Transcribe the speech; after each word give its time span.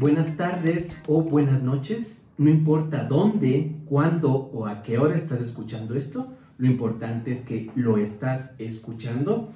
Buenas 0.00 0.36
tardes 0.36 1.00
o 1.06 1.22
buenas 1.22 1.62
noches. 1.62 2.26
No 2.38 2.50
importa 2.50 3.04
dónde, 3.04 3.76
cuándo 3.86 4.32
o 4.32 4.66
a 4.66 4.82
qué 4.82 4.98
hora 4.98 5.14
estás 5.14 5.40
escuchando 5.40 5.94
esto, 5.94 6.32
lo 6.56 6.66
importante 6.66 7.30
es 7.30 7.42
que 7.42 7.70
lo 7.76 7.98
estás 7.98 8.56
escuchando. 8.58 9.52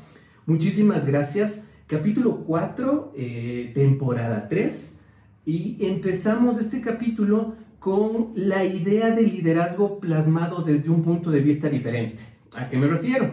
Muchísimas 0.47 1.05
gracias. 1.05 1.69
Capítulo 1.89 2.45
4, 2.47 3.13
eh, 3.17 3.73
temporada 3.75 4.47
3. 4.49 5.01
Y 5.47 5.85
empezamos 5.85 6.59
este 6.59 6.81
capítulo 6.81 7.57
con 7.81 8.31
la 8.37 8.65
idea 8.65 9.11
de 9.11 9.23
liderazgo 9.23 9.99
plasmado 9.99 10.63
desde 10.63 10.91
un 10.91 11.03
punto 11.03 11.33
de 11.33 11.41
vista 11.41 11.69
diferente. 11.69 12.23
¿A 12.55 12.69
qué 12.69 12.77
me 12.77 12.87
refiero? 12.87 13.33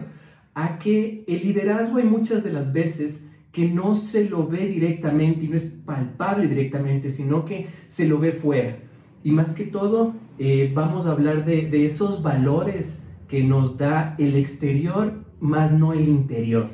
A 0.54 0.78
que 0.78 1.22
el 1.28 1.42
liderazgo 1.42 1.98
hay 1.98 2.04
muchas 2.04 2.42
de 2.42 2.52
las 2.52 2.72
veces 2.72 3.29
que 3.52 3.68
no 3.68 3.94
se 3.94 4.28
lo 4.28 4.46
ve 4.46 4.66
directamente 4.66 5.44
y 5.44 5.48
no 5.48 5.56
es 5.56 5.64
palpable 5.64 6.46
directamente, 6.46 7.10
sino 7.10 7.44
que 7.44 7.66
se 7.88 8.06
lo 8.06 8.18
ve 8.18 8.32
fuera. 8.32 8.76
Y 9.24 9.32
más 9.32 9.52
que 9.52 9.64
todo, 9.64 10.14
eh, 10.38 10.70
vamos 10.74 11.06
a 11.06 11.12
hablar 11.12 11.44
de, 11.44 11.84
esos 11.84 12.22
valores 12.22 13.08
que 13.28 13.42
nos 13.42 13.76
da 13.76 14.14
el 14.18 14.36
exterior, 14.36 15.24
más 15.40 15.72
no 15.72 15.92
el 15.92 16.08
interior. 16.08 16.68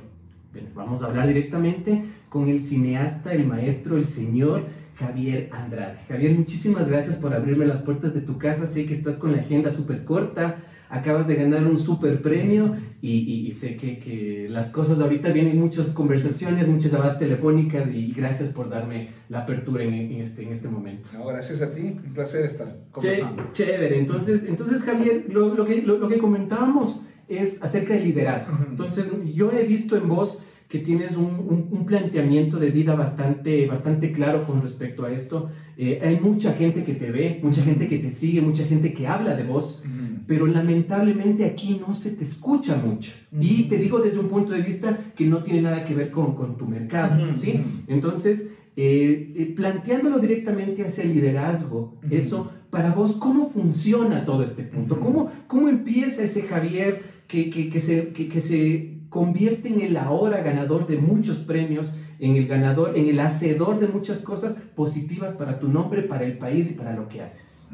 vamos 0.75 1.03
a 1.03 1.07
hablar 1.07 1.29
directamente 1.29 2.05
con 2.29 2.49
el 2.49 2.61
cineasta, 2.61 3.33
el 3.33 3.47
maestro, 3.47 3.97
el 3.97 4.07
señor 4.07 4.65
Javier 4.97 5.51
Andrade. 5.53 5.99
Javier, 6.09 6.35
muchísimas 6.35 6.89
gracias 6.89 7.17
por 7.17 7.35
abrirme 7.35 7.67
las 7.67 7.81
puertas 7.81 8.15
de 8.15 8.21
tu 8.21 8.39
casa. 8.39 8.65
Sé 8.65 8.87
que 8.87 8.95
estás 8.95 9.17
con 9.17 9.33
la 9.33 9.39
agenda 9.39 9.71
súper 9.71 10.05
corta 10.05 10.57
acabas 10.89 11.27
de 11.27 11.35
ganar 11.35 11.67
un 11.67 11.79
super 11.79 12.21
premio 12.23 12.77
y, 13.03 13.51
sé 13.53 13.77
que, 13.77 14.47
las 14.51 14.71
cosas 14.71 15.01
ahorita 15.01 15.31
vienen 15.33 15.59
muchas 15.59 15.91
conversaciones, 15.91 16.67
muchas 16.67 16.93
llamadas 16.93 17.19
telefónicas 17.19 17.89
y 17.93 18.13
gracias 18.13 18.51
por 18.51 18.69
darme 18.69 19.11
la 19.29 19.41
apertura 19.41 19.85
en, 19.85 20.13
este, 20.13 20.43
en 20.43 20.53
este 20.53 20.69
momento. 20.69 21.09
gracias 21.27 21.63
a 21.63 21.73
ti, 21.73 21.81
un 21.83 22.13
placer 22.15 22.47
estar 22.47 22.77
conversando. 22.91 23.49
chévere, 23.53 23.99
entonces, 23.99 24.45
entonces 24.49 24.83
Javier, 24.83 25.27
lo, 25.29 25.55
lo 25.55 25.65
que, 25.65 25.83
lo, 25.83 26.09
que 26.09 26.19
comentábamos 26.19 27.07
es 27.29 27.63
acerca 27.63 27.95
del 27.95 28.05
liderazgo. 28.05 28.57
Entonces, 28.69 29.11
yo 29.35 29.53
he 29.53 29.65
visto 29.65 29.97
en 29.97 30.09
vos 30.09 30.45
que 30.69 30.81
tienes 30.81 31.17
un, 31.17 31.69
un, 31.71 31.87
planteamiento 31.87 32.59
de 32.59 32.71
vida 32.71 32.97
bastante, 32.97 33.67
bastante 33.67 34.13
claro 34.13 34.45
con 34.45 34.61
respecto 34.63 35.05
a 35.05 35.13
esto. 35.13 35.49
Eh, 35.77 36.01
hay 36.03 36.19
mucha 36.19 36.55
gente 36.55 36.83
que 36.83 36.95
te 36.95 37.13
ve, 37.13 37.39
mucha 37.41 37.63
gente 37.63 37.89
que 37.89 37.99
te 37.99 38.11
sigue, 38.11 38.41
mucha 38.41 38.65
gente 38.65 38.93
que 38.93 39.07
habla 39.07 39.37
de 39.37 39.45
vos 39.45 39.85
pero 40.27 40.47
lamentablemente 40.47 41.45
aquí 41.45 41.81
no 41.87 41.95
se 41.95 42.11
te 42.11 42.25
escucha 42.25 42.77
mucho. 42.77 43.13
Y 43.39 43.65
te 43.65 43.79
digo 43.79 43.99
desde 43.99 44.19
un 44.19 44.29
punto 44.29 44.53
de 44.53 44.63
vista 44.63 44.99
que 45.15 45.27
no 45.27 45.43
tiene 45.43 45.63
nada 45.63 45.85
que 45.85 45.95
ver 45.95 46.11
con, 46.11 46.35
con 46.35 46.57
tu 46.57 46.67
mercado, 46.67 47.35
¿sí? 47.35 47.61
Entonces, 47.87 48.55
eh, 48.79 49.33
eh, 49.37 49.53
planteándolo 49.57 50.19
directamente 50.19 50.85
hacia 50.85 51.05
el 51.05 51.15
liderazgo, 51.15 51.95
eso, 52.11 52.51
para 52.71 52.93
vos, 52.93 53.13
¿cómo 53.13 53.49
funciona 53.49 54.27
todo 54.27 54.43
este 54.43 54.65
punto? 54.65 55.01
¿Cómo, 55.01 55.31
cómo 55.47 55.69
empieza 55.69 56.23
ese 56.23 56.43
Javier 56.43 57.03
que, 57.27 57.49
que, 57.49 57.69
que 57.69 57.81
se, 57.81 58.13
que, 58.13 58.41
se 58.41 58.99
convierte 59.09 59.69
en 59.69 59.81
el 59.81 59.97
ahora 59.97 60.43
ganador 60.43 60.87
de 60.87 60.99
muchos 60.99 61.39
premios, 61.39 61.95
en 62.19 62.37
el 62.37 62.47
ganador, 62.47 62.99
en 62.99 63.09
el 63.09 63.21
hacedor 63.21 63.81
de 63.81 63.89
muchas 63.89 64.21
cosas 64.21 64.55
positivas 64.75 65.33
para 65.33 65.59
tu 65.59 65.69
nombre, 65.69 66.03
para 66.03 66.25
el 66.25 66.37
país 66.37 66.71
y 66.71 66.75
para 66.75 66.95
lo 66.95 67.09
que 67.09 67.23
haces? 67.23 67.71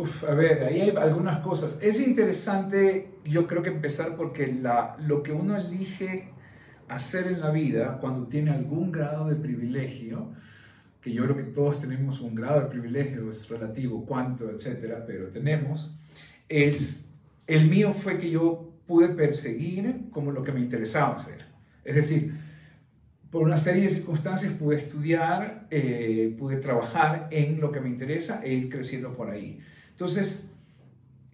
Uf, 0.00 0.24
a 0.24 0.32
ver, 0.32 0.64
ahí 0.64 0.80
hay 0.80 0.96
algunas 0.96 1.40
cosas. 1.40 1.78
Es 1.82 2.00
interesante, 2.00 3.10
yo 3.22 3.46
creo 3.46 3.62
que 3.62 3.68
empezar 3.68 4.16
porque 4.16 4.46
la, 4.46 4.96
lo 4.98 5.22
que 5.22 5.30
uno 5.30 5.58
elige 5.58 6.30
hacer 6.88 7.26
en 7.26 7.40
la 7.40 7.50
vida 7.50 7.98
cuando 8.00 8.26
tiene 8.26 8.50
algún 8.50 8.92
grado 8.92 9.28
de 9.28 9.36
privilegio, 9.36 10.32
que 11.02 11.12
yo 11.12 11.24
creo 11.24 11.36
que 11.36 11.42
todos 11.42 11.82
tenemos 11.82 12.22
un 12.22 12.34
grado 12.34 12.62
de 12.62 12.66
privilegio, 12.68 13.30
es 13.30 13.46
relativo, 13.50 14.06
cuánto, 14.06 14.48
etcétera, 14.48 15.04
pero 15.06 15.26
tenemos, 15.28 15.90
es, 16.48 17.06
el 17.46 17.68
mío 17.68 17.92
fue 17.92 18.18
que 18.18 18.30
yo 18.30 18.72
pude 18.86 19.08
perseguir 19.08 20.04
como 20.12 20.32
lo 20.32 20.42
que 20.42 20.52
me 20.52 20.60
interesaba 20.60 21.16
hacer. 21.16 21.44
Es 21.84 21.94
decir, 21.94 22.32
por 23.30 23.42
una 23.42 23.58
serie 23.58 23.82
de 23.82 23.90
circunstancias 23.90 24.54
pude 24.54 24.76
estudiar, 24.76 25.66
eh, 25.70 26.34
pude 26.38 26.56
trabajar 26.56 27.28
en 27.30 27.60
lo 27.60 27.70
que 27.70 27.80
me 27.80 27.90
interesa 27.90 28.42
e 28.42 28.54
ir 28.54 28.70
creciendo 28.70 29.14
por 29.14 29.28
ahí. 29.28 29.60
Entonces, 30.00 30.50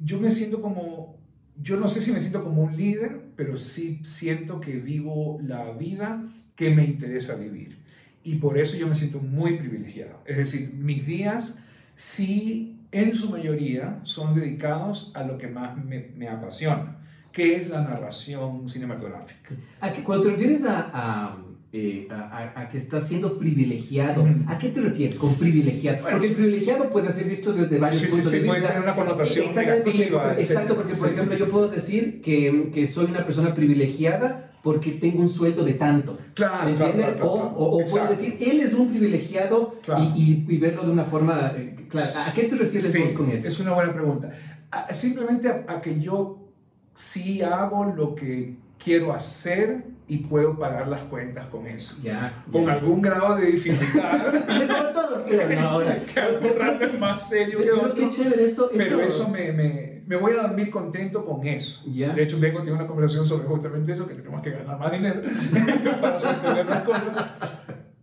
yo 0.00 0.18
me 0.18 0.28
siento 0.28 0.60
como, 0.60 1.16
yo 1.62 1.76
no 1.78 1.86
sé 1.86 2.00
si 2.00 2.10
me 2.10 2.20
siento 2.20 2.42
como 2.42 2.64
un 2.64 2.76
líder, 2.76 3.20
pero 3.36 3.56
sí 3.56 4.00
siento 4.02 4.60
que 4.60 4.72
vivo 4.72 5.38
la 5.40 5.70
vida 5.70 6.24
que 6.56 6.70
me 6.70 6.84
interesa 6.84 7.36
vivir. 7.36 7.78
Y 8.24 8.34
por 8.38 8.58
eso 8.58 8.76
yo 8.76 8.88
me 8.88 8.96
siento 8.96 9.20
muy 9.20 9.56
privilegiado. 9.56 10.20
Es 10.26 10.36
decir, 10.36 10.74
mis 10.74 11.06
días 11.06 11.60
sí, 11.94 12.80
en 12.90 13.14
su 13.14 13.30
mayoría, 13.30 14.00
son 14.02 14.34
dedicados 14.34 15.12
a 15.14 15.22
lo 15.22 15.38
que 15.38 15.46
más 15.46 15.76
me, 15.84 16.28
apasiona, 16.28 16.96
que 17.30 17.54
es 17.54 17.70
la 17.70 17.82
narración 17.82 18.68
cinematográfica. 18.68 19.54
¿A 19.80 19.92
que 19.92 20.02
cuando 20.02 20.26
te 20.26 20.32
refieres 20.32 20.64
a 20.66 21.36
eh, 21.72 22.08
a, 22.10 22.68
que 22.70 22.76
estás 22.76 23.08
siendo 23.08 23.38
privilegiado. 23.38 24.24
¿A 24.46 24.56
qué 24.56 24.70
te 24.70 24.80
refieres 24.80 25.18
con 25.18 25.34
privilegiado? 25.34 26.06
porque 26.08 26.28
el 26.28 26.34
privilegiado 26.34 26.88
puede 26.90 27.10
ser 27.10 27.24
visto 27.24 27.52
desde 27.52 27.78
varios 27.78 28.04
puntos 28.06 28.30
de 28.30 28.38
vista. 28.38 28.54
Puede 28.54 28.66
tener 28.66 28.82
una 28.82 28.94
connotación 28.94 29.46
exacto, 29.46 29.82
porque, 29.84 30.42
exacto, 30.42 30.76
porque 30.76 30.94
por 30.94 31.08
ejemplo 31.10 31.36
yo 31.36 31.48
puedo 31.48 31.68
decir 31.68 32.22
que, 32.22 32.70
que, 32.72 32.86
soy 32.86 33.06
una 33.06 33.24
persona 33.24 33.52
privilegiada 33.52 34.52
porque 34.62 34.92
tengo 34.92 35.20
un 35.20 35.28
sueldo 35.28 35.64
de 35.64 35.74
tanto. 35.74 36.18
Claro, 36.34 36.68
¿Entiendes? 36.68 37.16
o, 37.20 37.26
o, 37.26 37.84
puedo 37.84 38.06
decir, 38.08 38.38
él 38.40 38.60
es 38.60 38.72
un 38.72 38.88
privilegiado 38.88 39.74
y, 40.14 40.44
y, 40.48 40.58
verlo 40.58 40.84
de 40.84 40.92
una 40.92 41.04
forma 41.04 41.52
eh, 41.56 41.86
clara. 41.88 42.26
¿A 42.26 42.32
qué 42.32 42.44
te 42.44 42.54
refieres 42.54 42.98
vos 43.00 43.10
con 43.10 43.30
eso? 43.30 43.48
Es 43.48 43.60
una 43.60 43.72
buena 43.72 43.92
pregunta. 43.92 44.32
Simplemente 44.90 45.48
a 45.48 45.80
que 45.82 46.00
yo 46.00 46.38
sí 46.94 47.42
hago 47.42 47.84
lo 47.84 48.14
que 48.14 48.54
quiero 48.82 49.12
hacer 49.12 49.84
y 50.08 50.18
puedo 50.18 50.56
pagar 50.56 50.86
las 50.86 51.02
cuentas 51.02 51.46
con 51.46 51.66
eso. 51.66 51.96
Ya, 52.02 52.44
con 52.50 52.68
algún 52.68 53.02
grado 53.02 53.36
de 53.36 53.46
dificultad. 53.46 54.32
Pero 54.46 54.92
todos 54.92 55.22
quieren 55.22 55.58
ahora. 55.60 55.98
que 56.12 56.20
algún 56.20 56.58
rato 56.58 56.84
es 56.84 56.98
más 56.98 57.28
serio 57.28 57.58
que 57.58 57.72
otro. 57.72 57.94
Qué 57.94 58.10
chévere 58.10 58.44
eso. 58.44 58.70
Pero 58.76 59.00
eso 59.00 59.28
me, 59.28 59.52
me, 59.52 60.02
me, 60.06 60.16
voy 60.16 60.34
a 60.34 60.42
dormir 60.42 60.70
contento 60.70 61.24
con 61.24 61.46
eso. 61.46 61.82
Ya. 61.90 62.12
De 62.12 62.22
hecho, 62.22 62.38
vengo 62.38 62.58
a 62.58 62.62
tener 62.62 62.74
una 62.74 62.86
conversación 62.86 63.26
sobre 63.26 63.48
justamente 63.48 63.92
eso, 63.92 64.06
que 64.06 64.14
tenemos 64.14 64.42
que 64.42 64.50
ganar 64.50 64.78
más 64.78 64.92
dinero 64.92 65.22
para 66.00 66.18
sostener 66.18 66.66
las 66.66 66.82
cosas. 66.84 67.30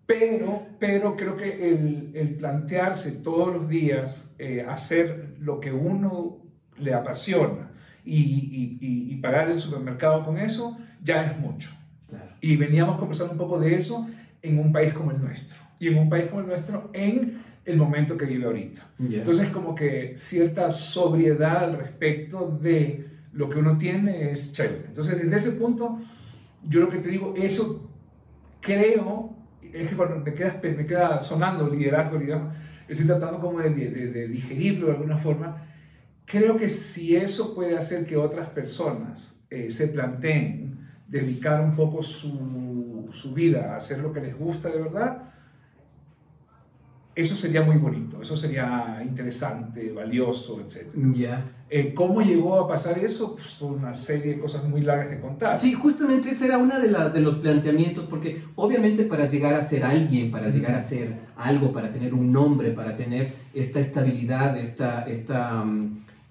Pero, 0.05 0.63
pero 0.79 1.16
creo 1.16 1.38
que 1.38 1.69
el, 1.69 2.11
el 2.13 2.35
plantearse 2.35 3.23
todos 3.23 3.53
los 3.53 3.69
días 3.69 4.35
eh, 4.38 4.66
hacer 4.67 5.35
lo 5.40 5.61
que 5.61 5.72
uno 5.72 6.41
le 6.78 6.94
apasiona 6.94 7.72
y, 8.06 8.78
y, 8.81 9.14
y 9.14 9.16
pagar 9.18 9.50
el 9.50 9.59
supermercado 9.59 10.24
con 10.25 10.38
eso, 10.38 10.78
ya 11.03 11.25
es 11.25 11.38
mucho. 11.38 11.69
Y 12.41 12.58
veníamos 12.58 12.97
conversando 12.97 13.34
un 13.34 13.40
poco 13.40 13.59
de 13.59 13.75
eso 13.75 14.08
en 14.41 14.59
un 14.59 14.72
país 14.72 14.94
como 14.94 15.12
el 15.12 15.22
nuestro. 15.22 15.58
Y 15.80 15.88
en 15.88 15.97
un 15.97 16.09
país 16.09 16.28
como 16.28 16.41
el 16.41 16.47
nuestro, 16.47 16.90
en 16.94 17.41
el 17.66 17.78
momento 17.78 18.17
que 18.17 18.26
vive 18.26 18.46
ahorita. 18.46 18.82
Entonces, 19.00 19.50
como 19.50 19.73
que 19.76 20.14
cierta 20.17 20.70
sobriedad 20.70 21.64
al 21.64 21.78
respecto 21.78 22.58
de 22.61 23.08
lo 23.32 23.50
que 23.50 23.59
uno 23.59 23.78
tiene 23.78 24.32
es 24.32 24.53
chévere. 24.53 24.85
Entonces, 24.88 25.17
desde 25.22 25.35
ese 25.35 25.59
punto, 25.59 25.99
yo 26.67 26.82
lo 26.82 26.90
que 26.90 26.99
te 26.99 27.09
digo, 27.09 27.34
eso 27.38 27.90
creo, 28.59 29.35
es 29.61 29.90
que 29.90 29.96
cuando 29.96 30.17
me 30.17 30.34
queda, 30.34 30.59
me 30.61 30.85
queda 30.85 31.20
sonando 31.20 31.70
liderazgo, 31.70 32.17
liderazgo, 32.17 32.52
estoy 32.88 33.06
tratando 33.06 33.40
como 33.40 33.59
de, 33.59 33.70
de 33.70 34.28
digerirlo 34.28 34.88
de 34.88 34.94
alguna 34.94 35.17
forma. 35.17 35.66
Creo 36.25 36.58
que 36.58 36.70
si 36.70 37.16
eso 37.16 37.53
puede 37.53 37.78
hacer 37.78 38.05
que 38.05 38.17
otras 38.17 38.49
personas 38.49 39.43
eh, 39.49 39.70
se 39.70 39.87
planteen 39.87 40.79
dedicar 41.08 41.61
un 41.61 41.75
poco 41.75 42.02
su, 42.02 43.09
su, 43.11 43.34
vida 43.34 43.73
a 43.73 43.78
hacer 43.78 43.99
lo 43.99 44.11
que 44.11 44.22
les 44.22 44.37
gusta 44.37 44.70
de 44.70 44.79
verdad, 44.79 45.34
eso 47.16 47.35
sería 47.35 47.61
muy 47.61 47.78
bonito, 47.78 48.20
eso 48.22 48.35
sería 48.35 48.99
interesante, 49.03 49.91
valioso, 49.91 50.59
etc. 50.61 50.91
Ya. 51.14 51.46
Eh, 51.70 51.93
¿Cómo 51.93 52.22
llegó 52.22 52.59
a 52.59 52.67
pasar 52.67 52.97
eso? 52.97 53.35
Pues 53.35 53.61
una 53.61 53.93
serie 53.93 54.34
de 54.34 54.40
cosas 54.40 54.64
muy 54.64 54.81
largas 54.81 55.09
que 55.09 55.20
contar. 55.20 55.58
Sí, 55.58 55.73
justamente 55.73 56.29
ese 56.31 56.46
era 56.46 56.58
uno 56.58 56.79
de, 56.79 56.87
de 56.87 57.20
los 57.20 57.35
planteamientos, 57.35 58.05
porque 58.05 58.43
obviamente 58.55 59.03
para 59.03 59.25
llegar 59.25 59.53
a 59.53 59.61
ser 59.61 59.84
alguien, 59.84 60.31
para 60.31 60.47
llegar 60.47 60.73
a 60.73 60.79
ser 60.79 61.16
algo, 61.35 61.72
para 61.72 61.91
tener 61.91 62.16
un 62.16 62.31
nombre, 62.31 62.72
para 62.72 62.97
tener 62.97 63.31
esta 63.53 63.79
estabilidad, 63.79 64.58
esta, 64.58 65.03
esta, 65.03 65.64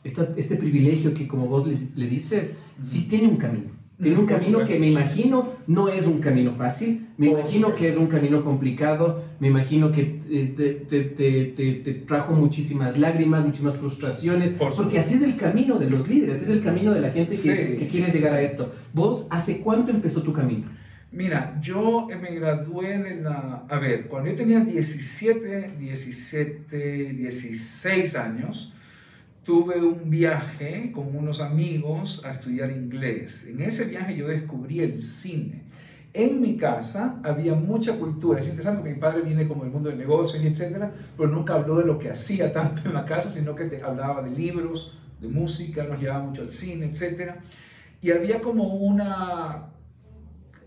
este 0.04 0.56
privilegio 0.56 1.14
que 1.14 1.28
como 1.28 1.46
vos 1.46 1.66
le, 1.66 1.76
le 1.94 2.08
dices, 2.08 2.58
sí 2.82 3.06
tiene 3.08 3.28
un 3.28 3.36
camino. 3.36 3.82
Tiene 4.02 4.18
un 4.18 4.26
camino 4.26 4.64
que 4.64 4.80
me 4.80 4.88
imagino 4.88 5.50
no 5.68 5.88
es 5.88 6.08
un 6.08 6.18
camino 6.18 6.52
fácil, 6.54 7.06
me 7.18 7.28
imagino 7.28 7.72
que 7.76 7.88
es 7.88 7.96
un 7.96 8.08
camino 8.08 8.42
complicado, 8.42 9.22
me 9.38 9.46
imagino 9.46 9.92
que 9.92 10.20
eh, 10.28 10.54
te, 10.88 11.02
te, 11.02 11.74
te, 11.84 11.94
trajo 11.94 12.32
muchísimas 12.34 12.98
lágrimas, 12.98 13.44
muchísimas 13.44 13.76
frustraciones, 13.76 14.56
porque 14.58 14.98
así 14.98 15.14
es 15.14 15.22
el 15.22 15.36
camino 15.36 15.78
de 15.78 15.88
los 15.88 16.08
líderes, 16.08 16.36
así 16.36 16.46
es 16.46 16.50
el 16.50 16.64
camino 16.64 16.92
de 16.92 17.00
la 17.00 17.10
gente 17.10 17.36
que, 17.36 17.76
que 17.76 17.86
quiere 17.86 18.10
llegar 18.10 18.32
a 18.32 18.42
esto. 18.42 18.72
¿Vos 18.92 19.28
hace 19.30 19.60
cuánto 19.60 19.92
empezó 19.92 20.22
tu 20.22 20.32
camino? 20.32 20.64
Mira, 21.12 21.60
yo 21.60 22.08
me 22.20 22.34
gradué 22.34 22.98
de 22.98 23.20
la... 23.20 23.66
A 23.68 23.78
ver, 23.78 24.08
cuando 24.08 24.30
yo 24.30 24.36
tenía 24.36 24.60
17, 24.60 25.74
17, 25.78 27.12
16 27.12 28.16
años, 28.16 28.72
tuve 29.44 29.82
un 29.82 30.08
viaje 30.08 30.92
con 30.92 31.16
unos 31.16 31.40
amigos 31.40 32.24
a 32.24 32.32
estudiar 32.32 32.70
inglés. 32.70 33.46
En 33.46 33.60
ese 33.62 33.86
viaje 33.86 34.16
yo 34.16 34.28
descubrí 34.28 34.80
el 34.80 35.02
cine. 35.02 35.62
En 36.14 36.40
mi 36.40 36.56
casa 36.56 37.18
había 37.24 37.54
mucha 37.54 37.98
cultura. 37.98 38.38
Es 38.38 38.48
interesante 38.48 38.82
que 38.82 38.94
mi 38.94 39.00
padre 39.00 39.22
viene 39.22 39.48
como 39.48 39.64
del 39.64 39.72
mundo 39.72 39.88
de 39.88 39.96
negocios 39.96 40.44
y 40.44 40.46
etcétera, 40.46 40.92
pero 41.16 41.28
nunca 41.28 41.54
habló 41.54 41.76
de 41.78 41.86
lo 41.86 41.98
que 41.98 42.10
hacía 42.10 42.52
tanto 42.52 42.82
en 42.84 42.94
la 42.94 43.04
casa, 43.06 43.30
sino 43.30 43.54
que 43.54 43.64
te 43.64 43.82
hablaba 43.82 44.22
de 44.22 44.30
libros, 44.30 44.98
de 45.20 45.28
música, 45.28 45.84
nos 45.84 46.00
llevaba 46.00 46.24
mucho 46.24 46.42
al 46.42 46.50
cine, 46.50 46.86
etcétera. 46.86 47.38
Y 48.00 48.10
había 48.10 48.40
como 48.42 48.74
una 48.74 49.70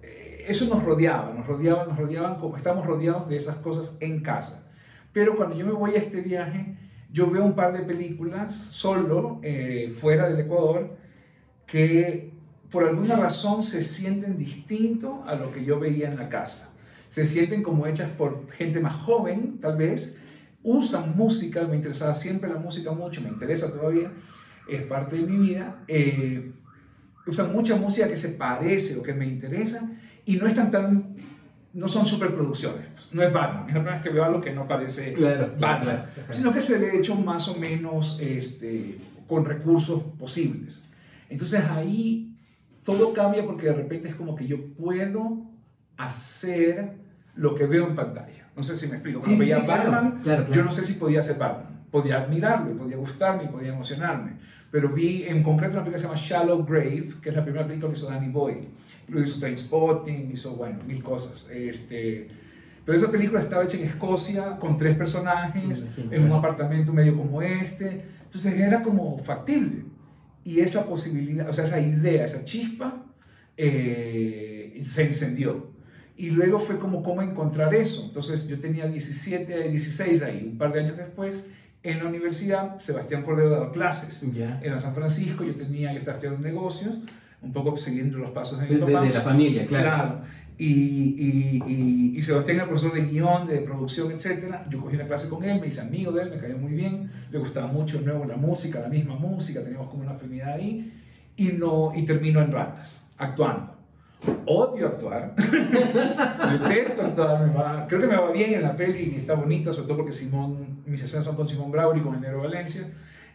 eh, 0.01 0.45
eso 0.48 0.74
nos 0.74 0.83
rodeaba, 0.83 1.33
nos 1.33 1.45
rodeaba, 1.45 1.86
nos 1.86 1.98
rodeaban 1.98 2.39
como 2.39 2.57
estamos 2.57 2.86
rodeados 2.86 3.30
de 3.30 3.38
esas 3.38 3.57
cosas 3.57 3.95
en 4.00 4.22
casa. 4.22 4.68
Pero 5.13 5.38
cuando 5.38 5.56
yo 5.56 5.66
me 5.66 5.72
voy 5.72 5.92
a 5.92 6.00
este 6.00 6.22
viaje, 6.22 6.75
yo 7.12 7.30
veo 7.30 7.44
un 7.44 7.56
par 7.56 7.74
de 7.74 7.80
películas 7.80 8.56
solo, 8.56 9.40
eh, 9.44 9.96
fuera 10.00 10.30
del 10.30 10.40
Ecuador, 10.40 10.98
que 11.66 12.31
por 12.72 12.84
alguna 12.88 13.16
razón 13.16 13.63
se 13.63 13.84
sienten 13.84 14.38
distinto 14.38 15.24
a 15.25 15.36
lo 15.36 15.52
que 15.52 15.63
yo 15.63 15.80
veía 15.80 16.10
en 16.10 16.18
la 16.18 16.30
casa. 16.30 16.74
Se 17.10 17.25
sienten 17.25 17.63
como 17.63 17.88
hechas 17.88 18.10
por 18.10 18.52
gente 18.52 18.80
más 18.80 18.96
joven, 19.04 19.60
tal 19.62 19.78
vez. 19.78 20.18
Usan 20.63 21.16
música, 21.16 21.66
me 21.66 21.75
interesaba 21.75 22.16
siempre 22.16 22.50
la 22.50 22.60
música 22.60 22.92
mucho, 22.92 23.22
me 23.22 23.30
interesa 23.30 23.72
todavía, 23.72 24.12
es 24.68 24.81
parte 24.84 25.16
de 25.16 25.22
mi 25.28 25.48
vida. 25.48 25.84
Eh, 25.88 26.51
usan 27.28 27.54
mucha 27.54 27.75
música 27.75 28.08
que 28.08 28.18
se 28.18 28.30
parece 28.30 28.98
o 28.98 29.04
que 29.04 29.13
me 29.13 29.25
interesa 29.25 29.90
y 30.25 30.38
no 30.38 30.48
están 30.48 30.72
tan 30.72 31.16
no 31.75 31.89
son 31.89 32.06
superproducciones. 32.06 32.88
Pues, 32.94 33.13
no 33.13 33.22
es 33.22 33.31
Batman. 33.31 33.68
Es 33.68 33.75
la 33.75 33.81
primera 33.81 33.95
vez 33.95 34.04
que 34.04 34.10
veo 34.10 34.24
algo 34.24 34.42
que 34.42 34.51
no 34.51 34.68
parece 34.68 35.13
Batman. 35.60 36.06
Sino 36.31 36.54
que 36.54 36.62
se 36.62 36.80
ve 36.80 36.98
hecho 36.98 37.16
más 37.16 37.48
o 37.50 37.60
menos 37.60 38.18
este, 38.22 38.98
con 39.27 39.45
recursos 39.45 40.01
posibles. 40.18 40.83
Entonces 41.30 41.63
ahí 41.69 42.33
todo 42.83 43.13
cambia 43.13 43.45
porque 43.45 43.68
de 43.68 43.74
repente 43.74 44.07
es 44.07 44.16
como 44.16 44.36
que 44.36 44.48
yo 44.48 44.74
puedo 44.74 45.44
hacer 45.98 46.94
lo 47.36 47.54
que 47.56 47.66
veo 47.66 47.88
en 47.88 47.95
pantalla. 47.95 48.48
No 48.56 48.63
sé 48.63 48.77
si 48.77 48.88
me 48.88 48.94
explico. 48.94 49.19
Cuando 49.19 49.38
veía 49.38 49.60
Batman, 49.60 50.22
yo 50.54 50.63
no 50.63 50.72
sé 50.72 50.86
si 50.86 50.94
podía 50.94 51.22
ser 51.22 51.38
Batman. 51.38 51.83
Podía 51.92 52.22
admirarlo, 52.22 52.77
podía 52.77 52.98
gustarme, 52.98 53.50
podía 53.50 53.69
emocionarme. 53.74 54.33
Pero 54.72 54.89
vi 54.89 55.24
en 55.24 55.44
concreto 55.44 55.74
una 55.74 55.83
película 55.83 55.98
que 55.98 56.00
se 56.00 56.07
llama 56.07 56.19
Shallow 56.19 56.66
Grave, 56.66 57.13
que 57.22 57.30
es 57.30 57.36
la 57.36 57.44
primera 57.44 57.66
película 57.68 57.92
que 57.92 57.98
hizo 57.98 58.10
Danny 58.10 58.30
Boyle 58.30 58.69
lo 59.07 59.22
hizo 59.22 59.40
Trainspotting, 59.40 60.31
hizo, 60.31 60.56
bueno, 60.56 60.80
mil 60.86 61.04
cosas. 61.04 61.50
Este, 61.50 62.28
pero 62.86 62.98
esa 62.98 63.12
película 63.12 63.42
estaba 63.42 63.63
hecha 63.63 63.78
en 63.78 63.86
Escocia 63.86 64.57
con 64.57 64.78
tres 64.78 64.96
personajes, 64.98 65.88
en 66.12 66.24
un 66.24 66.31
apartamento 66.31 66.94
medio 66.94 67.18
como 67.18 67.42
este. 67.42 68.06
Entonces 68.24 68.60
era 68.60 68.84
como 68.84 69.18
factible. 69.19 69.86
Y 70.44 70.60
esa 70.60 70.88
posibilidad, 70.88 71.50
o 71.50 71.54
sea, 71.54 71.66
esa 71.66 71.80
idea, 71.80 72.25
esa 72.25 72.46
chispa, 72.46 73.04
eh, 73.57 74.80
se 74.84 75.08
encendió. 75.08 75.74
Y 76.18 76.30
luego 76.30 76.60
fue 76.60 76.78
como 76.78 77.01
cómo 77.01 77.22
encontrar 77.22 77.74
eso. 77.74 78.06
Entonces 78.08 78.48
yo 78.48 78.60
tenía 78.60 78.88
17, 78.88 79.69
16 79.69 80.22
ahí, 80.22 80.50
un 80.51 80.58
par 80.58 80.72
de 80.72 80.81
años 80.81 80.98
después, 80.98 81.50
en 81.86 82.00
la 82.00 82.06
universidad, 82.06 82.80
Sebastián 82.80 83.24
Cordero 83.24 83.50
daba 83.50 83.72
clases. 83.72 84.24
en 84.24 84.80
San 84.80 84.96
Francisco, 84.96 85.44
yo 85.44 85.56
tenía, 85.56 85.92
yo 85.94 86.00
estaba 86.00 86.18
estudiando 86.18 86.48
negocios, 86.48 86.96
un 87.45 87.53
poco 87.53 87.77
siguiendo 87.77 88.18
los 88.18 88.31
pasos 88.31 88.59
de 88.59 88.68
mi 88.68 88.77
papá. 88.77 89.01
De, 89.01 89.13
la 89.13 89.21
familia, 89.21 89.65
claro. 89.65 90.21
Y, 90.57 91.62
y, 91.68 92.13
y, 92.15 92.21
Sebastián 92.21 92.57
era 92.57 92.65
profesor 92.65 92.94
de 92.94 93.07
guion, 93.07 93.45
de 93.45 93.57
producción, 93.57 94.12
etc. 94.13 94.56
Yo 94.69 94.80
cogí 94.80 94.95
una 94.95 95.06
clase 95.06 95.27
con 95.27 95.44
él, 95.44 95.59
me 95.59 95.68
hice 95.68 95.81
amigo 95.81 96.13
de 96.13 96.24
él, 96.24 96.30
me 96.30 96.38
cayó 96.38 96.57
muy 96.57 96.71
bien, 96.71 97.12
le 97.30 97.39
gustaba 97.39 97.68
mucho 97.68 98.00
de 98.00 98.06
nuevo 98.06 98.24
la 98.24 98.38
música, 98.38 98.80
la 98.80 98.88
misma 98.88 99.15
música, 99.15 99.62
teníamos 99.62 99.89
como 99.89 100.03
una 100.03 100.13
afinidad 100.13 100.53
ahí, 100.53 100.94
y, 101.36 101.50
no, 101.50 101.92
y 101.94 102.06
termino 102.06 102.42
en 102.42 102.53
Ratas, 102.53 103.06
actuando. 103.18 103.75
Odio 104.45 104.88
actuar, 104.88 105.36
detesto 106.63 107.01
actuar, 107.01 107.86
creo 107.89 108.01
que 108.01 108.07
me 108.07 108.15
va 108.15 108.31
bien 108.31 108.53
en 108.53 108.62
la 108.62 108.75
peli 108.77 109.13
y 109.13 109.19
está 109.19 109.33
bonita, 109.36 109.74
sobre 109.74 109.88
todo 109.88 109.98
porque 109.98 110.13
Simón, 110.13 110.81
mis 110.86 111.03
escenas 111.03 111.25
son 111.25 111.36
con 111.36 111.50
Simón 111.50 111.69
Brauer 111.69 111.98
y 111.98 112.01
con 112.01 112.15
el 112.15 112.21
Negro 112.21 112.44
Valencia, 112.44 112.88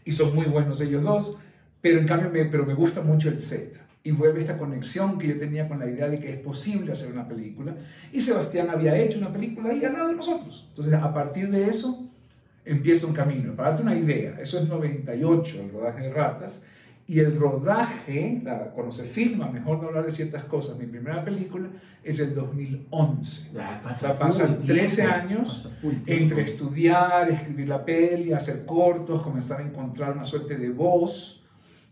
y 0.05 0.11
son 0.11 0.35
muy 0.35 0.47
buenos 0.47 0.81
ellos 0.81 1.03
dos, 1.03 1.37
pero 1.83 2.01
en 2.01 2.07
cambio 2.07 2.31
me, 2.31 2.47
pero 2.47 2.65
me 2.65 2.75
gusta 2.75 3.03
mucho 3.03 3.29
el 3.29 3.41
set 3.41 3.80
y 4.03 4.13
vuelve 4.13 4.41
esta 4.41 4.57
conexión 4.57 5.19
que 5.19 5.29
yo 5.29 5.39
tenía 5.39 5.69
con 5.69 5.79
la 5.79 5.87
idea 5.87 6.09
de 6.09 6.19
que 6.19 6.31
es 6.31 6.39
posible 6.39 6.93
hacer 6.93 7.13
una 7.13 7.29
película. 7.29 7.75
Y 8.13 8.21
Sebastián 8.21 8.71
había 8.71 8.97
hecho 8.97 9.19
una 9.19 9.33
película 9.33 9.71
ahí 9.71 9.85
al 9.85 9.93
lado 9.93 10.09
de 10.09 10.15
nosotros. 10.15 10.67
Entonces, 10.71 10.95
a 10.95 11.13
partir 11.13 11.51
de 11.51 11.69
eso, 11.69 12.09
empieza 12.65 13.07
un 13.07 13.13
camino. 13.13 13.55
Para 13.55 13.71
darte 13.71 13.83
una 13.83 13.97
idea, 13.97 14.39
eso 14.41 14.59
es 14.59 14.69
98, 14.69 15.61
el 15.61 15.73
rodaje 15.73 16.03
de 16.05 16.13
Ratas. 16.13 16.65
Y 17.07 17.19
el 17.19 17.37
rodaje, 17.39 18.41
cuando 18.73 18.93
se 18.93 19.05
filma, 19.05 19.51
mejor 19.51 19.83
no 19.83 19.89
hablar 19.89 20.07
de 20.07 20.13
ciertas 20.13 20.45
cosas, 20.45 20.79
mi 20.79 20.87
primera 20.87 21.25
película 21.25 21.69
es 22.05 22.21
el 22.21 22.37
2011. 22.37 23.51
Ya, 23.53 23.81
pasa, 23.83 24.07
o 24.07 24.11
sea, 24.11 24.19
pasan 24.19 24.61
13 24.61 25.03
años 25.03 25.69
entre 26.07 26.43
estudiar, 26.43 27.29
escribir 27.29 27.69
la 27.69 27.85
peli, 27.85 28.33
hacer 28.33 28.65
cortos, 28.65 29.23
comenzar 29.25 29.61
a 29.61 29.65
encontrar 29.65 30.13
una 30.13 30.25
suerte 30.25 30.57
de 30.57 30.71
voz 30.71 31.40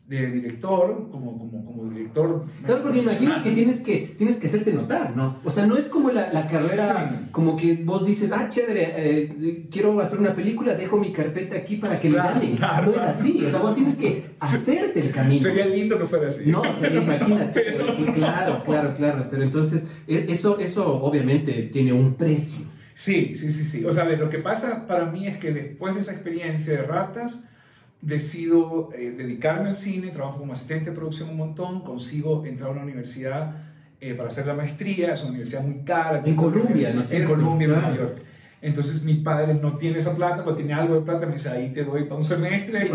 de 0.09 0.27
director, 0.27 1.09
como, 1.11 1.39
como, 1.39 1.67
como 1.67 1.91
director. 1.91 2.47
Claro, 2.65 2.83
porque 2.83 3.01
imagino 3.01 3.43
que 3.43 3.51
tienes, 3.51 3.81
que 3.81 4.15
tienes 4.17 4.37
que 4.37 4.47
hacerte 4.47 4.73
notar, 4.73 5.15
¿no? 5.15 5.39
O 5.45 5.51
sea, 5.51 5.67
no 5.67 5.77
es 5.77 5.89
como 5.89 6.11
la, 6.11 6.33
la 6.33 6.49
carrera, 6.49 7.29
como 7.31 7.57
que 7.57 7.75
vos 7.85 8.07
dices, 8.07 8.33
ah, 8.33 8.49
chévere, 8.49 8.95
eh, 8.97 9.67
quiero 9.71 10.01
hacer 10.01 10.19
una 10.19 10.35
película, 10.35 10.75
dejo 10.75 10.97
mi 10.97 11.13
carpeta 11.13 11.57
aquí 11.57 11.77
para 11.77 12.01
que 12.01 12.09
claro, 12.09 12.41
me 12.41 12.57
Claro, 12.57 12.87
no 12.87 12.93
es 12.93 13.03
así, 13.03 13.45
o 13.45 13.51
sea, 13.51 13.61
vos 13.61 13.75
tienes 13.75 13.97
que 13.97 14.31
hacerte 14.41 14.99
el 14.99 15.11
camino. 15.11 15.41
Sería 15.41 15.67
lindo 15.67 15.99
que 15.99 16.07
fuera 16.07 16.29
así. 16.29 16.51
No, 16.51 16.63
sería, 16.73 17.03
imagínate. 17.03 17.77
Claro, 18.15 18.65
claro, 18.65 18.97
claro. 18.97 19.27
Pero 19.31 19.43
entonces, 19.43 19.87
e, 20.07 20.27
eso, 20.29 20.59
eso 20.59 21.03
obviamente 21.03 21.69
tiene 21.73 21.93
un 21.93 22.15
precio. 22.15 22.65
Sí, 22.95 23.35
sí, 23.37 23.53
sí, 23.53 23.65
sí. 23.65 23.85
O 23.85 23.93
sea, 23.93 24.07
lo 24.07 24.31
que 24.31 24.39
pasa 24.39 24.87
para 24.87 25.05
mí 25.07 25.27
es 25.27 25.37
que 25.37 25.53
después 25.53 25.95
de 25.95 26.01
esa 26.01 26.13
experiencia 26.13 26.73
de 26.73 26.83
ratas, 26.83 27.45
decido 28.01 28.91
eh, 28.95 29.15
dedicarme 29.17 29.71
al 29.71 29.77
cine, 29.77 30.11
trabajo 30.11 30.39
como 30.39 30.53
asistente 30.53 30.91
de 30.91 30.97
producción 30.97 31.31
un 31.31 31.37
montón, 31.37 31.81
consigo 31.83 32.45
entrar 32.47 32.71
a 32.71 32.73
una 32.73 32.83
universidad 32.83 33.57
eh, 34.01 34.15
para 34.15 34.29
hacer 34.29 34.47
la 34.47 34.55
maestría, 34.55 35.13
es 35.13 35.23
una 35.23 35.31
universidad 35.31 35.63
muy 35.63 35.83
cara. 35.85 36.23
En 36.25 36.37
Colombia, 36.37 36.93
¿no 36.95 37.03
En 37.03 37.25
Colombia, 37.25 37.65
en 37.67 37.73
Nueva 37.73 37.97
York. 37.97 38.19
Entonces 38.61 39.05
mi 39.05 39.15
padre 39.15 39.55
no 39.55 39.77
tiene 39.77 39.99
esa 39.99 40.17
plata, 40.17 40.43
cuando 40.43 40.57
tiene 40.57 40.75
algo 40.75 40.97
de 40.97 41.03
plata 41.03 41.27
me 41.27 41.35
dice, 41.35 41.49
ahí 41.49 41.73
te 41.73 41.85
doy 41.85 42.05
para 42.05 42.17
un 42.17 42.25
semestre 42.25 42.87
y 42.87 42.91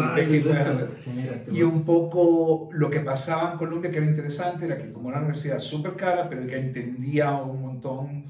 Y 1.51 1.63
un 1.63 1.85
poco 1.85 2.69
lo 2.73 2.89
que 2.89 2.99
pasaba 2.99 3.53
en 3.53 3.57
Colombia, 3.57 3.89
que 3.89 3.97
era 3.97 4.05
interesante, 4.05 4.65
era 4.65 4.77
que 4.77 4.91
como 4.91 5.09
era 5.09 5.19
una 5.19 5.27
universidad 5.27 5.59
súper 5.59 5.93
cara, 5.93 6.27
pero 6.29 6.45
que 6.45 6.57
entendía 6.57 7.31
un 7.31 7.61
montón 7.61 8.25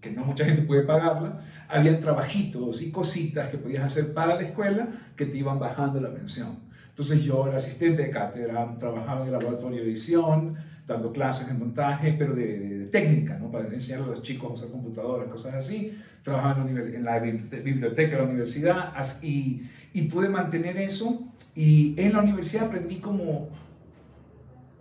que 0.00 0.10
no 0.10 0.24
mucha 0.24 0.44
gente 0.44 0.62
puede 0.62 0.82
pagarla, 0.82 1.40
había 1.68 2.00
trabajitos 2.00 2.82
y 2.82 2.90
cositas 2.90 3.50
que 3.50 3.58
podías 3.58 3.84
hacer 3.84 4.14
para 4.14 4.36
la 4.36 4.42
escuela 4.42 4.88
que 5.16 5.26
te 5.26 5.36
iban 5.36 5.58
bajando 5.58 6.00
la 6.00 6.12
pensión. 6.12 6.58
Entonces 6.88 7.22
yo 7.22 7.46
era 7.46 7.56
asistente 7.56 8.02
de 8.02 8.10
cátedra, 8.10 8.76
trabajaba 8.78 9.20
en 9.20 9.26
el 9.26 9.32
laboratorio 9.32 9.82
de 9.82 9.90
edición, 9.90 10.56
dando 10.86 11.12
clases 11.12 11.48
de 11.48 11.54
montaje, 11.54 12.14
pero 12.18 12.34
de, 12.34 12.88
técnica, 12.90 13.38
¿no? 13.38 13.50
para 13.50 13.68
enseñar 13.68 14.02
a 14.02 14.06
los 14.06 14.22
chicos 14.22 14.50
a 14.50 14.54
usar 14.54 14.68
computadoras, 14.70 15.28
cosas 15.28 15.54
así. 15.54 15.96
Trabajaba 16.24 16.68
en, 16.68 17.04
la 17.04 17.18
biblioteca 17.20 18.16
de 18.16 18.22
la 18.22 18.28
universidad 18.28 18.92
y, 19.22 19.62
y 19.92 20.02
pude 20.02 20.28
mantener 20.28 20.76
eso. 20.78 21.32
Y 21.54 21.94
en 21.96 22.12
la 22.12 22.20
universidad 22.20 22.66
aprendí 22.66 22.96
como 22.96 23.48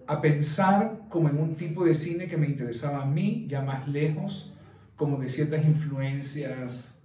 a 0.08 0.20
pensar 0.22 1.02
como 1.10 1.30
en 1.30 1.38
un 1.38 1.56
tipo 1.56 1.86
de 1.86 1.94
cine 1.94 2.28
que 2.28 2.38
me 2.38 2.48
interesaba 2.48 3.04
a 3.04 3.06
mí, 3.06 3.46
ya 3.48 3.62
más 3.62 3.88
lejos 3.88 4.52
como 5.00 5.18
de 5.18 5.30
ciertas 5.30 5.64
influencias 5.64 7.02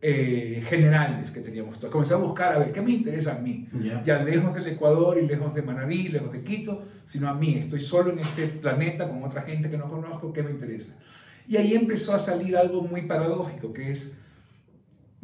eh, 0.00 0.64
generales 0.66 1.30
que 1.30 1.40
teníamos. 1.40 1.74
Entonces, 1.74 1.92
comencé 1.92 2.14
a 2.14 2.16
buscar, 2.16 2.54
a 2.54 2.58
ver, 2.58 2.72
¿qué 2.72 2.80
me 2.80 2.90
interesa 2.90 3.36
a 3.36 3.38
mí? 3.38 3.68
Ya. 3.82 4.02
Ya 4.02 4.22
lejos 4.24 4.54
del 4.54 4.66
Ecuador 4.68 5.18
y 5.22 5.26
lejos 5.26 5.54
de 5.54 5.60
Manabí, 5.60 6.08
lejos 6.08 6.32
de 6.32 6.42
Quito, 6.42 6.82
sino 7.06 7.28
a 7.28 7.34
mí. 7.34 7.58
Estoy 7.58 7.82
solo 7.82 8.12
en 8.12 8.20
este 8.20 8.46
planeta 8.46 9.06
con 9.06 9.22
otra 9.22 9.42
gente 9.42 9.68
que 9.68 9.76
no 9.76 9.90
conozco, 9.90 10.32
¿qué 10.32 10.42
me 10.42 10.52
interesa? 10.52 10.96
Y 11.46 11.58
ahí 11.58 11.74
empezó 11.74 12.14
a 12.14 12.18
salir 12.18 12.56
algo 12.56 12.80
muy 12.80 13.02
paradójico, 13.02 13.74
que 13.74 13.90
es 13.90 14.18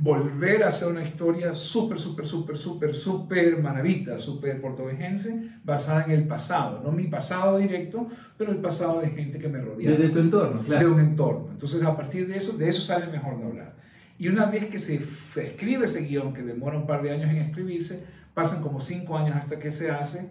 volver 0.00 0.64
a 0.64 0.70
hacer 0.70 0.88
una 0.88 1.02
historia 1.02 1.54
súper, 1.54 1.98
súper, 1.98 2.26
súper, 2.26 2.56
súper, 2.56 2.94
súper 2.94 3.62
manavita, 3.62 4.18
súper 4.18 4.60
portovejense, 4.60 5.50
basada 5.62 6.04
en 6.04 6.12
el 6.12 6.26
pasado. 6.26 6.80
No 6.82 6.90
mi 6.90 7.04
pasado 7.04 7.58
directo, 7.58 8.08
pero 8.38 8.50
el 8.50 8.58
pasado 8.58 9.00
de 9.00 9.10
gente 9.10 9.38
que 9.38 9.48
me 9.48 9.60
rodeaba. 9.60 9.96
De, 9.96 10.04
de 10.04 10.08
tu 10.08 10.18
entorno, 10.18 10.62
de 10.62 10.66
claro. 10.66 10.94
un 10.94 11.00
entorno. 11.00 11.48
Entonces, 11.52 11.82
a 11.82 11.94
partir 11.96 12.26
de 12.26 12.36
eso, 12.36 12.56
de 12.56 12.68
eso 12.68 12.80
sale 12.82 13.06
mejor 13.08 13.38
no 13.38 13.48
hablar. 13.48 13.74
Y 14.18 14.28
una 14.28 14.46
vez 14.46 14.66
que 14.66 14.78
se 14.78 15.02
escribe 15.36 15.84
ese 15.84 16.06
guion, 16.06 16.32
que 16.32 16.42
demora 16.42 16.78
un 16.78 16.86
par 16.86 17.02
de 17.02 17.10
años 17.10 17.30
en 17.30 17.36
escribirse, 17.36 18.04
pasan 18.32 18.62
como 18.62 18.80
cinco 18.80 19.18
años 19.18 19.36
hasta 19.36 19.58
que 19.58 19.70
se 19.70 19.90
hace, 19.90 20.30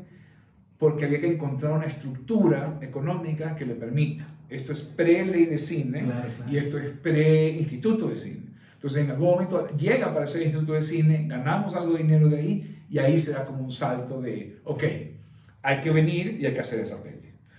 porque 0.79 1.05
había 1.05 1.19
que 1.19 1.27
encontrar 1.33 1.73
una 1.73 1.85
estructura 1.85 2.79
económica 2.81 3.55
que 3.55 3.65
le 3.65 3.75
permita. 3.75 4.27
Esto 4.49 4.71
es 4.71 4.81
pre-ley 4.81 5.45
de 5.45 5.59
cine 5.59 5.99
Claro, 5.99 6.29
claro. 6.35 6.51
y 6.51 6.57
esto 6.57 6.79
es 6.79 6.89
pre-instituto 7.01 8.07
de 8.07 8.17
cine. 8.17 8.48
Entonces, 8.79 9.03
en 9.03 9.11
algún 9.11 9.31
momento 9.31 9.67
llega 9.75 10.13
para 10.13 10.25
ser 10.25 10.43
instituto 10.43 10.71
de 10.73 10.81
cine, 10.81 11.25
ganamos 11.27 11.75
algo 11.75 11.93
de 11.93 12.03
dinero 12.03 12.29
de 12.29 12.37
ahí 12.37 12.79
y 12.89 12.97
ahí 12.97 13.17
se 13.17 13.33
da 13.33 13.45
como 13.45 13.63
un 13.65 13.71
salto 13.73 14.21
de, 14.21 14.57
ok, 14.63 14.83
hay 15.61 15.81
que 15.81 15.91
venir 15.91 16.37
y 16.39 16.45
hay 16.45 16.53
que 16.53 16.61
hacer 16.61 16.79
esa 16.79 17.03
peli. 17.03 17.17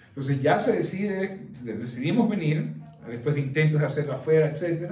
Entonces 0.09 0.41
ya 0.41 0.59
se 0.59 0.79
decide, 0.79 1.41
decidimos 1.62 2.29
venir, 2.29 2.73
después 3.07 3.35
de 3.35 3.43
intentos 3.43 3.81
de 3.81 3.87
hacerla 3.87 4.15
afuera, 4.15 4.50
etc. 4.50 4.91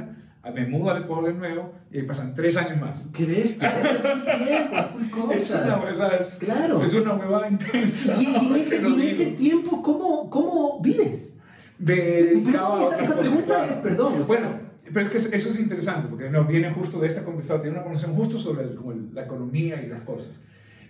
Me 0.55 0.67
mudo 0.67 0.91
al 0.91 1.03
Ecuador 1.03 1.27
de 1.33 1.35
nuevo 1.39 1.73
y 1.91 1.99
ahí 1.99 2.03
pasan 2.05 2.35
tres 2.35 2.57
años 2.59 2.79
más. 2.81 3.07
Qué 3.15 3.25
bestia, 3.25 3.81
es 3.81 4.05
un 4.05 4.25
tiempo, 4.47 4.77
es 4.79 4.85
full 4.87 5.03
Es 5.05 5.11
cosas. 5.49 5.67
una, 5.67 5.77
o 5.79 5.95
sea, 5.95 6.09
es- 6.17 6.35
Claro. 6.37 6.83
es 6.85 6.95
una 6.95 7.15
huevada 7.15 7.49
intensa. 7.49 8.17
Y, 8.23 8.27
en 8.27 8.55
ese, 8.57 8.79
digo. 8.83 8.99
ese 8.99 9.27
tiempo, 9.33 9.83
¿cómo, 9.83 10.29
cómo 10.31 10.81
vives? 10.83 11.39
A 11.81 11.85
Perdón, 11.87 12.83
esa, 12.83 13.01
esa 13.01 13.19
pregunta 13.19 13.67
es, 13.67 13.77
perdón, 13.77 14.13
o 14.21 14.25
sea, 14.25 14.27
Bueno, 14.27 14.68
pero 14.93 15.11
es 15.11 15.29
que 15.29 15.37
eso 15.37 15.51
es 15.51 15.61
interesante, 15.61 16.09
porque 16.09 16.31
no, 16.31 16.45
viene 16.45 16.71
justo 16.73 16.99
de 17.01 17.09
esta 17.09 17.23
conversación, 17.25 17.63
tiene 17.63 17.77
una 17.77 17.83
conversación 17.85 18.17
justo 18.17 18.39
sobre 18.39 18.65
el- 18.65 18.75
como 18.75 18.93
el- 18.93 19.15
la 19.15 19.25
economía 19.25 19.83
y 19.83 19.89
las 19.89 20.03
cosas. 20.03 20.33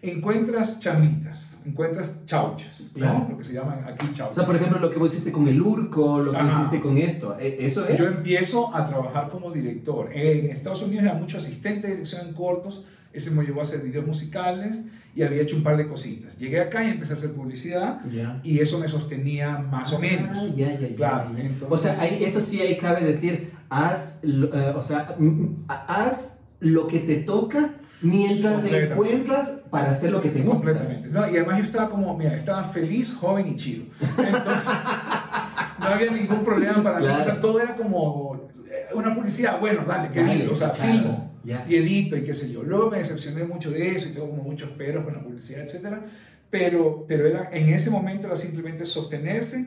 Encuentras 0.00 0.78
chamitas, 0.78 1.60
encuentras 1.66 2.08
chauchas, 2.24 2.92
Claro. 2.94 3.18
¿no? 3.20 3.28
Lo 3.30 3.38
que 3.38 3.44
se 3.44 3.54
llaman 3.54 3.80
aquí 3.84 4.06
o 4.10 4.14
chauchas. 4.14 4.36
sea, 4.36 4.46
por 4.46 4.54
ejemplo, 4.54 4.78
lo 4.78 4.90
que 4.90 4.98
vos 4.98 5.12
hiciste 5.12 5.32
con 5.32 5.48
el 5.48 5.60
Urco, 5.60 6.20
lo 6.20 6.30
que 6.30 6.36
Ajá. 6.36 6.60
hiciste 6.60 6.80
con 6.80 6.96
esto, 6.98 7.36
¿e- 7.38 7.64
¿eso 7.64 7.86
es? 7.88 7.98
Yo 7.98 8.06
empiezo 8.06 8.74
a 8.76 8.88
trabajar 8.88 9.28
como 9.28 9.50
director. 9.50 10.10
En 10.12 10.50
Estados 10.50 10.82
Unidos 10.82 11.04
era 11.04 11.14
mucho 11.14 11.38
asistente 11.38 11.88
de 11.88 11.94
dirección 11.94 12.28
en 12.28 12.34
cortos, 12.34 12.86
ese 13.12 13.30
me 13.32 13.44
llevó 13.44 13.60
a 13.60 13.62
hacer 13.64 13.82
videos 13.82 14.06
musicales 14.06 14.84
y 15.14 15.22
había 15.22 15.42
hecho 15.42 15.56
un 15.56 15.62
par 15.62 15.76
de 15.76 15.88
cositas. 15.88 16.36
Llegué 16.38 16.60
acá 16.60 16.84
y 16.84 16.90
empecé 16.90 17.14
a 17.14 17.16
hacer 17.16 17.32
publicidad 17.32 18.00
Ya. 18.10 18.40
y 18.44 18.60
eso 18.60 18.78
me 18.78 18.86
sostenía 18.88 19.58
más 19.58 19.92
o 19.92 19.98
menos. 19.98 20.28
Ah, 20.32 20.46
ya, 20.54 20.78
ya, 20.78 20.94
Claro, 20.94 21.30
entonces- 21.36 21.68
O 21.70 21.76
sea, 21.76 22.00
ahí- 22.00 22.22
eso 22.22 22.38
sí 22.40 22.60
ahí 22.60 22.76
cabe 22.76 23.00
decir, 23.04 23.52
haz, 23.70 24.20
eh, 24.22 24.72
o 24.76 24.82
sea, 24.82 25.14
mm, 25.18 25.24
mm, 25.26 25.64
haz 25.68 26.40
lo 26.60 26.86
que 26.86 27.00
te 27.00 27.16
toca 27.16 27.70
mientras 28.00 28.64
encuentras 28.64 29.48
para 29.70 29.90
hacer 29.90 30.12
lo 30.12 30.22
que 30.22 30.28
te 30.28 30.40
gusta. 30.40 30.66
Completamente. 30.66 31.08
No, 31.08 31.26
y 31.28 31.36
además 31.36 31.58
yo 31.58 31.64
estaba 31.64 31.90
como, 31.90 32.16
mira, 32.16 32.36
estaba 32.36 32.62
feliz, 32.64 33.14
joven 33.14 33.48
y 33.48 33.56
chido. 33.56 33.84
Entonces, 34.00 34.72
no 35.80 35.86
había 35.86 36.10
ningún 36.12 36.44
problema 36.44 36.82
para 36.82 36.98
mí. 36.98 37.04
Claro. 37.06 37.20
O 37.20 37.24
sea, 37.24 37.40
todo 37.40 37.60
era 37.60 37.74
como 37.76 38.48
eh, 38.70 38.86
una 38.94 39.14
publicidad. 39.14 39.58
Bueno, 39.58 39.82
dale, 39.86 40.10
que 40.10 40.20
Dale. 40.22 40.48
O 40.48 40.54
sea, 40.54 40.72
claro. 40.72 40.92
filmo 40.92 41.37
Y 41.68 41.76
edito 41.76 42.16
y 42.16 42.24
qué 42.24 42.34
sé 42.34 42.52
yo. 42.52 42.62
Luego 42.62 42.90
me 42.90 42.98
decepcioné 42.98 43.44
mucho 43.44 43.70
de 43.70 43.94
eso 43.94 44.08
y 44.08 44.12
tengo 44.12 44.28
como 44.28 44.42
muchos 44.42 44.70
peros 44.70 45.04
con 45.04 45.14
la 45.14 45.22
publicidad, 45.22 45.62
etcétera. 45.62 46.04
Pero, 46.50 47.04
pero 47.06 47.26
era, 47.26 47.50
en 47.52 47.72
ese 47.72 47.90
momento 47.90 48.26
era 48.26 48.36
simplemente 48.36 48.84
sostenerse 48.84 49.66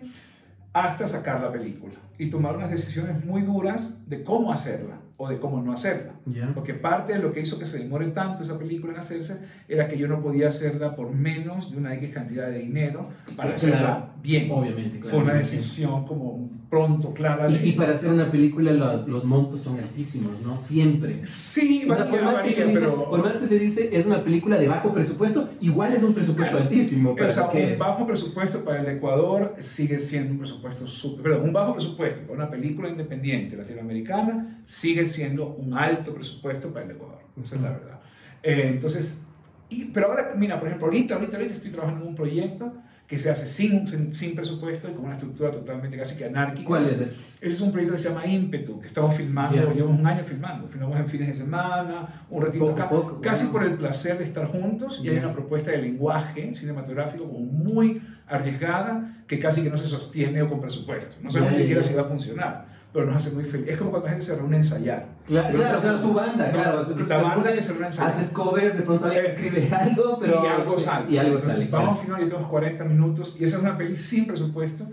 hasta 0.73 1.07
sacar 1.07 1.41
la 1.41 1.51
película 1.51 1.95
y 2.17 2.29
tomar 2.29 2.55
unas 2.55 2.71
decisiones 2.71 3.23
muy 3.25 3.41
duras 3.41 4.07
de 4.07 4.23
cómo 4.23 4.51
hacerla 4.51 4.99
o 5.17 5.27
de 5.27 5.39
cómo 5.39 5.61
no 5.61 5.73
hacerla. 5.73 6.13
Ya. 6.25 6.51
Porque 6.53 6.73
parte 6.73 7.13
de 7.13 7.19
lo 7.19 7.33
que 7.33 7.41
hizo 7.41 7.57
que 7.59 7.65
se 7.65 7.79
demore 7.79 8.07
tanto 8.07 8.43
esa 8.43 8.57
película 8.59 8.93
en 8.93 8.99
hacerse 8.99 9.39
era 9.67 9.87
que 9.87 9.97
yo 9.97 10.07
no 10.07 10.21
podía 10.21 10.47
hacerla 10.49 10.95
por 10.95 11.11
menos 11.13 11.71
de 11.71 11.77
una 11.77 11.93
X 11.95 12.11
cantidad 12.13 12.47
de 12.49 12.59
dinero 12.59 13.09
para 13.35 13.55
Claro. 13.55 13.55
hacerla 13.55 14.09
bien. 14.21 14.49
Obviamente, 14.51 14.99
claro. 14.99 15.15
Fue 15.17 15.23
una 15.25 15.33
decisión 15.35 16.05
como 16.05 16.49
pronto, 16.69 17.13
clara. 17.13 17.49
Y, 17.49 17.69
y 17.69 17.71
para 17.73 17.91
hacer 17.93 18.11
una 18.11 18.31
película 18.31 18.71
los, 18.71 19.05
los 19.07 19.25
montos 19.25 19.59
son 19.59 19.77
altísimos, 19.79 20.41
¿no? 20.41 20.57
Siempre. 20.57 21.21
Sí, 21.27 21.83
O 21.89 21.93
sea, 21.95 22.05
por, 22.09 22.21
varía, 22.21 22.25
más 22.31 22.41
que 22.43 22.51
se 22.51 22.61
varía, 22.61 22.75
dice, 22.79 22.79
pero... 22.89 23.09
por 23.09 23.23
más 23.23 23.35
que 23.35 23.45
se 23.47 23.59
dice 23.59 23.89
es 23.91 24.05
una 24.05 24.23
película 24.23 24.57
de 24.57 24.67
bajo 24.69 24.93
presupuesto, 24.93 25.49
igual 25.59 25.93
es 25.93 26.01
un 26.03 26.13
presupuesto 26.13 26.55
Claro. 26.57 26.69
altísimo. 26.69 27.13
para 27.15 27.27
O 27.27 27.31
sea, 27.31 27.49
un 27.49 27.57
es. 27.57 27.77
bajo 27.79 28.05
presupuesto 28.07 28.63
para 28.63 28.81
el 28.81 28.87
Ecuador 28.97 29.55
sigue 29.59 29.99
siendo 29.99 30.31
un 30.33 30.37
presupuesto 30.39 30.87
súper... 30.87 31.23
Perdón, 31.23 31.47
un 31.47 31.53
bajo 31.53 31.73
presupuesto 31.73 32.21
para 32.21 32.33
una 32.33 32.49
película 32.49 32.87
independiente 32.89 33.57
latinoamericana 33.57 34.61
sigue 34.65 35.05
siendo 35.05 35.47
un 35.55 35.73
alto 35.77 36.10
presupuesto 36.13 36.71
para 36.73 36.85
el 36.85 36.91
Ecuador. 36.91 37.19
Esa 37.43 37.55
es 37.55 37.61
la 37.61 37.69
verdad. 37.69 37.99
Eh, 38.43 38.69
entonces, 38.73 39.25
y, 39.69 39.85
pero 39.85 40.07
ahora, 40.07 40.33
mira, 40.35 40.59
por 40.59 40.67
ejemplo, 40.67 40.87
ahorita, 40.87 41.15
ahorita, 41.15 41.37
ahorita 41.37 41.53
estoy 41.55 41.71
trabajando 41.71 42.03
en 42.03 42.09
un 42.09 42.15
proyecto 42.15 42.73
que 43.07 43.19
se 43.19 43.29
hace 43.29 43.49
sin, 43.49 43.85
sin, 43.87 44.15
sin 44.15 44.35
presupuesto 44.35 44.89
y 44.89 44.93
con 44.93 45.03
una 45.03 45.15
estructura 45.15 45.51
totalmente 45.51 45.97
casi 45.97 46.17
que 46.17 46.25
anárquica. 46.25 46.65
¿Cuál 46.65 46.87
es 46.87 47.01
este? 47.01 47.15
Ese 47.41 47.55
es 47.55 47.61
un 47.61 47.71
proyecto 47.73 47.95
que 47.95 48.01
se 48.01 48.07
llama 48.09 48.25
Ímpetu, 48.25 48.79
que 48.79 48.87
estamos 48.87 49.15
filmando, 49.15 49.55
Ya. 49.55 49.73
llevamos 49.73 49.99
un 49.99 50.07
año 50.07 50.23
filmando, 50.23 50.67
filmamos 50.69 50.97
en 50.97 51.07
fines 51.07 51.27
de 51.27 51.35
semana, 51.35 52.25
un 52.29 52.41
ratito 52.41 52.67
Poco 52.67 52.79
acá, 52.79 52.89
poco, 52.89 53.19
casi 53.19 53.45
wow. 53.47 53.53
por 53.53 53.63
el 53.63 53.73
placer 53.73 54.17
de 54.17 54.23
estar 54.23 54.47
juntos, 54.47 55.01
y 55.03 55.09
hay 55.09 55.17
una 55.17 55.33
propuesta 55.33 55.71
de 55.71 55.79
lenguaje 55.79 56.55
cinematográfico 56.55 57.25
como 57.27 57.39
muy 57.39 58.01
arriesgada, 58.27 59.23
que 59.27 59.39
casi 59.39 59.61
que 59.61 59.69
no 59.69 59.75
se 59.75 59.87
sostiene 59.87 60.41
o 60.41 60.49
con 60.49 60.61
presupuesto. 60.61 61.17
No 61.21 61.29
sabemos 61.31 61.51
Ya, 61.51 61.57
ni 61.57 61.63
siquiera 61.63 61.83
si 61.83 61.93
va 61.93 62.03
a 62.03 62.05
funcionar, 62.05 62.65
pero 62.93 63.05
nos 63.05 63.15
hace 63.15 63.33
muy 63.35 63.45
feliz. 63.45 63.67
Es 63.69 63.77
como 63.77 63.91
cuando 63.91 64.07
la 64.07 64.11
gente 64.13 64.25
se 64.25 64.35
reúne 64.35 64.55
a 64.55 64.59
ensayar. 64.59 65.05
Claro, 65.25 65.55
claro, 65.57 65.81
claro, 65.81 66.01
tu 66.01 66.13
banda, 66.13 66.51
claro. 66.51 66.87
La 67.07 67.21
banda 67.21 67.53
que 67.53 67.61
se 67.61 67.69
reúne 67.71 67.85
a 67.85 67.87
ensayar. 67.89 68.11
Haces 68.11 68.29
covers, 68.31 68.75
de 68.77 68.83
pronto 68.83 69.05
alguien 69.05 69.25
escribe 69.25 69.69
algo, 69.73 70.17
pero. 70.19 70.43
y 70.43 70.47
algo 70.47 70.77
sale. 70.77 71.05
Y 71.11 71.17
algo 71.17 71.35
Entonces, 71.35 71.53
sale. 71.69 71.69
Vamos 71.71 71.97
a 71.97 72.01
filmar 72.01 72.21
y 72.21 72.25
tenemos 72.25 72.47
40 72.49 72.83
minutos 72.85 73.37
y 73.39 73.43
esa 73.45 73.57
es 73.57 73.63
una 73.63 73.77
peli 73.77 73.95
sin 73.95 74.27
presupuesto, 74.27 74.87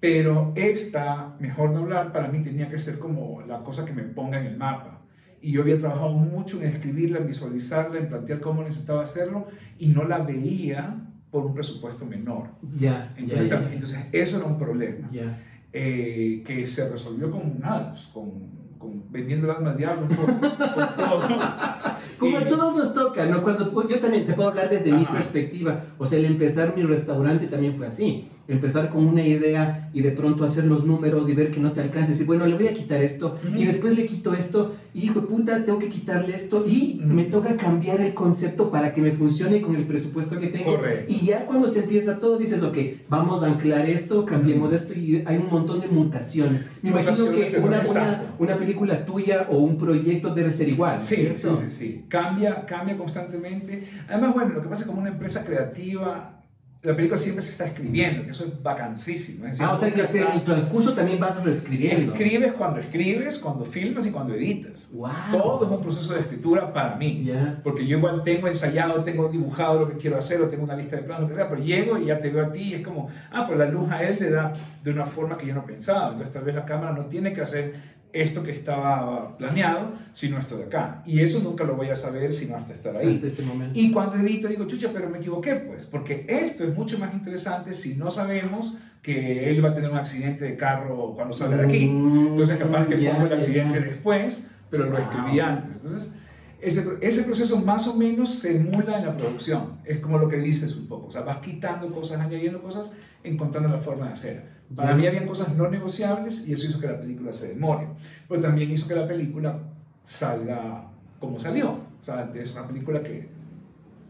pero 0.00 0.52
esta, 0.54 1.34
mejor 1.40 1.70
no 1.70 1.78
hablar, 1.80 2.12
para 2.12 2.28
mí 2.28 2.42
tenía 2.42 2.68
que 2.68 2.78
ser 2.78 2.98
como 2.98 3.42
la 3.46 3.58
cosa 3.60 3.84
que 3.84 3.92
me 3.92 4.02
ponga 4.02 4.38
en 4.40 4.46
el 4.46 4.56
mapa. 4.56 5.00
Y 5.40 5.52
yo 5.52 5.60
había 5.62 5.78
trabajado 5.78 6.12
mucho 6.12 6.62
en 6.62 6.68
escribirla, 6.70 7.18
en 7.18 7.26
visualizarla, 7.26 7.98
en 7.98 8.08
plantear 8.08 8.40
cómo 8.40 8.62
necesitaba 8.62 9.02
hacerlo 9.02 9.46
y 9.78 9.88
no 9.88 10.04
la 10.04 10.18
veía 10.18 10.96
por 11.30 11.44
un 11.44 11.52
presupuesto 11.54 12.06
menor. 12.06 12.48
Ya, 12.78 13.12
ya, 13.14 13.14
Entonces, 13.18 13.48
ya, 13.48 13.54
también- 13.56 13.74
entonces 13.74 14.06
eso 14.12 14.36
era 14.38 14.46
un 14.46 14.58
problema 14.58 15.08
ya. 15.12 15.38
Eh, 15.76 16.44
que 16.46 16.64
se 16.64 16.88
resolvió 16.88 17.32
con 17.32 17.58
nada, 17.58 17.96
con, 18.12 18.30
con 18.78 19.10
vendiendo 19.10 19.50
el 19.50 19.56
alma 19.56 19.72
al 19.72 19.76
diablo 19.76 20.06
por, 20.06 20.32
por 20.38 20.96
todo. 20.96 21.22
Como 22.18 22.38
a 22.38 22.46
todos 22.46 22.76
nos 22.76 22.94
toca, 22.94 23.26
¿no? 23.26 23.42
Cuando 23.42 23.88
yo 23.88 23.98
también 23.98 24.24
te 24.24 24.34
puedo 24.34 24.50
hablar 24.50 24.70
desde 24.70 24.92
mi 24.92 25.04
perspectiva. 25.04 25.82
O 25.98 26.06
sea, 26.06 26.20
el 26.20 26.26
empezar 26.26 26.76
mi 26.76 26.84
restaurante 26.84 27.48
también 27.48 27.74
fue 27.74 27.88
así. 27.88 28.30
Empezar 28.46 28.90
con 28.90 29.06
una 29.06 29.22
idea 29.22 29.88
y 29.94 30.02
de 30.02 30.10
pronto 30.10 30.44
hacer 30.44 30.64
los 30.64 30.84
números 30.84 31.28
y 31.30 31.34
ver 31.34 31.50
que 31.50 31.60
no 31.60 31.72
te 31.72 31.80
alcanza. 31.80 32.08
Y 32.08 32.12
decir, 32.12 32.26
bueno, 32.26 32.46
le 32.46 32.54
voy 32.54 32.66
a 32.68 32.72
quitar 32.72 33.02
esto 33.02 33.36
Ujú. 33.46 33.56
y 33.56 33.64
después 33.64 33.96
le 33.96 34.06
quito 34.06 34.34
esto. 34.34 34.74
Y 34.92 35.04
hijo 35.04 35.20
de 35.20 35.26
puta, 35.26 35.64
tengo 35.64 35.78
que 35.78 35.88
quitarle 35.88 36.34
esto. 36.34 36.64
Y 36.66 37.00
me 37.04 37.24
toca 37.24 37.56
cambiar 37.56 38.00
el 38.00 38.12
concepto 38.12 38.70
para 38.70 38.92
que 38.92 39.00
me 39.00 39.12
funcione 39.12 39.60
con 39.62 39.74
el 39.76 39.86
presupuesto 39.86 40.38
que 40.38 40.48
tengo. 40.48 40.76
Correcto. 40.76 41.12
Y 41.12 41.26
ya 41.26 41.46
cuando 41.46 41.68
se 41.68 41.80
empieza 41.80 42.18
todo, 42.18 42.36
dices, 42.38 42.62
ok, 42.62 42.76
vamos 43.08 43.42
a 43.42 43.46
anclar 43.46 43.88
esto, 43.88 44.24
cambiemos 44.26 44.72
esto 44.72 44.92
y 44.92 45.22
hay 45.26 45.36
un 45.38 45.48
montón 45.50 45.80
de 45.80 45.88
mutaciones. 45.88 46.70
Me 46.82 46.90
imagino 46.90 47.30
que 47.30 47.58
una, 47.60 47.82
una, 47.88 48.22
una 48.38 48.56
película 48.56 49.04
tuya 49.04 49.48
o 49.50 49.58
un 49.58 49.78
proyecto 49.78 50.34
debe 50.34 50.52
ser 50.52 50.68
igual. 50.68 51.00
Sí, 51.02 51.16
¿cierto? 51.16 51.54
sí, 51.54 51.66
sí, 51.68 51.76
sí. 51.76 52.04
Cambia, 52.08 52.64
cambia 52.66 52.96
constantemente. 52.96 53.88
Además, 54.08 54.34
bueno, 54.34 54.54
lo 54.54 54.62
que 54.62 54.68
pasa 54.68 54.82
es 54.82 54.86
que 54.86 54.90
como 54.90 55.00
una 55.00 55.10
empresa 55.10 55.44
creativa, 55.44 56.43
la 56.84 56.94
película 56.94 57.18
siempre 57.18 57.42
se 57.42 57.52
está 57.52 57.64
escribiendo, 57.64 58.24
que 58.24 58.30
eso 58.32 58.44
es 58.44 58.62
vacancísimo. 58.62 59.46
Es 59.46 59.52
decir, 59.52 59.66
Ah, 59.66 59.72
o 59.72 59.76
sea 59.76 59.90
que 59.92 60.02
en 60.02 60.32
el 60.32 60.44
transcurso 60.44 60.92
también 60.92 61.18
vas 61.18 61.42
reescribiendo. 61.42 62.12
escribes 62.12 62.52
cuando 62.52 62.80
escribes, 62.80 63.38
cuando 63.38 63.64
filmas 63.64 64.06
y 64.06 64.10
cuando 64.10 64.34
editas. 64.34 64.90
Wow. 64.92 65.10
Todo 65.32 65.64
es 65.64 65.70
un 65.70 65.82
proceso 65.82 66.12
de 66.12 66.20
escritura 66.20 66.72
para 66.74 66.96
mí. 66.96 67.24
Ya. 67.24 67.58
Porque 67.64 67.86
yo 67.86 67.96
igual 67.96 68.22
tengo 68.22 68.48
ensayado, 68.48 69.02
tengo 69.02 69.28
dibujado 69.30 69.80
lo 69.80 69.88
que 69.88 69.96
quiero 69.96 70.18
hacer, 70.18 70.42
o 70.42 70.48
tengo 70.50 70.64
una 70.64 70.76
lista 70.76 70.96
de 70.96 71.02
planos, 71.04 71.22
lo 71.22 71.28
que 71.28 71.34
sea, 71.36 71.48
pero 71.48 71.62
llego 71.62 71.98
y 71.98 72.04
ya 72.06 72.20
te 72.20 72.28
veo 72.28 72.44
a 72.44 72.52
ti 72.52 72.60
y 72.60 72.74
es 72.74 72.82
como, 72.82 73.08
ah, 73.32 73.46
pues 73.46 73.58
la 73.58 73.64
luz 73.64 73.90
a 73.90 74.02
él 74.02 74.18
le 74.20 74.30
da 74.30 74.52
de 74.82 74.90
una 74.90 75.06
forma 75.06 75.38
que 75.38 75.46
yo 75.46 75.54
no 75.54 75.64
pensaba. 75.64 76.08
Entonces 76.08 76.34
tal 76.34 76.44
vez 76.44 76.54
la 76.54 76.66
cámara 76.66 76.92
no 76.92 77.06
tiene 77.06 77.32
que 77.32 77.40
hacer 77.40 77.94
esto 78.14 78.44
que 78.44 78.52
estaba 78.52 79.36
planeado, 79.36 79.92
sino 80.12 80.38
esto 80.38 80.56
de 80.56 80.64
acá. 80.64 81.02
Y 81.04 81.20
eso 81.20 81.40
nunca 81.42 81.64
lo 81.64 81.74
voy 81.74 81.90
a 81.90 81.96
saber 81.96 82.32
sino 82.32 82.56
hasta 82.56 82.72
estar 82.72 82.96
ahí. 82.96 83.10
Hasta 83.10 83.26
ese 83.26 83.42
momento. 83.42 83.78
Y 83.78 83.90
cuando 83.92 84.16
edito 84.16 84.46
digo, 84.46 84.66
chucha, 84.66 84.90
pero 84.92 85.10
me 85.10 85.18
equivoqué, 85.18 85.56
pues, 85.56 85.84
porque 85.86 86.24
esto 86.28 86.64
es 86.64 86.74
mucho 86.74 86.98
más 86.98 87.12
interesante 87.12 87.74
si 87.74 87.96
no 87.96 88.10
sabemos 88.12 88.76
que 89.02 89.50
él 89.50 89.62
va 89.62 89.70
a 89.70 89.74
tener 89.74 89.90
un 89.90 89.98
accidente 89.98 90.44
de 90.44 90.56
carro 90.56 91.12
cuando 91.14 91.34
salga 91.34 91.56
de 91.56 91.66
aquí. 91.66 91.86
Mm, 91.86 92.28
Entonces 92.28 92.56
capaz 92.56 92.86
que 92.86 92.96
pongo 92.96 93.26
el 93.26 93.32
accidente 93.32 93.80
después, 93.80 94.46
pero 94.70 94.86
lo 94.86 94.96
escribí 94.96 95.40
antes. 95.40 95.76
Entonces, 95.76 96.14
ese, 96.62 96.84
ese, 97.02 97.24
proceso 97.24 97.60
más 97.60 97.86
o 97.88 97.96
menos 97.96 98.36
se 98.36 98.56
emula 98.56 98.98
en 98.98 99.06
la 99.06 99.16
producción. 99.16 99.80
Es 99.84 99.98
como 99.98 100.18
lo 100.18 100.28
que 100.28 100.38
dices 100.38 100.74
un 100.76 100.86
poco. 100.86 101.08
O 101.08 101.10
sea, 101.10 101.22
vas 101.22 101.38
quitando 101.38 101.92
cosas, 101.92 102.20
añadiendo 102.20 102.62
cosas, 102.62 102.94
encontrando 103.24 103.68
la 103.68 103.78
forma 103.82 104.06
de 104.06 104.12
hacer. 104.12 104.53
Para 104.74 104.94
mí 104.94 105.06
había 105.06 105.26
cosas 105.26 105.56
no 105.56 105.68
negociables 105.68 106.48
y 106.48 106.52
eso 106.52 106.68
hizo 106.68 106.80
que 106.80 106.86
la 106.86 107.00
película 107.00 107.32
se 107.32 107.48
demore. 107.48 107.88
Pero 108.28 108.40
también 108.40 108.70
hizo 108.70 108.88
que 108.88 108.94
la 108.94 109.06
película 109.06 109.58
salga 110.04 110.86
como 111.20 111.38
salió. 111.38 111.70
O 111.70 112.04
sea, 112.04 112.30
es 112.34 112.54
una 112.54 112.66
película 112.66 113.02
que 113.02 113.28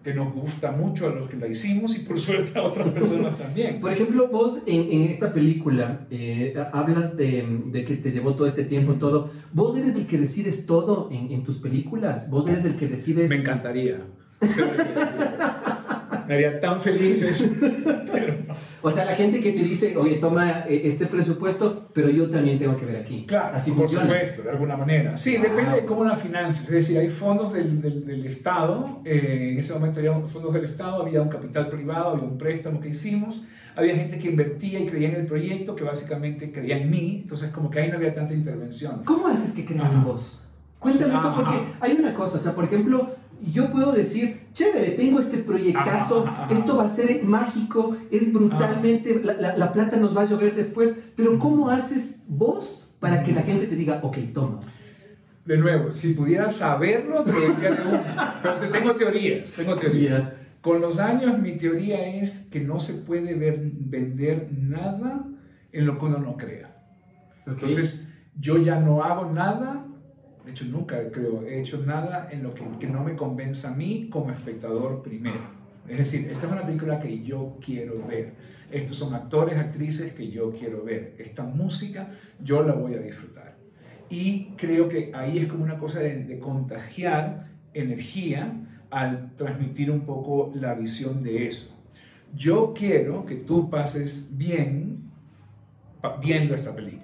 que 0.05 0.13
nos 0.13 0.35
gusta 0.35 0.71
mucho 0.71 1.09
a 1.09 1.15
los 1.15 1.31
que 1.31 1.39
la 1.39 1.49
hicimos 1.49 1.97
y 1.97 2.01
por 2.01 2.21
suerte 2.27 2.57
a 2.59 2.63
otras 2.63 2.91
personas 2.91 3.39
también. 3.39 3.81
Por 3.81 3.91
ejemplo, 3.91 4.29
vos 4.29 4.61
en, 4.67 4.93
en 4.93 5.03
esta 5.11 5.33
película 5.33 6.07
eh, 6.11 6.55
hablas 6.73 7.17
de, 7.17 7.63
de, 7.73 7.85
que 7.85 7.97
te 7.97 8.11
llevó 8.11 8.35
todo 8.35 8.47
este 8.47 8.65
tiempo, 8.65 8.93
todo. 8.95 9.31
¿Vos 9.53 9.77
eres 9.77 9.95
el 9.95 10.07
que 10.07 10.19
decides 10.19 10.67
todo 10.67 11.09
en, 11.11 11.33
en 11.33 11.43
tus 11.43 11.57
películas? 11.57 12.31
¿Vos 12.31 12.47
eres 12.47 12.67
el 12.67 12.77
que 12.77 12.87
decides...? 12.87 13.31
Me 13.31 13.37
encantaría. 13.37 14.03
Me 16.29 16.35
haría 16.35 16.61
tan 16.61 16.81
felices, 16.81 17.59
pero 18.13 18.37
o 18.83 18.91
sea, 18.91 19.05
la 19.05 19.15
gente 19.15 19.41
que 19.41 19.53
te 19.53 19.63
dice, 19.63 19.97
oye, 19.97 20.17
toma 20.17 20.65
eh, 20.69 20.83
este 20.85 21.07
presupuesto, 21.07 21.89
pero 21.93 22.09
yo 22.11 22.29
también 22.31 22.59
tengo 22.59 22.77
que 22.77 22.85
ver 22.85 22.97
aquí. 22.97 23.25
Claro, 23.27 23.57
Así 23.57 23.73
por 23.73 23.89
supuesto, 23.89 24.43
de 24.43 24.51
alguna 24.51 24.77
manera. 24.77 25.17
Sí, 25.17 25.37
depende 25.37 25.77
de 25.77 25.85
cómo 25.85 26.05
la 26.05 26.17
finanzas. 26.17 26.65
Es 26.65 26.71
decir, 26.71 26.99
hay 26.99 27.09
fondos 27.09 27.53
del, 27.53 27.81
del, 27.81 28.27
Estado. 28.27 29.01
Eh, 29.05 29.51
en 29.53 29.59
ese 29.59 29.75
momento 29.75 30.01
había 30.01 30.13
fondos 30.21 30.53
del 30.53 30.65
Estado, 30.65 31.03
había 31.03 31.23
un 31.23 31.29
capital 31.29 31.69
privado, 31.69 32.11
había 32.11 32.25
un 32.25 32.39
préstamo 32.39 32.81
que 32.81 32.89
hicimos. 32.89 33.43
Había 33.77 33.97
gente 33.97 34.19
que 34.19 34.29
invertía 34.29 34.81
y 34.81 34.87
creía 34.87 35.09
en 35.09 35.17
el 35.17 35.27
proyecto, 35.27 35.75
que 35.75 35.83
básicamente 35.83 36.53
creía 36.53 36.79
en 36.79 36.91
mí. 36.91 37.21
Entonces, 37.23 37.51
como 37.51 37.71
que 37.71 37.81
ahí 37.81 37.91
no 37.91 37.97
había 37.97 38.15
tanta 38.15 38.35
intervención. 38.35 39.03
¿Cómo 39.05 39.27
haces 39.27 39.53
que 39.53 39.65
crean 39.65 39.93
en 39.93 40.05
vos? 40.05 40.41
Cuéntame 40.85 41.15
eso, 41.15 41.35
porque 41.35 41.55
hay 41.81 41.93
una 41.93 42.13
cosa, 42.13 42.37
o 42.37 42.41
sea, 42.41 42.53
por 42.53 42.65
ejemplo, 42.65 43.17
yo 43.41 43.71
puedo 43.71 43.93
decir, 43.93 44.41
chévere, 44.53 44.93
tengo 44.93 45.19
este 45.19 45.39
proyectazo, 45.39 46.27
esto 46.51 46.77
va 46.77 46.85
a 46.85 46.89
ser 46.89 47.23
mágico, 47.25 47.97
es 48.11 48.33
brutalmente, 48.33 49.21
la, 49.23 49.57
la, 49.57 49.73
plata 49.73 49.97
nos 49.97 50.17
va 50.17 50.23
a 50.23 50.25
llover 50.27 50.55
después, 50.55 50.99
pero 51.17 51.39
¿cómo 51.39 51.71
haces 51.71 52.25
vos 52.29 52.95
para 53.01 53.23
que 53.23 53.33
la 53.33 53.43
gente 53.43 53.67
te 53.67 53.77
diga, 53.77 54.01
ok, 54.03 54.19
toma? 54.33 54.61
De 55.45 55.59
nuevo, 55.59 55.93
si 55.93 56.15
pudiera 56.15 56.51
saberlo, 56.51 57.23
te 57.25 57.33
Pero 58.43 58.69
tengo 58.71 58.95
teorías, 58.97 59.53
tengo 59.53 59.77
teorías. 59.77 60.33
Con 60.63 60.81
los 60.81 60.99
años, 60.99 61.39
mi 61.39 61.59
teoría 61.59 62.17
es 62.17 62.45
que 62.51 62.61
no 62.61 62.81
se 62.81 62.95
puede 62.95 63.35
ver, 63.35 63.61
vender 63.63 64.49
nada 64.51 65.27
en 65.73 65.85
lo 65.85 65.99
que 65.99 66.05
uno 66.07 66.19
no 66.19 66.39
crea. 66.39 66.75
Entonces, 67.47 68.11
yo 68.41 68.57
ya 68.57 68.81
no 68.81 69.05
hago 69.05 69.31
nada 69.31 69.87
de 70.45 70.51
hecho 70.51 70.65
nunca 70.67 71.11
creo, 71.11 71.43
he 71.45 71.61
hecho 71.61 71.85
nada 71.85 72.29
en 72.31 72.43
lo 72.43 72.55
que, 72.55 72.65
que, 72.79 72.87
no 72.87 73.03
me 73.03 73.17
convenza 73.17 73.73
a 73.73 73.75
mí 73.75 74.09
como 74.11 74.31
espectador 74.31 75.03
primero. 75.03 75.41
Es 75.89 75.99
decir, 75.99 76.31
esta 76.31 76.47
es 76.47 76.53
una 76.53 76.65
película 76.65 77.01
que 77.01 77.23
yo 77.23 77.57
quiero 77.65 78.07
ver. 78.07 78.33
Estos 78.71 78.97
son 78.99 79.15
actores, 79.15 79.57
actrices 79.59 80.13
que 80.15 80.31
yo 80.31 80.53
quiero 80.53 80.85
ver. 80.85 81.15
Esta 81.19 81.43
música 81.45 82.11
yo 82.43 82.63
la 82.63 82.75
voy 82.75 82.95
a 82.95 82.99
disfrutar. 82.99 83.57
Y 84.09 84.53
creo 84.57 84.89
que 84.89 85.13
ahí 85.15 85.39
es 85.39 85.49
como 85.49 85.65
una 85.65 85.79
cosa 85.79 86.01
de, 86.01 86.25
de 86.25 86.39
contagiar 86.39 87.49
energía 87.73 88.53
al 88.91 89.35
transmitir 89.37 89.91
un 89.91 90.03
poco 90.03 90.53
la 90.55 90.75
visión 90.75 91.23
de 91.23 91.47
eso. 91.47 91.77
Yo 92.35 92.75
quiero 92.75 93.25
que 93.27 93.37
tú 93.37 93.71
pases 93.71 94.29
bien 94.37 95.11
viendo 96.21 96.55
esta 96.55 96.75
película. 96.75 97.04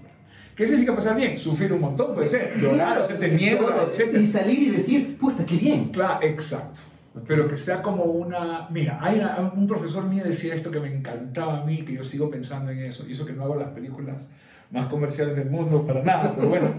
¿Qué 0.54 0.66
significa 0.66 0.94
pasar 0.94 1.16
bien? 1.16 1.38
Sufrir 1.38 1.72
un 1.72 1.80
montón, 1.80 2.14
puede 2.14 2.26
ser. 2.26 2.58
Llorar, 2.58 2.98
hacerte 2.98 3.28
miedo, 3.28 3.66
etc. 3.90 4.18
Y 4.20 4.24
salir 4.26 4.58
y 4.58 4.70
decir, 4.70 5.16
puta, 5.16 5.44
qué 5.46 5.56
bien. 5.56 5.88
Claro, 5.88 6.18
exacto. 6.22 6.80
Pero 7.26 7.48
que 7.48 7.56
sea 7.56 7.82
como 7.82 8.04
una... 8.04 8.68
Mira, 8.70 8.98
hay 9.00 9.20
un 9.54 9.66
profesor 9.66 10.04
mío 10.04 10.22
decía 10.24 10.54
esto 10.54 10.70
que 10.70 10.80
me 10.80 10.94
encantaba 10.94 11.62
a 11.62 11.64
mí, 11.64 11.82
que 11.84 11.94
yo 11.94 12.04
sigo 12.04 12.30
pensando 12.30 12.70
en 12.70 12.84
eso, 12.84 13.08
y 13.08 13.12
eso 13.12 13.26
que 13.26 13.32
no 13.32 13.44
hago 13.44 13.56
las 13.56 13.70
películas 13.70 14.28
más 14.70 14.86
comerciales 14.88 15.34
del 15.34 15.50
mundo 15.50 15.84
para 15.84 16.02
nada, 16.02 16.34
pero 16.34 16.48
bueno, 16.48 16.72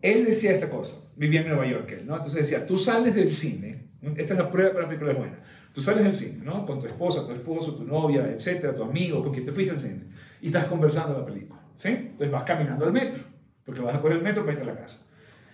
él 0.00 0.24
decía 0.24 0.52
esta 0.52 0.70
cosa, 0.70 1.08
vivía 1.16 1.40
en 1.40 1.48
Nueva 1.48 1.66
York, 1.66 1.90
él, 1.90 2.06
¿no? 2.06 2.14
Entonces 2.14 2.42
decía, 2.42 2.64
tú 2.64 2.78
sales 2.78 3.14
del 3.14 3.32
cine, 3.32 3.88
esta 4.16 4.34
es 4.34 4.38
la 4.38 4.48
prueba 4.48 4.70
que 4.70 4.76
una 4.76 4.86
película 4.86 5.10
es 5.12 5.18
buena, 5.18 5.38
tú 5.72 5.80
sales 5.80 6.04
del 6.04 6.14
cine, 6.14 6.44
¿no? 6.44 6.64
Con 6.64 6.80
tu 6.80 6.86
esposa, 6.86 7.26
tu 7.26 7.32
esposo, 7.32 7.74
tu 7.74 7.82
novia, 7.82 8.30
etcétera, 8.30 8.74
tu 8.74 8.84
amigo, 8.84 9.24
con 9.24 9.32
quien 9.32 9.44
te 9.44 9.50
fuiste 9.50 9.72
al 9.72 9.80
cine, 9.80 10.04
y 10.40 10.46
estás 10.46 10.66
conversando 10.66 11.18
la 11.18 11.26
película. 11.26 11.55
¿Sí? 11.76 11.88
Entonces 11.88 12.30
vas 12.30 12.44
caminando 12.44 12.84
al 12.84 12.92
metro, 12.92 13.22
porque 13.64 13.80
vas 13.80 13.96
a 13.96 14.00
coger 14.00 14.18
el 14.18 14.22
metro 14.22 14.44
para 14.44 14.58
irte 14.58 14.70
a 14.70 14.74
la 14.74 14.80
casa. 14.80 15.06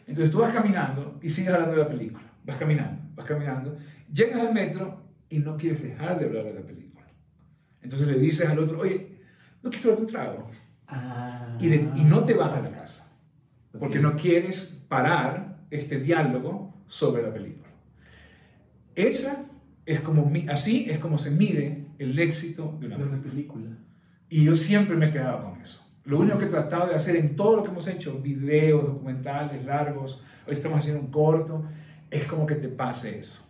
Entonces 0.07 0.33
tú 0.33 0.41
vas 0.41 0.53
caminando 0.53 1.19
y 1.23 1.29
sigues 1.29 1.53
hablando 1.53 1.77
de 1.77 1.83
la 1.83 1.89
película. 1.89 2.25
Vas 2.45 2.59
caminando, 2.59 3.03
vas 3.15 3.27
caminando, 3.27 3.79
llegas 4.13 4.41
al 4.41 4.53
metro 4.53 5.03
y 5.29 5.39
no 5.39 5.57
quieres 5.57 5.83
dejar 5.83 6.19
de 6.19 6.27
hablar 6.27 6.45
de 6.45 6.55
la 6.55 6.61
película. 6.61 7.07
Entonces 7.81 8.07
le 8.09 8.19
dices 8.19 8.49
al 8.49 8.59
otro, 8.59 8.81
oye, 8.81 9.19
no 9.63 9.71
quiero 9.71 9.91
tomar 9.91 10.01
un 10.01 10.07
trago. 10.07 10.51
Ah. 10.95 11.57
y, 11.59 11.69
no 12.05 12.25
te 12.25 12.35
vas 12.35 12.53
a 12.53 12.61
la 12.61 12.71
casa, 12.71 13.11
porque 13.79 13.99
no 13.99 14.15
quieres 14.15 14.85
parar 14.89 15.61
este 15.71 15.99
diálogo 15.99 16.75
sobre 16.87 17.23
la 17.23 17.33
película. 17.33 17.71
Esa 18.95 19.47
es 19.87 20.01
como, 20.01 20.31
así 20.51 20.91
es 20.91 20.99
como 20.99 21.17
se 21.17 21.31
mide 21.31 21.87
el 21.99 22.19
éxito 22.19 22.77
de 22.79 22.89
una, 22.89 22.99
de 22.99 23.05
una 23.05 23.23
película. 23.23 23.71
Y 24.29 24.45
yo 24.45 24.55
siempre 24.55 24.97
me 24.97 25.09
he 25.09 25.13
quedado 25.13 25.51
con 25.51 25.63
eso. 25.63 25.83
Lo 26.05 26.19
único 26.19 26.39
que 26.39 26.47
he 26.47 26.49
tratado 26.49 26.89
de 26.89 26.95
hacer 26.95 27.17
en 27.17 27.37
todo 27.37 27.57
lo 27.57 27.63
que 27.63 27.71
hemos 27.71 27.87
hecho, 27.87 28.19
videos, 28.19 28.85
documentales 28.85 29.65
largos, 29.65 30.25
hoy 30.47 30.55
estamos 30.55 30.79
haciendo 30.79 31.01
un 31.01 31.11
corto, 31.11 31.65
es 32.11 32.25
como 32.27 32.47
que 32.47 32.57
te 32.57 32.69
pase 32.69 33.19
eso. 33.19 33.47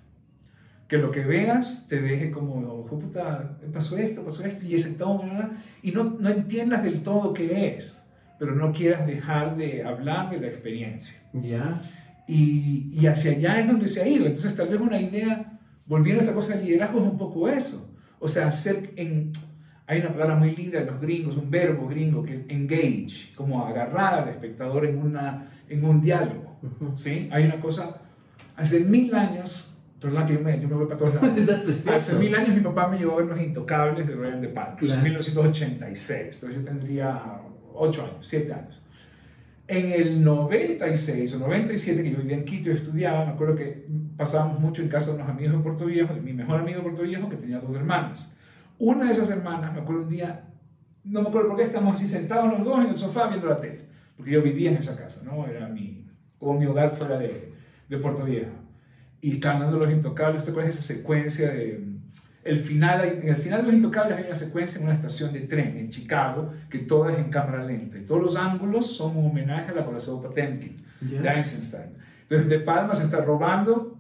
Que 0.86 0.98
lo 0.98 1.10
que 1.10 1.20
veas 1.20 1.86
te 1.88 2.00
deje 2.00 2.30
como, 2.30 2.56
oh, 2.70 2.84
puta, 2.84 3.58
pasó 3.72 3.96
esto, 3.96 4.22
pasó 4.22 4.44
esto, 4.44 4.66
y 4.66 4.74
ese 4.74 4.94
todo, 4.94 5.24
y 5.82 5.92
no, 5.92 6.04
no 6.04 6.28
entiendas 6.28 6.82
del 6.82 7.02
todo 7.02 7.32
qué 7.32 7.76
es, 7.76 8.04
pero 8.38 8.54
no 8.54 8.72
quieras 8.72 9.06
dejar 9.06 9.56
de 9.56 9.82
hablar 9.82 10.30
de 10.30 10.40
la 10.40 10.48
experiencia. 10.48 11.22
Ya. 11.32 11.90
Y, 12.28 12.90
y 12.92 13.06
hacia 13.06 13.32
allá 13.32 13.60
es 13.60 13.66
donde 13.66 13.88
se 13.88 14.02
ha 14.02 14.06
ido. 14.06 14.26
Entonces, 14.26 14.54
tal 14.54 14.68
vez 14.68 14.80
una 14.80 15.00
idea, 15.00 15.58
volviendo 15.86 16.20
a 16.20 16.24
esta 16.24 16.34
cosa 16.34 16.56
del 16.56 16.66
liderazgo, 16.66 16.98
es 16.98 17.04
un 17.04 17.18
poco 17.18 17.48
eso. 17.48 17.96
O 18.18 18.28
sea, 18.28 18.48
hacer 18.48 18.90
en 18.96 19.32
hay 19.86 20.00
una 20.00 20.10
palabra 20.10 20.36
muy 20.36 20.54
linda 20.54 20.80
de 20.80 20.86
los 20.86 21.00
gringos, 21.00 21.36
un 21.36 21.50
verbo 21.50 21.88
gringo 21.88 22.22
que 22.22 22.34
es 22.34 22.40
engage, 22.48 23.34
como 23.34 23.66
agarrar 23.66 24.14
al 24.14 24.28
espectador 24.28 24.86
en, 24.86 24.98
una, 24.98 25.50
en 25.68 25.84
un 25.84 26.00
diálogo. 26.00 26.56
¿sí? 26.96 27.28
Hay 27.32 27.46
una 27.46 27.60
cosa, 27.60 28.00
hace 28.56 28.84
mil 28.84 29.12
años, 29.14 29.74
perdón 30.00 30.26
que 30.26 30.34
yo 30.34 30.40
me, 30.40 30.60
yo 30.60 30.68
me 30.68 30.76
voy 30.76 30.86
para 30.86 30.98
todos 30.98 31.14
lados, 31.14 31.86
hace 31.86 32.16
mil 32.16 32.34
años 32.34 32.54
mi 32.54 32.60
papá 32.60 32.88
me 32.88 32.98
llevó 32.98 33.14
a 33.14 33.16
ver 33.16 33.26
Los 33.26 33.40
Intocables 33.40 34.06
de 34.06 34.14
Brian 34.14 34.40
De 34.40 34.48
Palma, 34.48 34.76
en 34.80 35.02
1986, 35.02 36.34
entonces 36.34 36.58
yo 36.58 36.64
tendría 36.64 37.40
8 37.74 38.02
años, 38.02 38.26
7 38.26 38.52
años. 38.52 38.82
En 39.68 39.92
el 39.92 40.22
96 40.22 41.34
o 41.34 41.38
97, 41.38 42.02
que 42.02 42.10
yo 42.10 42.18
vivía 42.18 42.36
en 42.36 42.44
Quito 42.44 42.68
y 42.68 42.74
estudiaba, 42.74 43.24
me 43.24 43.32
acuerdo 43.32 43.54
que 43.54 43.86
pasábamos 44.16 44.60
mucho 44.60 44.82
en 44.82 44.88
casa 44.88 45.10
de 45.10 45.16
unos 45.16 45.28
amigos 45.28 45.56
de 45.56 45.58
Puerto 45.60 45.86
Viejo, 45.86 46.14
de 46.14 46.20
mi 46.20 46.32
mejor 46.32 46.60
amigo 46.60 46.78
de 46.78 46.82
Puerto 46.82 47.02
Viejo, 47.02 47.28
que 47.28 47.36
tenía 47.36 47.58
dos 47.60 47.74
hermanas. 47.74 48.36
Una 48.82 49.06
de 49.06 49.12
esas 49.12 49.30
hermanas, 49.30 49.72
me 49.72 49.82
acuerdo 49.82 50.02
un 50.02 50.08
día, 50.08 50.42
no 51.04 51.22
me 51.22 51.28
acuerdo 51.28 51.50
por 51.50 51.56
qué, 51.56 51.62
estamos 51.62 51.94
así 51.94 52.08
sentados 52.08 52.50
los 52.50 52.64
dos 52.64 52.80
en 52.80 52.90
el 52.90 52.98
sofá 52.98 53.28
viendo 53.28 53.46
la 53.46 53.60
tele, 53.60 53.82
porque 54.16 54.32
yo 54.32 54.42
vivía 54.42 54.72
en 54.72 54.78
esa 54.78 54.96
casa, 54.96 55.22
¿no? 55.24 55.46
Era 55.46 55.68
mi, 55.68 56.04
como 56.36 56.58
mi 56.58 56.66
hogar 56.66 56.96
fuera 56.96 57.16
de, 57.16 57.52
de 57.88 57.98
Puerto 57.98 58.24
Viejo. 58.24 58.50
Y 59.20 59.34
estaban 59.34 59.60
dando 59.60 59.78
Los 59.78 59.92
Intocables, 59.92 60.44
¿te 60.44 60.50
acuerdas 60.50 60.74
esa 60.74 60.94
secuencia 60.94 61.52
de... 61.52 61.92
El 62.42 62.58
final, 62.58 63.04
en 63.04 63.28
el 63.28 63.36
final 63.36 63.60
de 63.60 63.66
Los 63.66 63.74
Intocables 63.76 64.18
hay 64.18 64.24
una 64.24 64.34
secuencia 64.34 64.80
en 64.80 64.86
una 64.86 64.94
estación 64.94 65.32
de 65.32 65.42
tren 65.42 65.76
en 65.78 65.90
Chicago 65.90 66.52
que 66.68 66.80
toda 66.80 67.12
es 67.12 67.18
en 67.18 67.30
cámara 67.30 67.62
lenta 67.62 67.98
y 67.98 68.02
todos 68.02 68.20
los 68.20 68.36
ángulos 68.36 68.96
son 68.96 69.16
un 69.16 69.26
homenaje 69.26 69.70
a 69.70 69.74
la 69.74 69.84
corazón 69.84 70.20
Potemkin 70.20 70.84
de 71.00 71.28
Einstein. 71.28 71.84
Entonces, 72.22 72.48
De 72.48 72.58
Palma 72.58 72.96
se 72.96 73.04
está 73.04 73.20
robando 73.20 73.91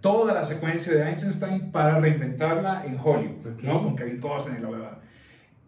toda 0.00 0.34
la 0.34 0.44
secuencia 0.44 0.94
de 0.94 1.02
Einstein 1.02 1.70
para 1.70 2.00
reinventarla 2.00 2.84
en 2.86 2.98
Hollywood, 2.98 3.62
¿no? 3.62 3.82
Con 3.82 3.96
Kevin 3.96 4.20
Costner 4.20 4.58
y 4.58 4.62
la 4.62 4.70
verdad. 4.70 4.98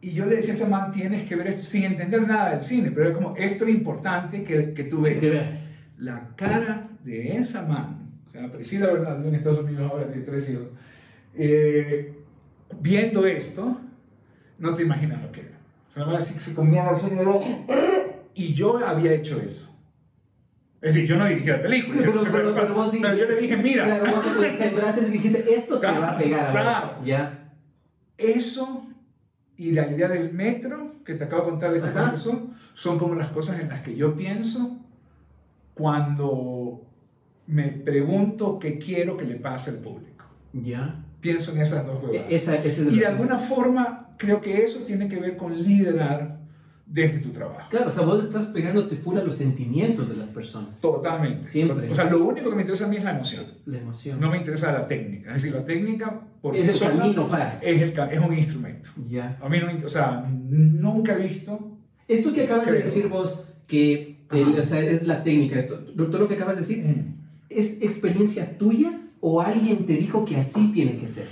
Y 0.01 0.12
yo 0.12 0.27
le 0.27 0.37
decía 0.37 0.55
a 0.55 0.57
este 0.57 0.68
man, 0.68 0.92
tienes 0.92 1.29
que 1.29 1.37
ver 1.37 1.49
esto 1.49 1.62
sin 1.62 1.85
entender 1.85 2.27
nada 2.27 2.51
del 2.51 2.64
cine, 2.64 2.90
pero 2.90 3.11
es 3.11 3.14
como, 3.14 3.37
esto 3.37 3.64
es 3.64 3.71
importante 3.71 4.42
que, 4.42 4.73
que 4.75 4.85
tú 4.85 5.03
veas. 5.03 5.71
La 5.99 6.31
cara 6.35 6.88
de 7.05 7.37
esa 7.37 7.62
man, 7.62 8.11
o 8.27 8.31
sea, 8.31 8.51
Priscila 8.51 8.88
Bernal, 8.88 9.18
vive 9.18 9.29
en 9.29 9.35
Estados 9.37 9.61
Unidos 9.61 9.88
ahora, 9.88 10.09
tiene 10.09 10.27
tres 10.27 10.51
hijos, 10.51 10.73
eh, 11.35 12.12
viendo 12.81 13.25
esto, 13.27 13.81
no 14.59 14.75
te 14.75 14.83
imaginas 14.83 15.23
lo 15.23 15.31
que 15.31 15.42
era. 15.42 15.59
O 15.88 16.25
sea, 16.25 16.25
se 16.25 16.55
comió 16.55 16.83
y 18.35 18.55
yo 18.55 18.85
había 18.85 19.12
hecho 19.12 19.40
eso. 19.40 19.71
Es 20.83 20.95
decir, 20.95 21.09
yo 21.09 21.16
no 21.16 21.27
dirigí 21.27 21.47
la 21.47 21.62
película. 21.62 21.99
Pero, 22.01 22.12
pero, 22.25 22.55
pero, 22.55 22.75
vos 22.75 22.90
pero 23.01 23.14
yo 23.14 23.27
le 23.27 23.40
dije, 23.40 23.57
mira. 23.57 23.85
Claro, 23.85 24.16
vos 24.16 24.47
sembraste 24.59 25.01
y 25.07 25.11
dijiste, 25.12 25.55
esto 25.55 25.79
te 25.79 25.87
va 25.87 26.11
a 26.11 26.18
pegar 26.18 26.49
a 26.49 26.51
claro. 26.51 26.90
¿Ya? 27.05 27.53
Eso 28.18 28.87
y 29.57 29.71
la 29.71 29.88
idea 29.90 30.09
del 30.09 30.33
metro 30.33 30.97
que 31.05 31.14
te 31.14 31.25
acabo 31.25 31.45
de 31.45 31.51
contar 31.51 31.71
de 31.71 31.79
esta 31.79 31.92
profesor 31.92 32.40
son 32.75 32.99
como 32.99 33.14
las 33.14 33.31
cosas 33.31 33.61
en 33.61 33.68
las 33.68 33.83
que 33.83 33.95
yo 33.95 34.16
pienso 34.16 34.79
cuando 35.75 36.83
me 37.47 37.68
pregunto 37.68 38.59
qué 38.59 38.79
quiero 38.79 39.16
que 39.16 39.25
le 39.25 39.37
pase 39.37 39.71
al 39.71 39.77
público. 39.79 40.25
Ya. 40.53 41.05
Pienso 41.21 41.53
en 41.53 41.61
esas 41.61 41.87
dos 41.87 42.03
E- 42.12 42.27
Esa, 42.31 42.57
ese 42.57 42.83
es 42.83 42.92
Y 42.92 42.99
de 42.99 43.07
alguna 43.07 43.38
forma 43.38 44.14
creo 44.16 44.40
que 44.40 44.64
eso 44.64 44.85
tiene 44.85 45.09
que 45.09 45.21
ver 45.21 45.37
con 45.37 45.62
liderar 45.62 46.41
desde 46.92 47.20
tu 47.20 47.31
trabajo. 47.31 47.68
Claro, 47.70 47.88
o 47.88 47.90
sea, 47.90 48.05
vos 48.05 48.22
estás 48.22 48.46
pegándote 48.46 48.96
full 48.96 49.16
a 49.16 49.24
los 49.24 49.35
sentimientos 49.37 50.09
de 50.11 50.14
las 50.16 50.28
personas. 50.28 50.81
Totalmente. 50.81 51.46
Siempre. 51.48 51.90
O 51.90 51.94
sea, 51.94 52.05
lo 52.05 52.22
único 52.24 52.50
que 52.50 52.57
me 52.57 52.62
interesa 52.62 52.85
a 52.85 52.88
mí 52.88 52.96
es 52.98 53.05
la 53.05 53.12
emoción. 53.12 53.44
La 53.64 53.78
emoción. 53.78 54.20
No 54.20 54.31
me 54.31 54.37
interesa 54.38 54.72
la 54.72 54.87
técnica. 54.87 55.35
Es 55.35 55.42
decir, 55.42 55.59
la 55.59 55.64
técnica 55.64 56.20
por 56.42 56.55
es 56.55 56.62
sí 56.62 56.68
el 56.68 56.74
sola 56.74 56.98
camino 56.98 57.28
para. 57.28 57.59
es, 57.62 57.81
el, 57.83 57.90
es 57.98 58.20
un 58.20 58.37
instrumento. 58.37 58.90
Ya. 59.09 59.38
A 59.42 59.48
mí 59.48 59.59
no 59.59 59.66
me, 59.72 59.85
o 59.85 59.88
sea, 59.88 60.28
nunca 60.31 61.14
he 61.14 61.22
visto. 61.26 61.78
Esto 62.07 62.33
que 62.33 62.44
acabas 62.44 62.66
de 62.66 62.72
decir 62.74 63.09
vos, 63.09 63.48
que 63.66 64.26
el- 64.31 64.59
o 64.59 64.62
sea, 64.62 64.81
es 64.81 65.07
la 65.07 65.22
técnica, 65.22 65.57
esto, 65.57 65.76
todo 65.78 66.18
lo 66.18 66.28
que 66.28 66.35
acabas 66.35 66.57
de 66.57 66.61
decir, 66.61 66.85
¿es 67.48 67.81
experiencia 67.81 68.59
tuya 68.59 69.00
o 69.20 69.40
alguien 69.40 69.87
te 69.87 69.94
dijo 69.94 70.24
que 70.26 70.37
así 70.37 70.72
tiene 70.72 70.98
que 70.98 71.07
ser? 71.07 71.28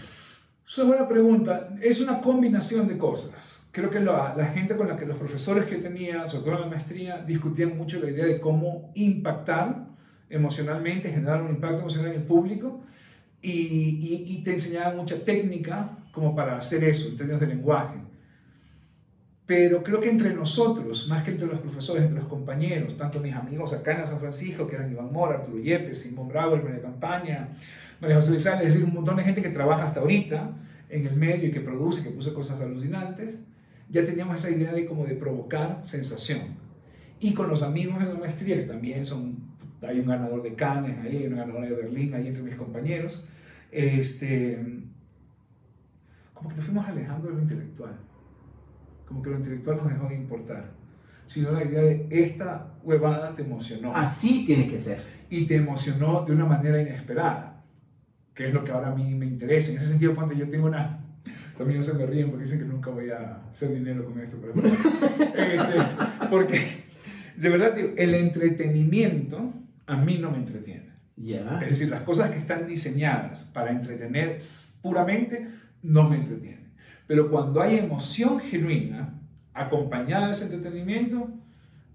Es 0.66 0.78
una 0.78 0.86
buena 0.88 1.08
pregunta. 1.08 1.76
Es 1.82 2.00
una 2.00 2.20
combinación 2.20 2.88
de 2.88 2.96
cosas. 2.96 3.59
Creo 3.72 3.88
que 3.90 4.00
la, 4.00 4.34
la 4.36 4.46
gente 4.46 4.76
con 4.76 4.88
la 4.88 4.96
que 4.96 5.06
los 5.06 5.16
profesores 5.16 5.66
que 5.66 5.76
tenía, 5.76 6.26
sobre 6.28 6.44
todo 6.46 6.54
en 6.56 6.60
la 6.62 6.66
maestría, 6.76 7.18
discutían 7.18 7.76
mucho 7.76 8.00
la 8.00 8.10
idea 8.10 8.26
de 8.26 8.40
cómo 8.40 8.90
impactar 8.94 9.86
emocionalmente, 10.28 11.10
generar 11.10 11.42
un 11.42 11.50
impacto 11.50 11.80
emocional 11.80 12.10
en 12.12 12.20
el 12.20 12.26
público 12.26 12.80
y, 13.42 13.50
y- 13.52 14.24
y 14.28 14.42
te 14.42 14.52
enseñaban 14.52 14.96
mucha 14.96 15.24
técnica 15.24 15.98
como 16.12 16.34
para 16.34 16.56
hacer 16.58 16.82
eso 16.84 17.08
en 17.08 17.16
términos 17.16 17.40
de 17.40 17.46
lenguaje. 17.46 17.98
Pero 19.46 19.82
creo 19.82 20.00
que 20.00 20.10
entre 20.10 20.32
nosotros, 20.34 21.08
más 21.08 21.24
que 21.24 21.32
entre 21.32 21.46
los 21.48 21.58
profesores, 21.60 22.04
entre 22.04 22.20
los 22.20 22.28
compañeros, 22.28 22.96
tanto 22.96 23.18
mis 23.20 23.34
amigos 23.34 23.72
acá 23.72 23.98
en 24.00 24.06
San 24.06 24.20
Francisco, 24.20 24.66
que 24.66 24.76
eran 24.76 24.90
Iván 24.92 25.12
Mora, 25.12 25.38
Arturo 25.38 25.58
Yepes, 25.58 26.02
Simón 26.02 26.28
Bravo, 26.28 26.54
el 26.54 26.62
María 26.62 26.80
Campaña, 26.82 27.48
María 28.00 28.16
José 28.16 28.32
Lizal, 28.32 28.58
es 28.64 28.74
decir, 28.74 28.84
un 28.88 28.94
montón 28.94 29.16
de 29.16 29.24
gente 29.24 29.42
que 29.42 29.50
trabaja 29.50 29.84
hasta 29.84 30.00
ahorita 30.00 30.50
en 30.88 31.06
el 31.06 31.16
medio 31.16 31.48
y 31.48 31.52
que 31.52 31.60
produce, 31.60 32.04
que 32.04 32.10
puso 32.10 32.32
cosas 32.32 32.60
alucinantes, 32.60 33.40
ya 33.90 34.04
teníamos 34.04 34.36
esa 34.36 34.50
idea 34.50 34.72
de 34.72 34.86
como 34.86 35.04
de 35.04 35.14
provocar 35.14 35.82
sensación. 35.84 36.40
Y 37.18 37.34
con 37.34 37.48
los 37.48 37.62
amigos 37.62 37.98
de 37.98 38.06
la 38.06 38.14
maestría, 38.14 38.56
que 38.56 38.62
también 38.62 39.04
son, 39.04 39.36
hay 39.82 40.00
un 40.00 40.06
ganador 40.06 40.42
de 40.42 40.54
Cannes, 40.54 40.98
ahí 40.98 41.18
hay 41.18 41.26
un 41.26 41.36
ganador 41.36 41.68
de 41.68 41.74
Berlín, 41.74 42.14
ahí 42.14 42.28
entre 42.28 42.42
mis 42.42 42.54
compañeros, 42.54 43.26
este, 43.70 44.58
como 46.32 46.48
que 46.48 46.56
nos 46.56 46.64
fuimos 46.64 46.88
alejando 46.88 47.28
de 47.28 47.34
lo 47.34 47.42
intelectual, 47.42 47.96
como 49.06 49.22
que 49.22 49.30
lo 49.30 49.36
intelectual 49.36 49.76
nos 49.78 49.92
dejó 49.92 50.08
de 50.08 50.14
importar, 50.16 50.70
sino 51.26 51.52
la 51.52 51.64
idea 51.64 51.82
de 51.82 52.06
esta 52.10 52.72
huevada 52.82 53.36
te 53.36 53.42
emocionó 53.42 53.94
Así 53.94 54.44
tiene 54.46 54.68
que 54.68 54.78
ser. 54.78 55.02
y 55.28 55.46
te 55.46 55.56
emocionó 55.56 56.24
de 56.24 56.32
una 56.32 56.46
manera 56.46 56.80
inesperada, 56.80 57.62
que 58.34 58.48
es 58.48 58.54
lo 58.54 58.64
que 58.64 58.72
ahora 58.72 58.92
a 58.92 58.94
mí 58.94 59.14
me 59.14 59.26
interesa. 59.26 59.72
En 59.72 59.78
ese 59.78 59.88
sentido, 59.88 60.14
ponte, 60.14 60.36
yo 60.36 60.48
tengo 60.48 60.66
una... 60.66 60.99
También 61.56 61.78
no 61.78 61.82
se 61.82 61.94
me 61.94 62.06
ríen 62.06 62.30
porque 62.30 62.44
dicen 62.44 62.60
que 62.60 62.64
nunca 62.64 62.90
voy 62.90 63.10
a 63.10 63.42
hacer 63.52 63.74
dinero 63.74 64.04
con 64.04 64.18
esto, 64.18 64.38
pero 64.40 64.54
Este, 64.64 65.74
porque 66.30 66.84
de 67.36 67.48
verdad 67.48 67.74
digo, 67.74 67.90
el 67.96 68.14
entretenimiento 68.14 69.52
a 69.86 69.96
mí 69.96 70.18
no 70.18 70.30
me 70.30 70.38
entretiene. 70.38 70.90
Ya. 71.16 71.60
Es 71.62 71.70
decir, 71.70 71.88
las 71.88 72.02
cosas 72.02 72.30
que 72.30 72.38
están 72.38 72.66
diseñadas 72.66 73.44
para 73.52 73.70
entretener 73.70 74.38
puramente 74.82 75.48
no 75.82 76.08
me 76.08 76.16
entretienen. 76.16 76.72
Pero 77.06 77.30
cuando 77.30 77.60
hay 77.60 77.78
emoción 77.78 78.40
genuina 78.40 79.20
acompañada 79.52 80.26
de 80.26 80.32
ese 80.32 80.44
entretenimiento, 80.44 81.30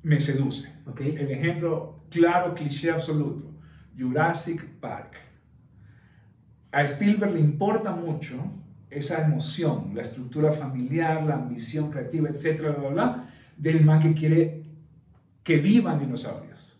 me 0.04 0.20
seduce. 0.20 0.72
Ok. 0.86 1.02
El 1.02 1.32
ejemplo 1.32 2.04
claro, 2.10 2.54
cliché 2.54 2.91
absoluto, 2.91 3.52
Jurassic 3.98 4.63
Park. 4.80 5.13
A 6.72 6.84
Spielberg 6.84 7.34
le 7.34 7.39
importa 7.39 7.91
mucho 7.91 8.52
esa 8.95 9.25
emoción, 9.25 9.91
la 9.93 10.03
estructura 10.03 10.51
familiar, 10.51 11.23
la 11.23 11.36
ambición 11.36 11.91
creativa, 11.91 12.29
etcétera, 12.29 12.71
bla, 12.71 12.79
bla, 12.79 12.89
bla, 12.89 13.29
del 13.58 13.84
man 13.84 14.01
que 14.01 14.13
quiere 14.13 14.63
que 15.43 15.58
vivan 15.58 15.99
dinosaurios 15.99 16.79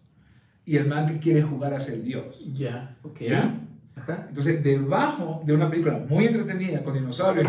y 0.66 0.78
el 0.78 0.88
man 0.88 1.08
que 1.08 1.20
quiere 1.20 1.44
jugar 1.44 1.74
a 1.74 1.80
ser 1.80 2.02
Dios. 2.02 2.44
Ya. 2.54 2.98
Ok. 3.04 3.22
¿Ya? 3.22 3.62
Ajá. 3.96 4.26
Entonces, 4.28 4.64
debajo 4.64 5.44
de 5.46 5.54
una 5.54 5.70
película 5.70 6.04
muy 6.10 6.26
entretenida 6.26 6.84
con 6.84 6.96
dinosaurios, 6.96 7.48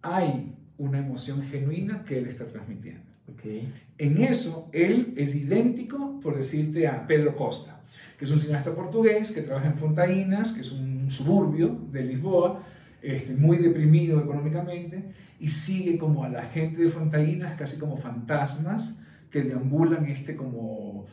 hay 0.00 0.54
una 0.78 0.98
emoción 0.98 1.42
genuina 1.42 2.04
que 2.04 2.18
él 2.18 2.26
está 2.26 2.46
transmitiendo. 2.46 3.02
Ok. 3.32 3.42
En 3.98 4.22
eso, 4.22 4.68
él 4.72 5.14
es 5.16 5.34
idéntico, 5.34 6.20
por 6.20 6.36
decirte, 6.36 6.86
a 6.86 7.06
Pedro 7.06 7.36
Costa, 7.36 7.80
que 8.18 8.24
es 8.24 8.30
un 8.30 8.38
cineasta 8.38 8.74
portugués 8.74 9.32
que 9.32 9.42
trabaja 9.42 9.66
en 9.66 9.74
Fontaínas, 9.74 10.52
que 10.52 10.60
es 10.60 10.72
un 10.72 11.10
suburbio 11.10 11.76
de 11.90 12.04
Lisboa, 12.04 12.62
este, 13.04 13.34
muy 13.34 13.58
deprimido 13.58 14.20
económicamente, 14.20 15.04
y 15.38 15.48
sigue 15.48 15.98
como 15.98 16.24
a 16.24 16.28
la 16.28 16.44
gente 16.44 16.82
de 16.82 16.90
Fontaínas 16.90 17.56
casi 17.58 17.78
como 17.78 17.96
fantasmas 17.98 18.98
que 19.30 19.42
deambulan 19.42 20.06
este 20.06 20.36
como 20.36 21.06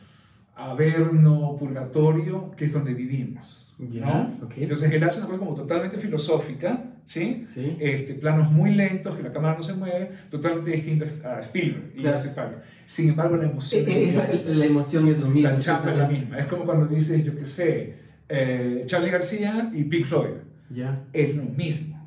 averno 0.54 1.56
purgatorio 1.58 2.50
que 2.56 2.66
es 2.66 2.72
donde 2.72 2.94
vivimos. 2.94 3.58
¿no? 3.78 4.38
Ok. 4.42 4.52
Entonces 4.58 4.92
él 4.92 5.02
hace 5.02 5.18
una 5.18 5.26
cosa 5.26 5.38
como 5.40 5.54
totalmente 5.54 5.98
filosófica, 5.98 6.84
¿sí? 7.04 7.44
Sí. 7.48 7.76
este, 7.80 8.14
planos 8.14 8.50
muy 8.52 8.74
lentos, 8.74 9.16
que 9.16 9.22
la 9.24 9.32
cámara 9.32 9.56
no 9.58 9.64
se 9.64 9.74
mueve, 9.74 10.10
totalmente 10.30 10.70
distintos 10.70 11.08
a 11.24 11.40
Spielberg 11.40 11.92
y 11.96 12.02
Claro. 12.02 12.18
Park. 12.36 12.62
Sin 12.86 13.10
embargo, 13.10 13.36
la 13.36 13.46
emoción 13.46 13.84
E- 13.86 13.90
es 13.90 13.96
e- 13.96 14.04
esa- 14.06 14.32
igual. 14.34 14.58
la 14.60 14.66
emoción 14.66 15.08
es 15.08 15.18
lo 15.18 15.26
mismo. 15.28 15.50
la 15.50 15.58
chamba 15.58 15.90
es 15.92 15.98
la 15.98 16.08
misma. 16.08 16.38
Es 16.38 16.46
como 16.46 16.64
cuando 16.64 16.86
dices, 16.86 17.24
yo 17.24 17.34
qué 17.36 17.44
sé, 17.46 17.94
eh, 18.28 18.82
Charlie 18.86 19.10
García 19.10 19.72
y 19.74 19.82
Pink 19.84 20.04
Floyd. 20.04 20.34
Ya. 20.72 21.04
Es 21.12 21.36
lo 21.36 21.44
mismo. 21.44 22.00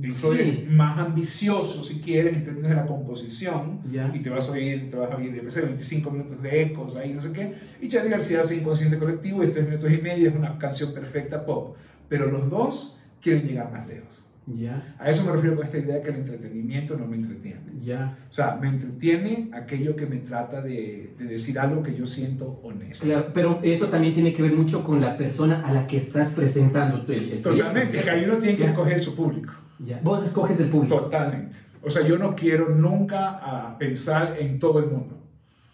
Pink 0.00 0.12
Sí. 0.12 0.64
Es 0.64 0.70
más 0.70 0.98
ambicioso, 0.98 1.82
si 1.82 2.00
quieres, 2.00 2.36
en 2.36 2.44
términos 2.44 2.68
de 2.68 2.76
la 2.76 2.86
composición. 2.86 3.80
Ya. 3.90 4.12
Y 4.14 4.20
te 4.20 4.28
vas 4.28 4.48
a 4.48 4.52
oír, 4.52 4.90
te 4.90 4.96
vas 4.96 5.10
a 5.10 5.16
oír, 5.16 5.50
sé, 5.50 5.62
25 5.62 6.10
minutos 6.10 6.42
de 6.42 6.62
ecos 6.62 6.96
ahí, 6.96 7.14
no 7.14 7.22
sé 7.22 7.32
qué. 7.32 7.54
Y 7.80 7.88
Charlie 7.88 8.10
García 8.10 8.42
hace 8.42 8.56
Inconsciente 8.56 8.98
Colectivo 8.98 9.42
y 9.42 9.48
3 9.48 9.66
minutos 9.66 9.90
y 9.90 9.98
medio 9.98 10.28
es 10.28 10.36
una 10.36 10.58
canción 10.58 10.92
perfecta 10.92 11.44
pop. 11.44 11.76
Pero 12.08 12.30
los 12.30 12.50
dos 12.50 12.98
quieren 13.22 13.46
llegar 13.46 13.72
más 13.72 13.86
lejos. 13.86 14.27
Ya. 14.56 14.94
A 14.98 15.10
eso 15.10 15.26
me 15.26 15.32
refiero 15.32 15.56
con 15.56 15.66
esta 15.66 15.78
idea 15.78 16.02
que 16.02 16.08
el 16.10 16.16
entretenimiento 16.16 16.96
no 16.96 17.06
me 17.06 17.16
entretiene. 17.16 17.60
Ya. 17.82 18.16
O 18.30 18.32
sea, 18.32 18.56
me 18.60 18.68
entretiene 18.68 19.50
aquello 19.52 19.94
que 19.96 20.06
me 20.06 20.16
trata 20.18 20.62
de, 20.62 21.12
de 21.18 21.24
decir 21.24 21.58
algo 21.58 21.82
que 21.82 21.94
yo 21.94 22.06
siento 22.06 22.60
honesto. 22.62 23.04
Claro, 23.04 23.26
pero 23.34 23.60
eso 23.62 23.86
también 23.86 24.14
tiene 24.14 24.32
que 24.32 24.42
ver 24.42 24.52
mucho 24.52 24.82
con 24.84 25.00
la 25.00 25.16
persona 25.16 25.66
a 25.66 25.72
la 25.72 25.86
que 25.86 25.96
estás 25.98 26.30
presentando 26.30 27.04
el, 27.12 27.32
el 27.32 27.42
Totalmente, 27.42 28.00
que 28.00 28.10
ahí 28.10 28.24
uno 28.24 28.38
tiene 28.38 28.56
que 28.56 28.64
escoger 28.64 29.00
su 29.00 29.14
público. 29.14 29.52
Ya. 29.78 30.00
Vos 30.02 30.24
escoges 30.24 30.58
el 30.60 30.68
público. 30.68 30.96
Totalmente. 31.02 31.56
O 31.82 31.90
sea, 31.90 32.06
yo 32.06 32.18
no 32.18 32.34
quiero 32.34 32.70
nunca 32.70 33.38
a 33.38 33.78
pensar 33.78 34.36
en 34.38 34.58
todo 34.58 34.78
el 34.80 34.86
mundo. 34.86 35.16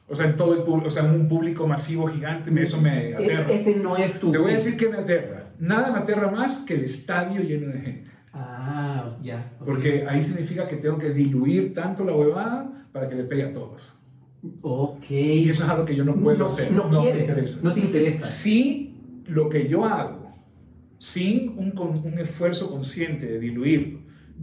O 0.06 0.14
sea, 0.14 0.26
en 0.26 0.36
todo 0.36 0.54
el 0.54 0.62
público, 0.62 0.88
o 0.88 0.90
sea, 0.90 1.04
en 1.04 1.12
un 1.18 1.28
público 1.28 1.66
masivo 1.66 2.06
gigante, 2.08 2.50
eso 2.62 2.78
me 2.80 3.10
E- 3.10 3.14
aterra. 3.14 3.50
ese 3.50 3.76
no 3.76 3.96
es 3.96 4.20
tu. 4.20 4.30
Te 4.30 4.38
voy 4.38 4.50
a 4.50 4.54
decir 4.54 4.76
que 4.76 4.88
me 4.88 4.98
aterra. 4.98 5.46
Nada 5.58 5.90
me 5.92 5.98
aterra 6.00 6.30
más 6.30 6.58
que 6.58 6.74
el 6.74 6.84
estadio 6.84 7.40
lleno 7.40 7.68
de 7.68 7.80
gente. 7.80 8.10
Ah, 8.34 9.08
ya. 9.22 9.52
ok. 9.60 9.66
Porque 9.66 10.06
ahí 10.08 10.22
significa 10.22 10.66
que 10.68 10.76
tengo 10.76 10.98
que 10.98 11.10
diluir 11.10 11.72
tanto 11.72 12.04
la 12.04 12.14
huevada 12.14 12.86
para 12.92 13.08
que 13.08 13.14
le 13.14 13.24
pegue 13.24 13.44
a 13.44 13.52
todos. 13.52 13.96
Ok. 14.60 15.10
Y 15.10 15.48
eso 15.48 15.64
es 15.64 15.70
algo 15.70 15.84
que 15.84 15.94
yo 15.94 16.04
no 16.04 16.14
puedo 16.16 16.36
no, 16.38 16.46
hacer. 16.46 16.70
no 16.72 16.88
me 16.88 17.00
quieres, 17.00 17.62
no 17.62 17.72
te 17.72 17.80
interesa. 17.80 18.26
Si 18.26 18.94
lo 19.26 19.48
que 19.48 19.68
yo 19.68 19.84
hago, 19.84 20.34
sin 20.98 21.50
un, 21.58 21.76
un 21.78 22.18
esfuerzo 22.18 22.70
consciente 22.70 23.26
de 23.26 23.38
diluirlo, 23.38 24.00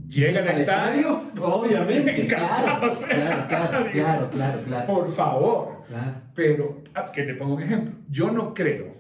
llega 0.08 0.40
al 0.40 0.62
estadio, 0.62 1.22
obviamente. 1.42 2.24
encantado 2.24 2.90
Claro, 2.90 3.48
claro, 3.48 3.48
claro, 3.50 3.92
claro, 3.92 4.30
claro, 4.32 4.62
claro. 4.66 4.88
por 4.88 5.14
favor. 5.14 5.84
Claro. 5.88 6.14
Pero, 6.34 6.82
ah, 6.96 7.12
que 7.12 7.24
te 7.24 7.36
pongo 7.36 7.56
un 7.56 7.64
ejemplo. 7.64 7.94
Yo 8.10 8.32
no 8.32 8.54
creo, 8.54 8.96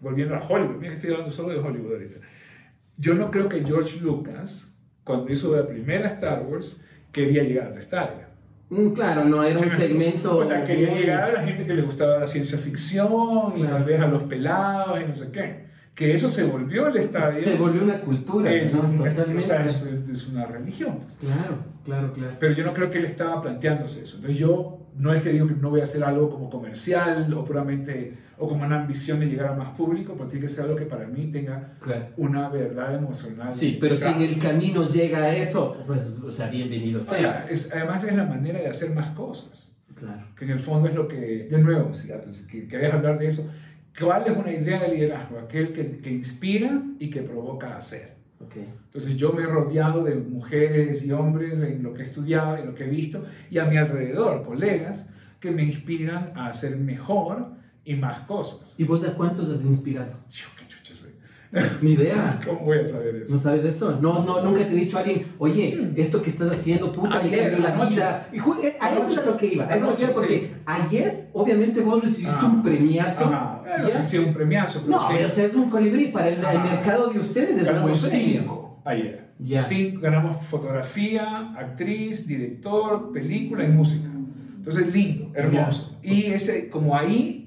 volviendo 0.00 0.36
a 0.36 0.46
Hollywood, 0.46 0.76
mira 0.76 0.90
que 0.90 0.96
estoy 0.96 1.10
hablando 1.10 1.32
solo 1.32 1.48
de 1.50 1.58
Hollywood 1.58 1.92
ahorita. 1.92 2.20
Yo 2.98 3.14
no 3.14 3.30
creo 3.30 3.48
que 3.48 3.64
George 3.64 4.00
Lucas, 4.00 4.68
cuando 5.04 5.32
hizo 5.32 5.56
la 5.56 5.66
primera 5.66 6.08
Star 6.08 6.42
Wars, 6.46 6.82
quería 7.12 7.42
llegar 7.44 7.68
al 7.68 7.78
estadio. 7.78 8.28
Mm, 8.70 8.88
Claro, 8.90 9.24
no 9.24 9.42
era 9.44 9.58
un 9.58 9.70
segmento. 9.70 10.36
O 10.38 10.44
sea, 10.44 10.64
quería 10.64 10.92
llegar 10.94 11.22
a 11.22 11.32
la 11.32 11.42
gente 11.44 11.64
que 11.64 11.74
le 11.74 11.82
gustaba 11.82 12.18
la 12.18 12.26
ciencia 12.26 12.58
ficción 12.58 13.52
y 13.56 13.60
Claro. 13.60 13.76
tal 13.76 13.84
vez 13.84 14.00
a 14.00 14.06
los 14.08 14.22
pelados 14.24 15.00
y 15.00 15.04
no 15.06 15.14
sé 15.14 15.32
qué. 15.32 15.68
Que 15.94 16.12
eso 16.14 16.30
se 16.30 16.44
volvió 16.44 16.86
el 16.88 16.96
estadio. 16.98 17.40
Se 17.40 17.56
volvió 17.56 17.82
una 17.82 17.98
cultura, 18.00 18.52
es, 18.52 18.74
¿no? 18.74 18.82
un- 18.82 18.96
Totalmente. 18.98 19.36
o 19.36 19.40
sea, 19.40 19.64
es, 19.64 19.82
es 20.12 20.28
una 20.28 20.44
religión. 20.46 20.98
pues. 21.02 21.16
Claro, 21.18 21.56
claro, 21.84 22.12
claro. 22.12 22.36
Pero 22.38 22.54
yo 22.54 22.64
no 22.64 22.74
creo 22.74 22.90
que 22.90 22.98
él 22.98 23.04
estaba 23.06 23.40
planteándose 23.42 24.04
eso. 24.04 24.16
Entonces 24.16 24.38
yo 24.38 24.77
no 24.96 25.12
es 25.14 25.22
que 25.22 25.30
digo 25.30 25.46
que 25.46 25.54
no 25.54 25.70
voy 25.70 25.80
a 25.80 25.84
hacer 25.84 26.02
algo 26.04 26.30
como 26.30 26.50
comercial 26.50 27.32
o 27.34 27.44
puramente 27.44 28.14
o 28.38 28.48
como 28.48 28.64
una 28.64 28.80
ambición 28.82 29.20
de 29.20 29.26
llegar 29.26 29.48
a 29.48 29.54
más 29.54 29.76
público, 29.76 30.14
pero 30.16 30.28
tiene 30.28 30.46
que 30.46 30.52
ser 30.52 30.64
algo 30.64 30.76
que 30.76 30.84
para 30.86 31.06
mí 31.06 31.30
tenga 31.32 31.74
claro. 31.80 32.06
una 32.16 32.48
verdad 32.48 32.94
emocional. 32.94 33.52
Sí, 33.52 33.78
pero 33.80 33.96
si 33.96 34.08
en 34.08 34.22
el 34.22 34.38
camino 34.38 34.84
llega 34.84 35.18
a 35.24 35.36
eso, 35.36 35.76
pues, 35.86 36.16
o 36.24 36.30
sea, 36.30 36.48
bienvenido 36.48 37.02
sea. 37.02 37.46
es- 37.50 37.72
además 37.72 38.04
es 38.04 38.14
la 38.14 38.24
manera 38.24 38.60
de 38.60 38.68
hacer 38.68 38.90
más 38.90 39.08
cosas. 39.16 39.72
Claro. 39.94 40.22
Que 40.36 40.44
en 40.44 40.52
el 40.52 40.60
fondo 40.60 40.88
es 40.88 40.94
lo 40.94 41.08
que, 41.08 41.48
de 41.50 41.58
nuevo, 41.58 41.92
si 41.92 42.06
pues, 42.08 42.46
querés 42.46 42.94
hablar 42.94 43.18
de 43.18 43.26
eso, 43.26 43.52
¿cuál 43.98 44.24
es 44.26 44.36
una 44.36 44.52
idea 44.52 44.80
de 44.82 44.94
liderazgo? 44.94 45.38
Aquel 45.40 45.72
que, 45.72 45.98
que 45.98 46.10
inspira 46.10 46.80
y 47.00 47.10
que 47.10 47.22
provoca 47.22 47.76
hacer. 47.76 48.17
Okay. 48.40 48.68
Entonces 48.86 49.16
yo 49.16 49.32
me 49.32 49.42
he 49.42 49.46
rodeado 49.46 50.04
de 50.04 50.14
mujeres 50.14 51.04
y 51.04 51.12
hombres 51.12 51.60
en 51.60 51.82
lo 51.82 51.92
que 51.92 52.02
he 52.02 52.06
estudiado, 52.06 52.56
en 52.56 52.66
lo 52.66 52.74
que 52.74 52.84
he 52.84 52.88
visto, 52.88 53.24
y 53.50 53.58
a 53.58 53.64
mi 53.64 53.76
alrededor 53.76 54.44
colegas 54.44 55.08
que 55.40 55.50
me 55.50 55.64
inspiran 55.64 56.32
a 56.36 56.48
hacer 56.48 56.76
mejor 56.76 57.48
y 57.84 57.94
más 57.94 58.26
cosas. 58.26 58.74
¿Y 58.78 58.84
vos 58.84 59.04
a 59.04 59.14
cuántos 59.14 59.50
has 59.50 59.64
inspirado? 59.64 60.12
Yo. 60.30 60.46
Ni 61.82 61.92
idea. 61.92 62.38
¿Cómo 62.46 62.60
voy 62.60 62.78
a 62.80 62.86
saber 62.88 63.16
eso? 63.16 63.32
¿No 63.32 63.38
sabes 63.38 63.64
eso? 63.64 63.98
No, 64.02 64.22
no, 64.24 64.42
nunca 64.42 64.60
te 64.68 64.72
he 64.72 64.80
dicho 64.80 64.98
a 64.98 65.00
alguien, 65.00 65.26
oye, 65.38 65.92
esto 65.96 66.20
que 66.22 66.28
estás 66.30 66.50
haciendo, 66.50 66.92
puta, 66.92 67.18
Ayer, 67.20 67.52
de 67.56 67.58
la 67.60 67.70
vida. 67.86 68.28
Y 68.32 68.36
eh, 68.38 68.76
a 68.80 68.92
eso 68.94 69.08
es 69.08 69.18
a 69.18 69.24
lo 69.24 69.36
que 69.36 69.46
iba. 69.46 69.64
A 69.64 69.74
eso 69.76 69.86
Anoche, 69.86 70.08
porque 70.08 70.38
sí. 70.40 70.50
ayer, 70.66 71.28
obviamente, 71.32 71.80
vos 71.80 72.02
recibiste 72.02 72.38
Ah. 72.42 72.46
un 72.46 72.62
premiazo. 72.62 73.24
Bueno, 73.26 73.88
¿ya? 73.88 73.94
sí, 73.94 74.06
sí, 74.06 74.18
un 74.18 74.34
premiazo, 74.34 74.82
pero 74.84 74.98
No, 74.98 75.08
sí. 75.08 75.14
o 75.24 75.28
sea, 75.28 75.44
es 75.46 75.54
un 75.54 75.70
colibrí. 75.70 76.08
Para 76.08 76.28
el, 76.28 76.38
el 76.38 76.44
Ajá. 76.46 76.64
mercado 76.64 77.08
de 77.10 77.18
ustedes 77.20 77.58
es 77.58 77.70
un 77.70 77.82
buen 77.82 77.94
premio. 77.98 78.68
ayer. 78.84 79.28
Ya. 79.40 79.62
Cinco, 79.62 80.00
ganamos 80.00 80.44
fotografía, 80.46 81.52
actriz, 81.56 82.26
director, 82.26 83.12
película 83.12 83.64
y 83.64 83.68
música. 83.68 84.08
Entonces, 84.58 84.92
lindo, 84.92 85.30
hermoso. 85.34 85.98
Y 86.02 86.24
ese, 86.24 86.68
como 86.70 86.96
ahí, 86.96 87.37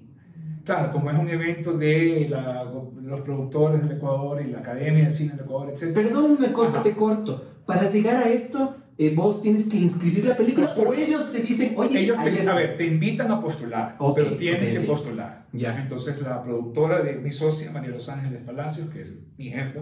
claro, 0.64 0.92
como 0.92 1.10
es 1.12 1.18
un 1.20 1.30
evento 1.30 1.74
de 1.78 2.28
la- 2.30 2.64
los 2.64 3.22
productores 3.22 3.82
del 3.82 3.98
Ecuador 3.98 4.42
y 4.46 4.52
la 4.52 4.60
Academia 4.60 5.06
de 5.06 5.12
Cine 5.12 5.32
del 5.32 5.42
Ecuador, 5.42 5.70
etc. 5.74 5.94
Perdón 5.94 6.32
una 6.40 6.54
cosa, 6.54 6.76
Ajá. 6.76 6.84
te 6.84 6.94
corto. 6.94 7.46
Para 7.66 7.88
llegar 7.90 8.18
a 8.24 8.30
esto, 8.30 8.76
eh, 8.98 9.14
vos 9.16 9.42
tienes 9.42 9.70
que 9.70 9.78
inscribir 9.78 10.26
la 10.26 10.36
película 10.36 10.68
Por 10.76 10.88
o 10.90 10.94
ellos 10.94 11.32
te 11.32 11.40
dicen, 11.40 11.74
oye, 11.78 12.00
Ellos 12.02 12.18
te, 12.24 12.30
está. 12.40 12.52
a 12.54 12.56
ver, 12.56 12.78
te 12.78 12.86
invitan 12.86 13.32
a 13.32 13.42
postular, 13.42 13.96
Ok, 14.00 14.18
pero 14.18 14.32
tienes 14.38 14.74
ok, 14.76 14.82
que 14.82 14.88
postular. 14.88 15.46
Ya. 15.54 15.82
Entonces 15.82 16.22
la 16.22 16.42
productora 16.44 17.02
de 17.02 17.14
mi 17.16 17.32
socia, 17.32 17.72
María 17.72 17.90
Los 17.92 18.08
Ángeles 18.10 18.42
Palacios, 18.44 18.90
que 18.90 19.02
es 19.02 19.20
mi 19.38 19.50
jefa, 19.50 19.80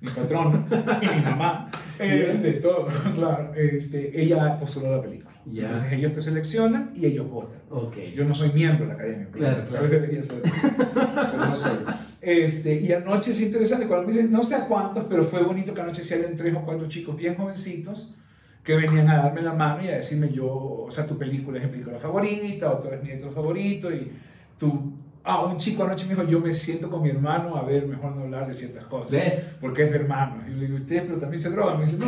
mi 0.00 0.08
patrona 0.10 0.64
y 1.02 1.16
mi 1.16 1.22
mamá, 1.22 1.70
este, 1.98 2.52
todo, 2.54 2.86
claro, 3.16 3.52
este, 3.54 4.20
ella 4.20 4.58
postuló 4.58 4.96
la 4.96 5.02
película. 5.02 5.31
Ya. 5.46 5.66
Entonces 5.68 5.92
ellos 5.92 6.12
te 6.14 6.22
seleccionan 6.22 6.92
y 6.94 7.06
ellos 7.06 7.28
votan. 7.28 7.58
Ok. 7.70 7.96
Yo 8.14 8.24
no 8.24 8.34
soy 8.34 8.50
miembro 8.52 8.84
de 8.84 8.88
la 8.88 8.94
academia, 8.94 9.28
Claro, 9.32 9.56
tal 9.58 9.66
claro. 9.66 9.82
vez 9.82 9.90
debería 9.92 10.22
ser, 10.22 10.42
pero 10.42 11.46
no 11.46 11.56
soy. 11.56 11.78
Este, 12.20 12.80
y 12.80 12.92
anoche 12.92 13.32
es 13.32 13.42
interesante, 13.42 13.86
cuando 13.88 14.06
me 14.06 14.12
dicen, 14.12 14.30
no 14.30 14.42
sé 14.44 14.54
a 14.54 14.66
cuántos, 14.66 15.04
pero 15.04 15.24
fue 15.24 15.42
bonito 15.42 15.74
que 15.74 15.80
anoche 15.80 16.04
se 16.04 16.14
habían 16.14 16.36
tres 16.36 16.54
o 16.54 16.60
cuatro 16.60 16.86
chicos 16.88 17.16
bien 17.16 17.34
jovencitos 17.34 18.14
que 18.62 18.76
venían 18.76 19.08
a 19.10 19.24
darme 19.24 19.42
la 19.42 19.52
mano 19.54 19.82
y 19.82 19.88
a 19.88 19.96
decirme 19.96 20.30
yo, 20.30 20.46
o 20.46 20.88
sea, 20.90 21.04
tu 21.04 21.18
película 21.18 21.58
es 21.58 21.64
mi 21.64 21.70
película 21.72 21.98
favorita, 21.98 22.70
o 22.70 22.78
tú 22.78 22.86
eres 22.88 23.02
mi 23.02 23.08
director 23.08 23.34
favorito, 23.34 23.92
y 23.92 24.12
tú, 24.56 24.92
ah, 25.24 25.42
un 25.46 25.56
chico 25.58 25.82
anoche 25.82 26.04
me 26.06 26.14
dijo, 26.14 26.22
yo 26.28 26.38
me 26.38 26.52
siento 26.52 26.88
con 26.88 27.02
mi 27.02 27.08
hermano 27.10 27.56
a 27.56 27.64
ver, 27.64 27.88
mejor 27.88 28.14
no 28.14 28.22
hablar 28.22 28.46
de 28.46 28.54
ciertas 28.54 28.84
cosas. 28.84 29.10
¿Ves? 29.10 29.58
Porque 29.60 29.82
es 29.82 29.90
de 29.90 29.96
hermano. 29.96 30.44
Y 30.46 30.52
yo 30.52 30.56
le 30.58 30.66
digo, 30.66 30.78
usted, 30.78 31.02
pero 31.04 31.18
también 31.18 31.42
se 31.42 31.50
droga. 31.50 31.74
Me 31.74 31.86
dice, 31.86 31.98
no. 31.98 32.06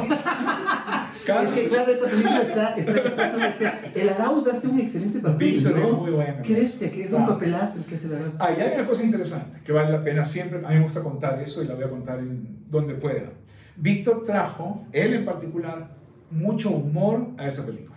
Es 1.26 1.50
que 1.50 1.68
claro, 1.68 1.92
esa 1.92 2.06
película 2.10 2.42
está, 2.42 2.74
está, 2.76 3.00
está 3.24 3.54
chévere. 3.54 3.92
El 3.94 4.08
Arauz 4.10 4.46
hace 4.46 4.68
un 4.68 4.78
excelente 4.80 5.18
papel, 5.20 5.52
Víctor 5.56 5.78
es 5.78 5.88
¿no? 5.88 5.92
muy 5.96 6.10
bueno. 6.10 6.34
¿Qué 6.42 6.54
bestia? 6.54 6.90
Que 6.90 7.04
es 7.04 7.12
un 7.12 7.22
Ah. 7.22 7.26
papelazo 7.28 7.78
el 7.78 7.84
que 7.86 7.94
hace 7.94 8.06
el 8.08 8.14
Arauz. 8.14 8.34
Ahí 8.40 8.60
hay 8.60 8.74
una 8.78 8.86
cosa 8.86 9.04
interesante 9.04 9.60
que 9.64 9.72
vale 9.72 9.90
la 9.92 10.02
pena 10.04 10.24
siempre. 10.24 10.58
A 10.64 10.68
mí 10.70 10.76
me 10.76 10.82
gusta 10.82 11.02
contar 11.02 11.40
eso 11.40 11.62
y 11.62 11.66
la 11.66 11.74
voy 11.74 11.84
a 11.84 11.88
contar 11.90 12.18
en 12.18 12.64
donde 12.70 12.94
pueda. 12.94 13.30
Víctor 13.76 14.22
trajo, 14.24 14.86
él 14.92 15.14
en 15.14 15.24
particular, 15.24 15.96
mucho 16.30 16.70
humor 16.70 17.28
a 17.38 17.46
esa 17.48 17.64
película. 17.64 17.94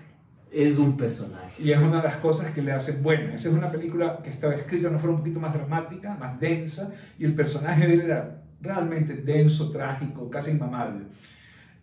Es 0.51 0.77
un 0.77 0.95
personaje. 0.95 1.61
Y 1.61 1.71
es 1.71 1.77
una 1.79 1.97
de 1.97 2.03
las 2.07 2.17
cosas 2.17 2.51
que 2.53 2.61
le 2.61 2.71
hace 2.71 3.01
buena. 3.01 3.33
Esa 3.33 3.49
es 3.49 3.55
una 3.55 3.69
película 3.69 4.19
que 4.23 4.29
estaba 4.29 4.55
escrita 4.55 4.83
de 4.83 4.89
una 4.89 4.99
forma 4.99 5.15
un 5.17 5.21
poquito 5.21 5.39
más 5.39 5.53
dramática, 5.53 6.15
más 6.15 6.39
densa, 6.39 6.93
y 7.19 7.25
el 7.25 7.35
personaje 7.35 7.85
de 7.85 7.93
él 7.93 8.01
era 8.01 8.41
realmente 8.61 9.13
denso, 9.15 9.71
trágico, 9.71 10.29
casi 10.29 10.51
inmamable. 10.51 11.05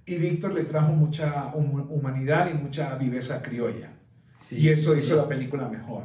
Y 0.06 0.16
Víctor 0.18 0.52
le 0.54 0.64
trajo 0.64 0.92
mucha 0.92 1.46
hum- 1.54 1.86
humanidad 1.90 2.50
y 2.50 2.54
mucha 2.54 2.94
viveza 2.96 3.42
criolla. 3.42 3.90
Sí, 4.36 4.60
y 4.60 4.68
eso 4.68 4.92
sí, 4.94 5.00
hizo 5.00 5.14
sí. 5.14 5.20
la 5.22 5.28
película 5.28 5.68
mejor. 5.68 6.04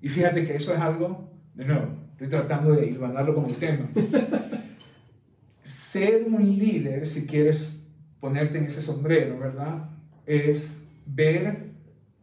Y 0.00 0.08
fíjate 0.08 0.44
que 0.46 0.56
eso 0.56 0.72
es 0.74 0.80
algo, 0.80 1.30
de 1.54 1.64
nuevo, 1.64 1.86
estoy 2.12 2.28
tratando 2.28 2.72
de 2.74 2.86
hilvanarlo 2.86 3.34
con 3.34 3.46
el 3.46 3.56
tema. 3.56 3.88
Ser 5.62 6.24
un 6.26 6.42
líder, 6.58 7.06
si 7.06 7.26
quieres 7.26 7.86
ponerte 8.20 8.58
en 8.58 8.64
ese 8.66 8.82
sombrero, 8.82 9.38
¿verdad? 9.38 9.88
Es 10.26 10.82
ver 11.06 11.68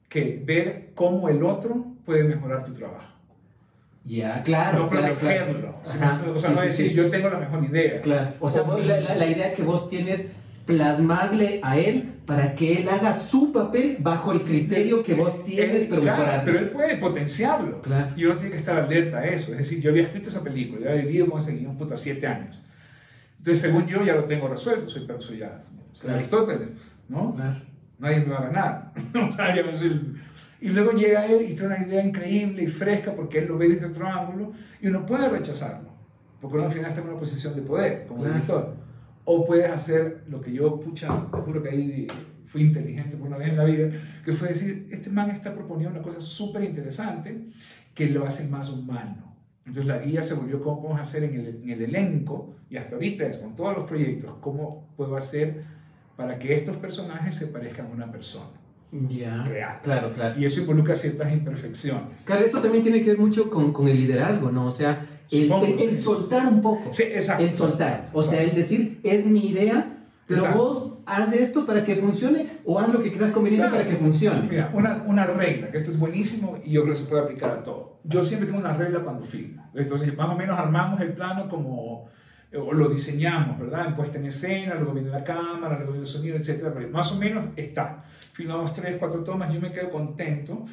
que 0.10 0.41
ver 0.45 0.91
cómo 0.95 1.30
el 1.30 1.43
otro 1.43 1.86
puede 2.06 2.23
mejorar 2.23 2.65
tu 2.65 2.73
trabajo. 2.73 3.06
Ya, 4.04 4.43
claro. 4.43 4.84
no 4.84 4.89
claro, 4.89 5.15
protegerlo. 5.15 5.60
claro. 5.62 5.80
¿sí 5.84 5.97
Ajá, 5.99 6.21
me- 6.23 6.32
o 6.32 6.39
sea, 6.39 6.49
sí, 6.51 6.56
no 6.56 6.62
decir 6.62 6.88
sí. 6.89 6.93
yo 6.93 7.10
tengo 7.10 7.30
la 7.30 7.39
mejor 7.39 7.63
idea. 7.63 8.01
Claro. 8.01 8.34
O 8.39 8.49
sea, 8.49 8.62
vos- 8.63 8.86
la, 8.86 8.99
la- 9.01 9.15
la 9.15 9.25
idea 9.28 9.54
que 9.54 9.63
vos 9.63 9.89
tienes 9.89 10.32
plasmarle 10.65 11.60
a 11.63 11.78
él 11.78 12.12
para 12.25 12.56
que 12.56 12.78
él 12.82 12.89
haga 12.89 13.13
su 13.13 13.51
papel 13.51 13.97
bajo 13.99 14.32
el 14.32 14.41
criterio 14.41 15.04
que 15.04 15.13
vos 15.13 15.45
tienes, 15.45 15.84
Él- 15.84 15.88
pero 15.89 16.01
claro, 16.01 16.41
pero 16.45 16.60
él 16.60 16.69
puede 16.69 16.97
potenciarlo. 16.97 17.82
Claro. 17.82 18.12
Y 18.15 18.25
uno 18.25 18.36
tiene 18.36 18.51
que 18.51 18.58
estar 18.58 18.78
alerta 18.78 19.19
a 19.19 19.25
eso. 19.28 19.51
Es 19.51 19.60
decir, 19.60 19.80
yo 19.82 19.91
había 19.91 20.04
escrito 20.04 20.30
esa 20.30 20.43
película, 20.43 20.82
yo 20.82 20.89
había 20.91 21.04
vivido 21.04 21.28
con 21.30 21.41
ese 21.41 21.56
guion 21.56 21.78
puta 21.78 21.97
siete 21.97 22.25
años. 22.25 22.63
Entonces, 23.38 23.62
según 23.62 23.86
yo, 23.86 24.04
ya 24.04 24.15
lo 24.15 24.23
tengo 24.25 24.47
resuelto. 24.47 24.89
Soy, 24.89 25.06
soy 25.19 25.38
ya, 25.38 25.62
soy 25.93 26.01
Claro. 26.01 26.17
Aristóteles, 26.17 26.69
¿no? 27.10 27.36
Claro. 27.36 27.62
Nadie 27.99 28.19
me 28.21 28.25
va 28.25 28.38
a 28.39 28.43
ganar. 28.47 28.91
O 29.30 29.32
sea, 29.32 29.78
soy 29.78 30.15
Y 30.62 30.69
luego 30.69 30.91
llega 30.93 31.28
él 31.28 31.47
y 31.51 31.54
trae 31.54 31.67
una 31.67 31.86
idea 31.86 32.04
increíble 32.04 32.63
y 32.63 32.67
fresca 32.67 33.12
porque 33.15 33.39
él 33.39 33.47
lo 33.47 33.58
ve 33.60 33.69
desde 33.69 33.86
otro 33.86 34.08
ángulo 34.08 34.54
y 34.82 34.88
uno 34.88 35.06
puede 35.06 35.30
rechazarlo. 35.30 35.89
Porque 36.41 36.58
uno 36.58 36.65
al 36.65 36.71
final 36.73 36.89
está 36.89 37.01
en 37.01 37.10
una 37.10 37.19
posición 37.19 37.56
de 37.56 37.62
poder 37.62 38.06
como 38.08 38.25
director. 38.25 38.75
O 39.26 39.46
puedes 39.46 39.70
hacer 39.72 40.24
lo 40.30 40.40
que 40.42 40.54
yo, 40.54 40.80
pucha, 40.80 41.08
te 41.32 41.38
juro 41.40 41.62
que 41.64 41.70
ahí 41.70 42.08
fui 42.48 42.62
inteligente 42.62 43.18
por 43.18 43.28
una 43.28 43.38
vez 43.38 43.50
en 43.50 43.58
la 43.58 43.64
vida, 43.66 43.90
que 44.24 44.32
fue 44.34 44.50
decir, 44.50 44.88
este 44.92 45.10
man 45.10 45.32
está 45.32 45.54
proponiendo 45.54 46.00
una 46.00 46.04
cosa 46.08 46.22
súper 46.22 46.64
interesante 46.64 47.50
que 47.94 48.08
lo 48.10 48.26
hace 48.26 48.48
más 48.48 48.70
humano. 48.72 49.36
Entonces 49.66 49.86
la 49.88 49.98
guía 49.98 50.22
se 50.22 50.36
volvió 50.36 50.62
cómo 50.62 50.82
podemos 50.84 51.02
hacer 51.02 51.24
en 51.24 51.40
el, 51.40 51.48
en 51.64 51.70
el 51.72 51.82
elenco, 51.82 52.54
y 52.70 52.78
hasta 52.78 52.96
ahorita 52.96 53.26
es 53.26 53.38
con 53.40 53.56
todos 53.56 53.76
los 53.76 53.88
proyectos, 53.88 54.32
cómo 54.42 54.94
puedo 54.96 55.18
hacer 55.18 55.64
para 56.16 56.38
que 56.40 56.56
estos 56.56 56.78
personajes 56.78 57.36
se 57.36 57.48
parezcan 57.48 57.88
a 57.88 57.90
una 57.90 58.12
persona 58.12 58.52
Ya. 59.10 59.44
real. 59.44 59.80
Claro, 59.82 60.14
claro. 60.14 60.40
Y 60.40 60.46
eso 60.46 60.62
involucra 60.62 60.96
ciertas 60.96 61.34
imperfecciones. 61.34 62.24
Claro, 62.26 62.46
eso 62.46 62.62
también 62.62 62.84
tiene 62.84 63.02
que 63.02 63.08
ver 63.08 63.18
mucho 63.20 63.50
con, 63.50 63.74
con 63.74 63.88
el 63.88 63.98
liderazgo, 63.98 64.52
¿no? 64.52 64.68
O 64.68 64.72
sea, 64.72 65.06
el, 65.32 65.52
el- 65.52 65.80
el 65.90 65.98
soltar 65.98 66.48
un 66.48 66.62
poco. 66.62 66.94
Sí, 66.94 67.04
exacto. 67.04 67.44
El 67.44 67.52
soltar. 67.52 68.10
O 68.14 68.22
sea, 68.22 68.42
el 68.44 68.54
decir, 68.56 69.00
es 69.04 69.26
mi 69.26 69.48
idea, 69.50 69.98
pero 70.28 70.42
Exacto. 70.42 70.64
vos 70.64 70.92
haz 71.06 71.34
esto 71.34 71.66
para 71.66 71.84
que 71.84 71.96
funcione 71.98 72.58
o 72.66 72.80
haz 72.80 72.92
lo 72.92 73.02
que 73.04 73.12
creas 73.12 73.32
conveniente 73.32 73.68
Claro. 73.68 73.84
para 73.84 73.90
que 73.90 73.98
funcione. 74.02 74.48
Mira, 74.50 74.72
una, 74.74 75.04
una 75.08 75.26
regla, 75.26 75.70
que 75.72 75.78
esto 75.78 75.92
es 75.92 76.00
buenísimo 76.00 76.58
y 76.66 76.72
yo 76.72 76.82
creo 76.84 76.94
que 76.94 77.00
se 77.00 77.06
puede 77.08 77.24
aplicar 77.24 77.52
a 77.52 77.64
todo. 77.64 78.00
Yo 78.04 78.24
siempre 78.24 78.48
tengo 78.48 78.60
una 78.60 78.74
regla 78.74 79.02
cuando 79.02 79.24
filmo. 79.24 79.64
Entonces, 79.76 80.16
más 80.18 80.30
o 80.30 80.36
menos 80.36 80.58
armamos 80.58 81.00
el 81.02 81.14
plano 81.14 81.48
como, 81.50 82.10
o 82.58 82.74
lo 82.74 82.90
diseñamos, 82.90 83.60
¿verdad? 83.60 83.88
En 83.88 83.96
puesta 83.96 84.18
en 84.18 84.26
escena, 84.28 84.76
luego 84.76 84.94
viene 84.94 85.10
la 85.10 85.24
cámara, 85.24 85.76
luego 85.78 85.92
viene 85.94 86.00
el 86.08 86.12
sonido, 86.12 86.38
etc. 86.38 86.72
Pero 86.74 86.90
más 86.90 87.12
o 87.12 87.18
menos 87.18 87.46
está. 87.56 88.04
Filmamos 88.34 88.74
tres, 88.74 88.96
cuatro 89.00 89.24
tomas, 89.24 89.54
yo 89.54 89.60
me 89.62 89.72
quedo 89.72 89.90
contento 89.92 90.66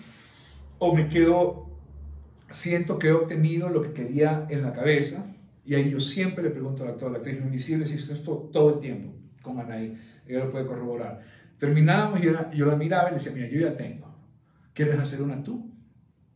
o 0.78 0.94
me 0.94 1.08
quedo, 1.08 1.66
siento 2.52 2.98
que 2.98 3.08
he 3.08 3.12
obtenido 3.12 3.68
lo 3.68 3.82
que 3.82 3.92
quería 3.92 4.46
en 4.48 4.62
la 4.62 4.72
cabeza. 4.72 5.26
Y 5.64 5.74
ahí 5.74 5.90
yo 5.90 6.00
siempre 6.00 6.42
le 6.42 6.50
pregunto 6.50 6.82
al 6.84 6.90
actor, 6.90 7.08
a 7.08 7.12
la 7.12 7.18
actriz, 7.18 7.38
lo 7.38 7.46
invisible, 7.46 7.86
si 7.86 7.94
esto 7.96 8.50
todo 8.52 8.74
el 8.74 8.80
tiempo 8.80 9.12
con 9.42 9.58
Anaí, 9.60 9.96
ella 10.26 10.40
lo 10.44 10.50
puede 10.52 10.66
corroborar. 10.66 11.20
Terminábamos 11.58 12.20
y 12.20 12.24
yo 12.24 12.32
la, 12.32 12.50
yo 12.50 12.66
la 12.66 12.76
miraba 12.76 13.08
y 13.08 13.12
le 13.12 13.18
decía, 13.18 13.32
mira, 13.34 13.48
yo 13.48 13.60
ya 13.60 13.76
tengo. 13.76 14.12
¿Quieres 14.74 14.98
hacer 14.98 15.22
una 15.22 15.42
tú? 15.42 15.70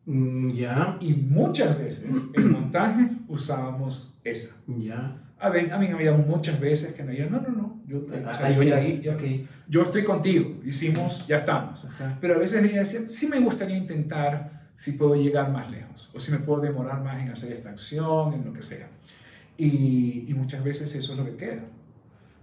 Mm, 0.04 0.50
ya, 0.52 0.96
Y 1.00 1.14
muchas 1.14 1.76
veces 1.78 2.08
en 2.34 2.52
montaje 2.52 3.08
usábamos 3.28 4.14
esa. 4.24 4.54
ya. 4.78 5.22
A 5.38 5.50
ver, 5.50 5.70
a 5.72 5.76
mí 5.78 5.86
me 5.88 5.94
había 5.94 6.12
muchas 6.12 6.58
veces 6.60 6.94
que 6.94 7.02
me 7.02 7.10
dijeron, 7.12 7.32
no, 7.32 7.40
no, 7.42 7.48
no, 7.50 7.82
yo, 7.86 7.98
o 8.06 8.34
sea, 8.34 8.50
yo, 8.50 8.62
ya- 8.62 9.12
Ok. 9.12 9.22
yo 9.68 9.82
estoy 9.82 10.02
contigo, 10.04 10.60
hicimos, 10.64 11.26
ya 11.26 11.38
estamos. 11.38 11.84
Ajá. 11.84 12.16
Pero 12.22 12.36
a 12.36 12.38
veces 12.38 12.64
ella 12.64 12.78
decía, 12.78 13.00
sí 13.10 13.28
me 13.28 13.40
gustaría 13.40 13.76
intentar 13.76 14.65
si 14.76 14.92
puedo 14.92 15.16
llegar 15.16 15.50
más 15.50 15.70
lejos, 15.70 16.10
o 16.14 16.20
si 16.20 16.32
me 16.32 16.38
puedo 16.38 16.60
demorar 16.60 17.02
más 17.02 17.22
en 17.22 17.30
hacer 17.30 17.52
esta 17.52 17.70
acción, 17.70 18.34
en 18.34 18.44
lo 18.44 18.52
que 18.52 18.62
sea. 18.62 18.88
Y, 19.58 20.32
muchas 20.36 20.62
veces 20.62 20.94
eso 20.94 21.12
es 21.12 21.18
lo 21.18 21.24
que 21.24 21.36
queda. 21.36 21.62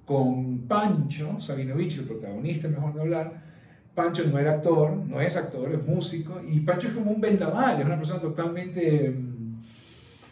Con 0.06 0.60
Pancho 0.68 1.40
Sabinovich, 1.40 2.00
el 2.00 2.06
protagonista, 2.06 2.68
mejor 2.68 2.94
de 2.96 3.02
hablar, 3.02 3.44
Pancho 3.94 4.24
no 4.30 4.40
era 4.40 4.54
actor, 4.56 4.96
no 4.96 5.22
es 5.22 5.38
actor, 5.38 5.72
es 5.72 5.86
músico, 5.86 6.42
y 6.46 6.60
Pancho 6.62 6.88
es 6.88 6.94
como 6.96 7.12
un 7.12 7.22
vendaval, 7.22 7.80
es 7.80 7.86
una 7.86 7.98
persona 7.98 8.20
totalmente, 8.20 9.12
mm, 9.12 9.62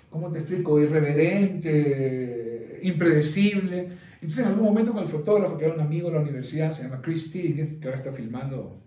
¿cómo 0.10 0.32
te 0.32 0.40
explico?, 0.40 0.82
irreverente, 0.82 2.80
impredecible. 2.82 3.90
Entonces 4.16 4.40
en 4.40 4.52
algún 4.52 4.66
momento 4.66 4.92
con 4.92 5.04
el 5.04 5.10
fotógrafo, 5.10 5.58
que 5.58 5.66
era 5.66 5.76
un 5.76 5.82
amigo 5.82 6.10
de 6.10 6.16
la 6.16 6.22
universidad, 6.22 6.72
se 6.72 6.84
llama 6.84 7.02
Chris 7.02 7.32
Teague, 7.32 7.78
que 7.80 7.88
ahora 7.88 8.00
está 8.00 8.12
filmando 8.12 8.82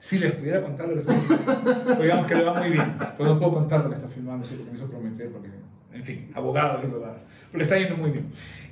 Si 0.00 0.18
les 0.18 0.32
pudiera 0.32 0.62
contar 0.62 0.88
lo 0.88 0.94
que 0.94 1.00
está 1.00 1.12
filmando, 1.12 1.84
pues 1.84 1.98
digamos 2.00 2.26
que 2.26 2.34
le 2.34 2.42
va 2.42 2.54
muy 2.60 2.70
bien. 2.70 2.94
Pues 3.16 3.28
no 3.28 3.38
puedo 3.38 3.54
contar 3.54 3.84
lo 3.84 3.90
que 3.90 3.96
está 3.96 4.08
filmando, 4.08 4.46
así 4.46 4.66
me 4.70 4.76
hizo 4.76 4.88
prometer, 4.88 5.30
porque, 5.30 5.50
en 5.92 6.02
fin, 6.02 6.30
abogado, 6.34 6.80
Pero 6.80 7.02
le 7.52 7.62
está 7.62 7.78
yendo 7.78 7.96
muy 7.96 8.10
bien. 8.10 8.30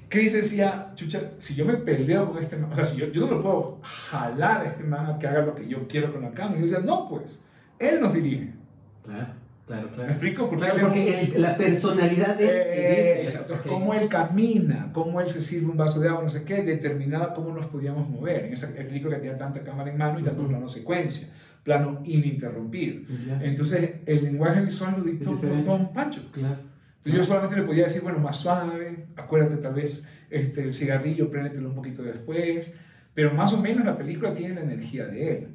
Chris 0.09 0.33
decía, 0.33 0.93
chucha, 0.95 1.33
si 1.39 1.55
yo 1.55 1.67
me 1.67 1.75
peleo 1.75 2.33
con 2.33 2.43
este 2.43 2.57
man, 2.57 2.73
o 2.73 2.75
sea, 2.75 2.87
si 2.87 2.97
yo, 2.97 3.09
yo 3.09 3.27
no 3.27 3.33
lo 3.33 3.43
puedo 3.43 3.79
jalar 3.83 4.63
a 4.63 4.65
este 4.65 4.83
man 4.83 5.05
a 5.05 5.19
que 5.19 5.27
haga 5.27 5.43
lo 5.43 5.55
que 5.55 5.69
yo 5.69 5.87
quiero 5.87 6.13
con 6.13 6.23
la 6.23 6.31
cámara. 6.31 6.57
Y 6.57 6.61
yo 6.61 6.67
decía, 6.67 6.81
no, 6.81 7.09
pues, 7.09 7.45
él 7.79 8.01
nos 8.01 8.15
dirige. 8.15 8.55
Claro. 9.05 9.38
Claro, 9.69 9.89
claro. 9.89 10.05
¿Me 10.05 10.13
explico? 10.13 10.49
Porque, 10.49 10.65
claro, 10.65 10.81
porque 10.81 11.35
la 11.37 11.55
personalidad 11.55 12.39
de 12.39 12.49
él 12.49 13.27
es 13.27 13.35
exacto, 13.35 13.61
cómo 13.69 13.93
él 13.93 14.09
camina, 14.09 14.91
cómo 14.95 15.21
él 15.21 15.29
se 15.29 15.43
sirve 15.43 15.67
un 15.67 15.77
vaso 15.77 16.01
de 16.01 16.09
agua, 16.09 16.23
no 16.23 16.31
sé 16.31 16.45
qué, 16.45 16.63
determinaba 16.63 17.35
cómo 17.35 17.53
nos 17.55 17.67
podíamos 17.67 18.09
mover. 18.09 18.47
En 18.47 18.55
esa 18.55 18.75
película 18.75 19.17
que 19.17 19.23
tenía 19.23 19.37
tanta 19.37 19.63
cámara 19.63 19.91
en 19.91 19.99
mano 19.99 20.19
y 20.19 20.23
tanto 20.23 20.49
plano 20.49 20.67
secuencia, 20.69 21.29
plano 21.65 22.01
ininterrumpido. 22.03 23.03
Entonces, 23.43 23.97
el 24.07 24.25
lenguaje 24.25 24.63
visual 24.63 24.95
lo 24.97 25.05
dictó 25.05 25.33
Tom 25.33 25.93
Pancho. 25.93 26.23
Claro. 26.33 26.61
Entonces, 26.97 27.13
yo 27.13 27.25
solamente 27.25 27.57
le 27.57 27.63
podía 27.67 27.85
decir, 27.85 28.01
bueno, 28.03 28.21
más 28.21 28.39
suave, 28.39 29.05
acuérdate 29.17 29.59
tal 29.59 29.75
vez 29.75 30.09
este, 30.31 30.65
el 30.65 30.73
cigarrillo, 30.73 31.31
préndetelo 31.31 31.69
un 31.69 31.75
poquito 31.75 32.03
después, 32.03 32.75
pero 33.13 33.35
más 33.35 33.53
o 33.53 33.61
menos 33.61 33.85
la 33.85 33.99
película 33.99 34.33
tiene 34.33 34.55
la 34.55 34.63
energía 34.63 35.05
de 35.05 35.31
él. 35.31 35.49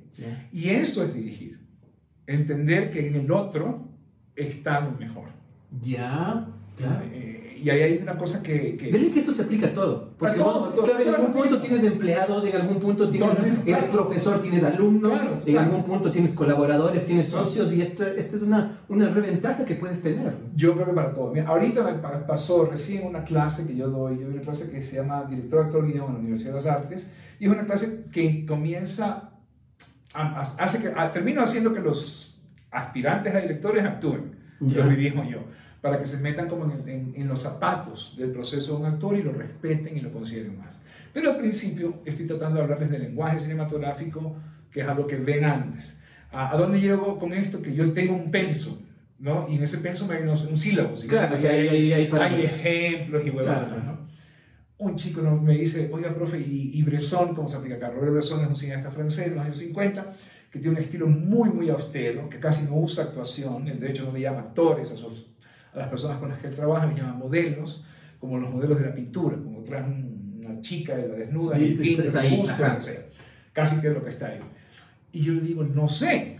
Y 0.52 0.70
eso 0.70 1.04
es 1.04 1.16
dirigir. 1.16 1.60
Entender 2.28 2.92
que 2.92 3.08
en 3.08 3.16
el 3.16 3.32
otro 3.32 3.93
está 4.36 4.82
lo 4.82 4.92
mejor. 4.92 5.26
Ya, 5.82 6.48
claro. 6.76 7.06
Eh, 7.12 7.44
y 7.64 7.70
ahí 7.70 7.82
hay 7.82 8.00
una 8.02 8.18
cosa 8.18 8.44
que... 8.44 8.76
que... 8.76 8.92
Que 8.92 9.20
esto 9.20 9.32
se 9.32 9.44
aplica 9.44 9.68
a 9.68 9.74
todo. 9.74 10.10
Porque 10.20 10.38
vos, 10.42 10.74
claro, 10.74 11.00
en 11.00 11.16
algún 11.16 11.32
punto 11.32 11.62
tienes 11.62 11.84
empleados, 11.86 12.46
en 12.46 12.62
algún 12.62 12.78
punto 12.78 13.10
tienes, 13.10 13.38
eres 13.66 13.86
profesor, 13.86 14.42
tienes 14.42 14.66
alumnos, 14.66 15.18
en 15.46 15.58
algún 15.58 15.82
punto 15.84 16.12
tienes 16.12 16.34
colaboradores, 16.34 17.06
tienes 17.06 17.28
socios, 17.28 17.72
y 17.72 17.82
esto, 17.82 18.06
esta 18.06 18.36
es 18.36 18.42
una, 18.42 18.82
una 18.90 19.08
reventaja 19.08 19.64
que 19.64 19.76
puedes 19.76 20.02
tener. 20.02 20.34
Yo 20.56 20.74
creo 20.74 20.88
que 20.88 20.92
para 20.92 21.14
todo. 21.14 21.34
ahorita 21.48 21.84
me 21.86 22.20
pasó 22.28 22.66
recién 22.66 23.08
una 23.08 23.24
clase 23.24 23.66
que 23.66 23.78
yo 23.78 23.90
doy, 23.90 24.20
yo 24.20 24.26
doy 24.26 24.34
una 24.34 24.42
clase 24.42 24.70
que 24.70 24.84
se 24.84 24.98
llama 24.98 25.24
Director 25.24 25.66
Actor 25.66 25.86
Guión 25.86 26.08
en 26.08 26.14
la 26.14 26.20
Universidad 26.20 26.52
de 26.52 26.58
las 26.58 26.68
Artes, 26.68 27.10
y 27.40 27.46
es 27.46 27.52
una 27.52 27.66
clase 27.66 28.06
que 28.12 28.46
comienza, 28.46 29.32
hace 30.14 30.84
que, 30.84 30.94
termino 31.14 31.42
haciendo 31.42 31.74
que 31.74 31.80
los 31.80 32.33
aspirantes 32.74 33.34
a 33.34 33.40
directores 33.40 33.86
actúen, 33.86 34.36
lo 34.60 34.90
dirijo 34.90 35.24
yo, 35.24 35.46
para 35.82 36.00
que 36.00 36.06
se 36.06 36.18
metan 36.18 36.48
como 36.48 36.66
en, 36.66 37.14
en, 37.16 37.28
los 37.28 37.42
zapatos 37.42 38.16
del 38.18 38.32
proceso 38.32 38.74
de 38.74 38.82
un 38.82 38.94
actor 38.94 39.18
y 39.18 39.24
lo 39.24 39.32
respeten 39.32 39.98
y 39.98 40.02
lo 40.02 40.12
consideren 40.12 40.58
más. 40.58 40.80
Pero 41.14 41.32
al 41.32 41.38
principio 41.38 42.02
estoy 42.06 42.26
tratando 42.26 42.58
de 42.58 42.64
hablarles 42.64 42.90
del 42.90 43.04
lenguaje 43.04 43.40
cinematográfico, 43.40 44.36
que 44.72 44.82
es 44.82 44.88
algo 44.88 45.06
que 45.06 45.18
ven 45.18 45.46
antes. 45.46 46.00
¿A, 46.32 46.58
dónde 46.58 46.80
llego 46.80 47.20
con 47.20 47.34
esto? 47.34 47.62
Que 47.62 47.76
yo 47.76 47.92
tengo 47.94 48.16
un 48.16 48.32
penso, 48.32 48.82
¿no? 49.20 49.48
Y 49.48 49.58
en 49.58 49.64
ese 49.64 49.78
penso 49.78 50.08
me 50.08 50.16
hay 50.16 50.24
unos, 50.24 50.46
un 50.46 50.58
sílabo. 50.58 50.96
Claro, 51.08 51.36
hay, 51.36 51.46
hay, 51.46 51.94
hay, 51.94 52.10
hay, 52.12 52.44
ejemplos 52.44 53.24
y 53.26 53.30
huevadas, 53.30 53.86
¿no? 53.86 54.04
Un 54.80 54.96
chico 54.96 55.22
me 55.22 55.58
dice, 55.58 55.90
oiga, 55.94 56.14
profe, 56.14 56.40
¿y, 56.40 56.72
y 56.74 56.82
Bresson 56.82 57.36
cómo 57.36 57.48
se 57.48 57.58
aplica 57.58 57.76
acá? 57.76 57.92
Robert 57.92 58.14
Bresson 58.14 58.42
es 58.42 58.48
un 58.48 58.56
cineasta 58.56 58.90
francés 58.90 59.30
de 59.30 59.36
los 59.36 59.46
años 59.46 59.58
50 59.58 60.14
que 60.54 60.60
tiene 60.60 60.78
un 60.78 60.84
estilo 60.84 61.08
muy, 61.08 61.50
muy 61.50 61.68
austero, 61.72 62.30
que 62.30 62.40
casi 62.40 62.66
no 62.66 62.76
usa 62.76 63.06
actuación, 63.06 63.68
el 63.68 63.80
derecho 63.80 64.06
no 64.06 64.12
le 64.12 64.22
llama 64.22 64.42
actores 64.42 64.92
a, 64.92 65.74
a 65.74 65.80
las 65.80 65.90
personas 65.90 66.20
con 66.20 66.30
las 66.30 66.38
que 66.38 66.46
él 66.46 66.56
trabaja, 66.56 66.86
le 66.86 66.94
llama 66.94 67.14
modelos, 67.14 67.84
como 68.20 68.38
los 68.38 68.52
modelos 68.52 68.78
de 68.80 68.86
la 68.86 68.94
pintura, 68.94 69.36
como 69.36 69.64
trae 69.64 69.82
una 69.82 70.62
chica 70.62 70.96
de 70.96 71.08
la 71.08 71.16
desnuda 71.16 71.58
y, 71.58 71.64
y 71.64 71.94
está 71.96 72.20
ahí, 72.20 72.44
casi 73.52 73.82
que 73.82 73.88
es 73.88 73.94
lo 73.96 74.04
que 74.04 74.12
está 74.12 74.28
ahí. 74.28 74.42
Y 75.12 75.24
yo 75.24 75.34
le 75.34 75.42
digo, 75.42 75.64
no 75.64 75.90
sé, 75.90 76.38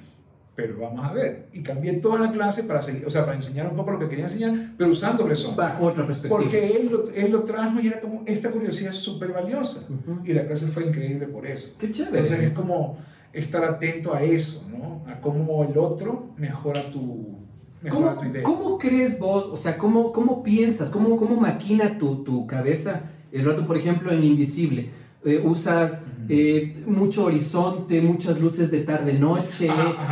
pero 0.56 0.78
vamos 0.78 1.04
a 1.04 1.12
ver. 1.12 1.48
Y 1.52 1.64
cambié 1.64 1.94
toda 1.94 2.20
la 2.20 2.32
clase 2.32 2.66
para, 2.66 2.84
seguir, 2.84 3.08
o 3.08 3.10
sea, 3.10 3.26
para 3.26 3.38
enseñar 3.38 3.68
un 3.68 3.76
poco 3.76 3.94
lo 3.94 4.00
que 4.00 4.10
quería 4.10 4.26
enseñar, 4.26 4.74
pero 4.78 4.92
usando 4.92 5.26
Bresson. 5.26 5.56
Bajo 5.56 5.88
otra 5.88 6.06
perspectiva. 6.06 6.40
Porque 6.40 6.68
él 6.68 6.90
lo, 6.92 7.10
él 7.10 7.32
lo 7.32 7.46
trajo 7.46 7.80
y 7.80 7.88
era 7.88 8.00
como, 8.00 8.22
esta 8.28 8.52
curiosidad 8.52 8.92
es 8.92 9.00
súper 9.00 9.32
valiosa. 9.32 9.88
Y 10.24 10.34
la 10.34 10.46
clase 10.46 10.68
fue 10.68 10.86
increíble 10.86 11.26
por 11.26 11.48
eso. 11.48 11.76
Qué 11.80 11.90
chévere. 11.90 12.20
Entonces 12.20 12.40
es 12.44 12.54
como 12.54 13.00
estar 13.34 13.66
atento 13.66 14.14
a 14.14 14.24
eso, 14.24 14.70
¿no? 14.72 15.04
A 15.12 15.20
cómo 15.20 15.64
el 15.64 15.78
otro 15.78 16.28
mejora 16.38 16.92
tu, 16.92 17.40
mejora 17.82 18.18
tu 18.18 18.26
idea. 18.26 18.44
¿Cómo 18.44 18.78
crees 18.78 19.20
vos, 19.20 19.46
o 19.52 19.56
sea, 19.56 19.78
cómo, 19.78 20.12
cómo 20.12 20.44
piensas, 20.44 20.90
cómo, 20.90 21.18
cómo 21.18 21.36
maquina 21.36 21.98
tu, 21.98 22.24
tu 22.24 22.48
cabeza 22.48 23.10
el 23.32 23.44
rato, 23.44 23.66
por 23.66 23.76
ejemplo, 23.76 24.12
en 24.12 24.24
Invisible? 24.24 24.92
Eh, 25.26 25.42
usas 25.42 26.06
eh, 26.28 26.84
mucho 26.86 27.26
horizonte, 27.26 28.02
muchas 28.02 28.42
luces 28.42 28.70
de 28.70 28.82
tarde-noche. 28.82 29.70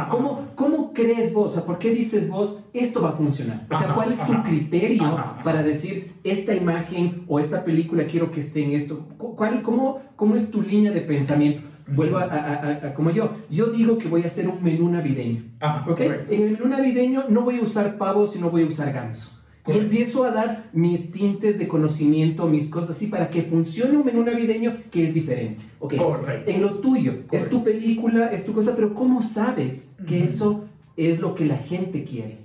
¿Cómo, 0.09 0.47
¿Cómo 0.55 0.93
crees 0.93 1.33
vos? 1.33 1.51
O 1.51 1.55
sea, 1.55 1.65
¿por 1.65 1.79
qué 1.79 1.91
dices 1.91 2.29
vos, 2.29 2.63
esto 2.71 3.01
va 3.01 3.09
a 3.09 3.11
funcionar? 3.11 3.67
O 3.69 3.77
sea, 3.77 3.93
¿cuál 3.93 4.13
es 4.13 4.25
tu 4.25 4.41
criterio 4.41 5.21
para 5.43 5.63
decir, 5.63 6.13
esta 6.23 6.55
imagen 6.55 7.25
o 7.27 7.39
esta 7.39 7.65
película 7.65 8.05
quiero 8.05 8.31
que 8.31 8.39
esté 8.39 8.63
en 8.63 8.71
esto? 8.71 9.05
¿Cuál, 9.17 9.61
cómo, 9.63 9.99
¿Cómo 10.15 10.35
es 10.35 10.49
tu 10.49 10.61
línea 10.61 10.93
de 10.93 11.01
pensamiento? 11.01 11.61
Vuelvo 11.91 12.17
a, 12.17 12.93
como 12.95 13.11
yo. 13.11 13.37
Yo 13.49 13.67
digo 13.67 13.97
que 13.97 14.07
voy 14.07 14.23
a 14.23 14.25
hacer 14.25 14.47
un 14.47 14.63
menú 14.63 14.89
navideño. 14.89 15.43
Ah, 15.59 15.85
En 15.97 16.41
el 16.41 16.51
menú 16.51 16.67
navideño 16.67 17.25
no 17.29 17.41
voy 17.41 17.59
a 17.59 17.61
usar 17.61 17.97
pavo, 17.97 18.25
sino 18.25 18.49
voy 18.49 18.63
a 18.63 18.67
usar 18.67 18.91
ganso. 18.93 19.41
Y 19.67 19.77
empiezo 19.77 20.23
a 20.23 20.31
dar 20.31 20.69
mis 20.73 21.11
tintes 21.11 21.59
de 21.59 21.67
conocimiento, 21.67 22.47
mis 22.47 22.67
cosas 22.67 22.91
así, 22.91 23.07
para 23.07 23.29
que 23.29 23.43
funcione 23.43 23.95
un 23.95 24.05
menú 24.05 24.23
navideño 24.23 24.77
que 24.89 25.03
es 25.03 25.13
diferente. 25.13 25.63
Okay. 25.79 25.99
En 26.47 26.61
lo 26.61 26.79
tuyo, 26.79 27.23
es 27.31 27.47
tu 27.47 27.63
película, 27.63 28.31
es 28.31 28.43
tu 28.43 28.53
cosa, 28.53 28.73
pero 28.73 28.93
¿cómo 28.93 29.21
sabes 29.21 29.95
que 30.07 30.23
eso 30.23 30.65
es 30.97 31.19
lo 31.19 31.35
que 31.35 31.45
la 31.45 31.57
gente 31.57 32.03
quiere? 32.03 32.39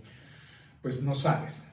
Pues 0.83 1.03
no 1.03 1.15
sabes, 1.15 1.67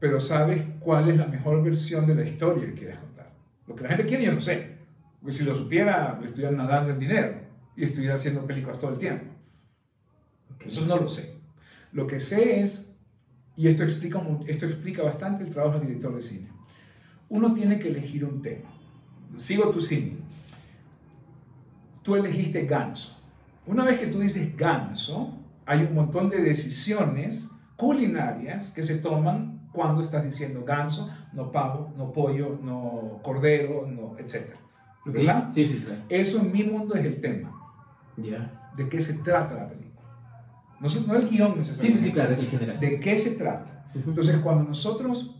pero 0.00 0.20
sabes 0.20 0.62
cuál 0.80 1.08
es 1.08 1.16
la 1.16 1.26
mejor 1.26 1.62
versión 1.62 2.06
de 2.06 2.16
la 2.16 2.24
historia 2.24 2.66
que 2.66 2.74
quieres 2.74 2.98
contar. 2.98 3.30
Lo 3.68 3.76
que 3.76 3.84
la 3.84 3.90
gente 3.90 4.06
quiere 4.06 4.24
yo 4.24 4.32
no 4.32 4.40
sé. 4.40 4.71
Porque 5.22 5.36
si 5.36 5.44
lo 5.44 5.56
supiera, 5.56 6.20
estuviera 6.24 6.50
nadando 6.50 6.90
en 6.90 6.98
dinero 6.98 7.34
y 7.76 7.84
estuviera 7.84 8.14
haciendo 8.14 8.44
películas 8.44 8.80
todo 8.80 8.90
el 8.90 8.98
tiempo. 8.98 9.26
Eso 10.66 10.84
no 10.84 10.96
lo 10.96 11.08
sé. 11.08 11.36
Lo 11.92 12.08
que 12.08 12.18
sé 12.18 12.60
es, 12.60 12.98
y 13.56 13.68
esto 13.68 13.84
explica, 13.84 14.20
esto 14.46 14.66
explica 14.66 15.02
bastante 15.04 15.44
el 15.44 15.50
trabajo 15.50 15.78
del 15.78 15.88
director 15.88 16.14
de 16.16 16.22
cine, 16.22 16.48
uno 17.28 17.54
tiene 17.54 17.78
que 17.78 17.88
elegir 17.88 18.24
un 18.24 18.42
tema. 18.42 18.68
Sigo 19.36 19.70
tu 19.70 19.80
cine. 19.80 20.16
Tú 22.02 22.16
elegiste 22.16 22.66
ganso. 22.66 23.18
Una 23.64 23.84
vez 23.84 24.00
que 24.00 24.08
tú 24.08 24.18
dices 24.18 24.56
ganso, 24.56 25.38
hay 25.64 25.84
un 25.84 25.94
montón 25.94 26.30
de 26.30 26.42
decisiones 26.42 27.48
culinarias 27.76 28.70
que 28.70 28.82
se 28.82 28.98
toman 28.98 29.68
cuando 29.72 30.02
estás 30.02 30.24
diciendo 30.24 30.64
ganso, 30.64 31.10
no 31.32 31.52
pavo, 31.52 31.92
no 31.96 32.12
pollo, 32.12 32.58
no 32.60 33.20
cordero, 33.22 33.86
no, 33.86 34.18
etc. 34.18 34.61
¿Verdad? 35.04 35.48
Sí, 35.50 35.66
sí, 35.66 35.82
claro. 35.84 36.02
Eso 36.08 36.40
en 36.40 36.52
mi 36.52 36.62
mundo 36.64 36.94
es 36.94 37.04
el 37.04 37.20
tema. 37.20 37.50
Ya. 38.16 38.72
¿De 38.76 38.88
qué 38.88 39.00
se 39.00 39.18
trata 39.22 39.54
la 39.54 39.68
película? 39.68 40.02
No, 40.80 40.88
no 41.06 41.16
el 41.16 41.28
guion 41.28 41.58
necesariamente. 41.58 41.98
Sí, 41.98 42.04
sí, 42.04 42.08
sí, 42.08 42.12
claro, 42.12 42.32
es 42.32 42.38
el 42.38 42.48
general. 42.48 42.80
¿De 42.80 43.00
qué 43.00 43.16
se 43.16 43.36
trata? 43.36 43.86
Entonces, 43.94 44.36
cuando 44.38 44.64
nosotros 44.64 45.36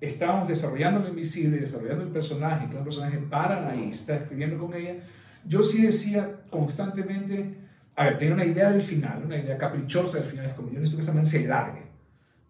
estábamos 0.00 0.48
desarrollando 0.48 1.00
lo 1.00 1.08
invisible, 1.08 1.58
desarrollando 1.58 2.04
el 2.04 2.10
personaje, 2.10 2.68
que 2.68 2.76
el 2.76 2.84
personaje 2.84 3.18
para 3.18 3.68
ahí, 3.68 3.90
está 3.90 4.16
escribiendo 4.16 4.58
con 4.58 4.74
ella, 4.74 4.96
yo 5.44 5.62
sí 5.62 5.82
decía 5.82 6.40
constantemente, 6.50 7.56
a 7.96 8.04
ver, 8.04 8.18
tenía 8.18 8.34
una 8.34 8.44
idea 8.44 8.70
del 8.70 8.82
final, 8.82 9.22
una 9.24 9.36
idea 9.36 9.56
caprichosa 9.58 10.18
del 10.18 10.28
final, 10.28 10.46
es 10.46 10.54
como 10.54 10.68
yo 10.68 10.74
necesito 10.74 10.98
que 10.98 11.02
esta 11.02 11.14
man 11.14 11.26
se 11.26 11.46
largue. 11.46 11.82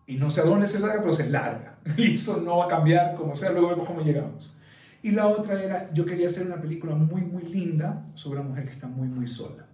Y 0.07 0.17
no 0.17 0.31
sé 0.31 0.41
a 0.41 0.45
dónde 0.45 0.67
se 0.67 0.81
larga, 0.81 1.01
pero 1.01 1.13
se 1.13 1.31
larga. 1.31 1.79
Y 1.97 2.17
eso 2.17 2.43
no 2.43 2.59
va 2.59 2.67
a 2.67 2.69
cambiar 2.69 3.15
como 3.15 3.35
sea, 3.35 3.53
luego 3.53 3.69
vemos 3.69 3.87
cómo 3.87 4.01
llegamos. 4.01 4.58
Y 5.09 5.12
la 5.12 5.27
otra 5.27 5.62
era, 5.62 5.90
yo 5.94 6.05
quería 6.05 6.29
hacer 6.29 6.47
una 6.47 6.61
película 6.61 6.94
muy, 6.94 7.23
muy 7.23 7.44
linda 7.44 8.05
sobre 8.14 8.40
una 8.40 8.51
mujer 8.51 8.66
que 8.66 8.75
está 8.75 8.87
muy, 8.87 9.09
muy 9.09 9.27
sola. 9.27 9.64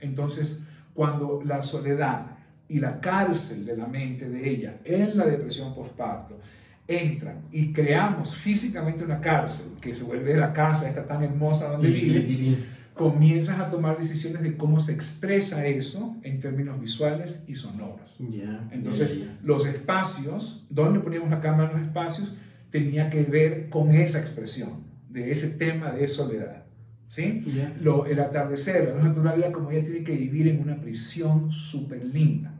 Entonces, 0.00 0.66
cuando 0.94 1.42
la 1.44 1.62
soledad 1.62 2.26
y 2.68 2.80
la 2.80 2.98
cárcel 3.00 3.64
de 3.64 3.76
la 3.76 3.86
mente 3.86 4.28
de 4.28 4.50
ella 4.50 4.80
en 4.84 5.16
la 5.16 5.26
depresión 5.26 5.72
postparto 5.76 6.40
entran 6.88 7.42
y 7.52 7.72
creamos 7.72 8.34
físicamente 8.34 9.04
una 9.04 9.20
cárcel 9.20 9.74
que 9.80 9.94
se 9.94 10.02
vuelve 10.02 10.36
la 10.36 10.52
casa 10.52 10.88
esta 10.88 11.06
tan 11.06 11.22
hermosa 11.22 11.68
donde 11.70 11.90
vive, 11.90 12.58
comienzas 12.94 13.60
a 13.60 13.70
tomar 13.70 13.96
decisiones 13.96 14.42
de 14.42 14.56
cómo 14.56 14.80
se 14.80 14.92
expresa 14.92 15.64
eso 15.68 16.16
en 16.24 16.40
términos 16.40 16.80
visuales 16.80 17.44
y 17.46 17.54
sonoros. 17.54 18.12
Entonces, 18.72 19.24
los 19.44 19.68
espacios, 19.68 20.66
¿dónde 20.68 20.98
poníamos 20.98 21.30
la 21.30 21.40
cámara 21.40 21.70
en 21.70 21.78
los 21.78 21.86
espacios? 21.86 22.34
Tenía 22.72 23.10
que 23.10 23.22
ver 23.22 23.68
con 23.68 23.94
esa 23.94 24.18
expresión, 24.18 24.84
de 25.08 25.30
ese 25.30 25.58
tema 25.58 25.92
de 25.92 26.08
soledad. 26.08 26.64
¿sí? 27.06 27.44
Lo, 27.80 28.06
el 28.06 28.18
atardecer, 28.18 28.88
la 28.88 28.94
luz 28.94 29.04
natural 29.04 29.38
era 29.38 29.52
como 29.52 29.70
ella 29.70 29.84
tiene 29.84 30.02
que 30.02 30.16
vivir 30.16 30.48
en 30.48 30.60
una 30.60 30.80
prisión 30.80 31.52
súper 31.52 32.04
linda. 32.04 32.54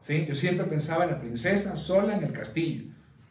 ¿sí? 0.00 0.24
Yo 0.26 0.34
siempre 0.34 0.66
pensaba 0.66 1.04
en 1.04 1.10
la 1.10 1.20
princesa 1.20 1.76
sola 1.76 2.16
en 2.16 2.24
el 2.24 2.32
castillo. 2.32 2.84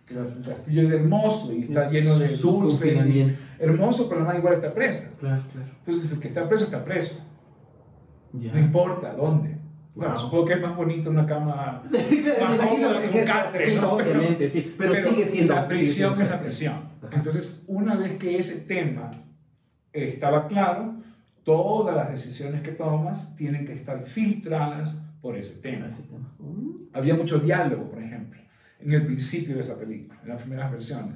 El 0.08 0.44
castillo 0.46 0.82
es 0.84 0.92
hermoso 0.92 1.54
y 1.54 1.64
está 1.64 1.90
lleno 1.90 2.20
de 2.20 2.28
dulces. 2.38 3.40
Hermoso, 3.58 4.08
pero 4.10 4.24
no 4.24 4.38
igual 4.38 4.56
está 4.56 4.74
presa. 4.74 5.12
Claro, 5.20 5.44
claro. 5.52 5.70
Entonces 5.80 6.12
el 6.12 6.20
que 6.20 6.28
está 6.28 6.48
preso 6.48 6.66
está 6.66 6.86
preso. 6.86 7.26
No 8.34 8.60
importa 8.60 9.14
dónde. 9.14 9.58
Bueno, 9.94 10.18
supongo 10.18 10.46
que 10.46 10.54
es 10.54 10.62
más 10.62 10.76
bonito 10.76 11.10
una 11.10 11.26
cama 11.26 11.84
más 11.92 12.68
cómoda 12.68 13.02
que 13.02 13.20
un 13.20 13.26
catre, 13.26 13.76
¿no? 13.76 13.94
Obviamente, 13.94 14.48
sí, 14.48 14.74
pero, 14.78 14.96
sigue 14.96 15.26
siendo... 15.26 15.54
La 15.54 15.68
prisión 15.68 16.22
es 16.22 16.30
la 16.30 16.40
presión. 16.40 16.76
Entonces, 17.12 17.66
una 17.68 17.96
vez 17.96 18.18
que 18.18 18.38
ese 18.38 18.62
tema 18.68 19.12
estaba 19.92 20.48
claro, 20.48 20.96
todas 21.44 21.96
las 21.96 22.10
decisiones 22.12 22.62
que 22.62 22.72
tomas 22.72 23.36
tienen 23.36 23.66
que 23.66 23.74
estar 23.74 24.06
filtradas 24.06 25.02
por 25.22 25.36
ese 25.36 25.62
tema. 25.62 25.90
Había 26.94 27.16
mucho 27.16 27.40
diálogo, 27.40 27.90
por 27.90 28.02
ejemplo, 28.02 28.40
en 28.80 28.94
el 28.94 29.06
principio 29.06 29.56
de 29.56 29.62
esa 29.62 29.78
película, 29.78 30.20
en 30.24 30.30
las 30.30 30.42
primeras 30.42 30.72
versiones. 30.72 31.16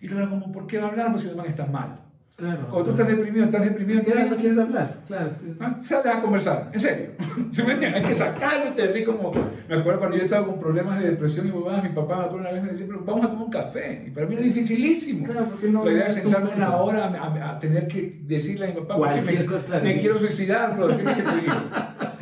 Y 0.00 0.08
luego, 0.08 0.30
como, 0.30 0.52
¿por 0.52 0.66
qué 0.66 0.78
va 0.78 0.88
a 0.88 0.90
hablar? 0.90 1.10
Pues 1.10 1.22
si 1.22 1.28
el 1.28 1.36
man 1.36 1.46
está 1.46 1.66
mal. 1.66 2.00
Claro. 2.36 2.68
Cuando 2.68 2.84
tú 2.84 2.90
estás 2.90 3.08
deprimido, 3.08 3.46
estás 3.46 3.64
deprimido. 3.64 4.02
Claro, 4.04 4.28
no 4.28 4.36
quieres 4.36 4.58
hablar. 4.58 5.00
Claro. 5.06 5.30
Ah, 5.58 5.80
sale 5.82 6.10
a 6.10 6.20
conversar, 6.20 6.68
en 6.70 6.80
serio. 6.80 7.06
Hay 7.94 8.02
que 8.02 8.12
sacarte 8.12 8.82
así 8.82 9.04
como. 9.04 9.32
Me 9.66 9.76
acuerdo 9.76 10.00
cuando 10.00 10.18
yo 10.18 10.24
estaba 10.24 10.46
con 10.46 10.60
problemas 10.60 11.00
de 11.00 11.12
depresión 11.12 11.48
y 11.48 11.52
mamá, 11.52 11.80
mi 11.80 11.88
papá 11.88 12.18
me 12.18 12.24
acuerdo 12.24 12.40
una 12.40 12.52
vez 12.52 12.62
me 12.62 12.72
decía, 12.72 12.86
pero 12.88 13.04
vamos 13.06 13.24
a 13.24 13.28
tomar 13.30 13.44
un 13.44 13.50
café. 13.50 14.04
Y 14.06 14.10
para 14.10 14.26
mí 14.26 14.34
era 14.34 14.44
dificilísimo. 14.44 15.24
Claro, 15.24 15.48
porque 15.48 15.68
no. 15.70 15.82
La 15.82 15.92
idea 15.92 16.04
de 16.04 16.10
sentarme 16.10 16.50
una 16.54 16.76
hora 16.76 17.06
a, 17.06 17.58
tener 17.58 17.88
que 17.88 18.20
decirle 18.24 18.66
a 18.66 18.68
mi 18.68 18.80
papá, 18.82 18.98
me, 18.98 19.46
cosa, 19.46 19.80
me 19.80 19.98
quiero 19.98 20.18
suicidar, 20.18 20.74
pero 20.76 20.88
¿qué 20.88 21.04
que 21.04 21.22
te 21.22 21.36
digo? 21.40 21.54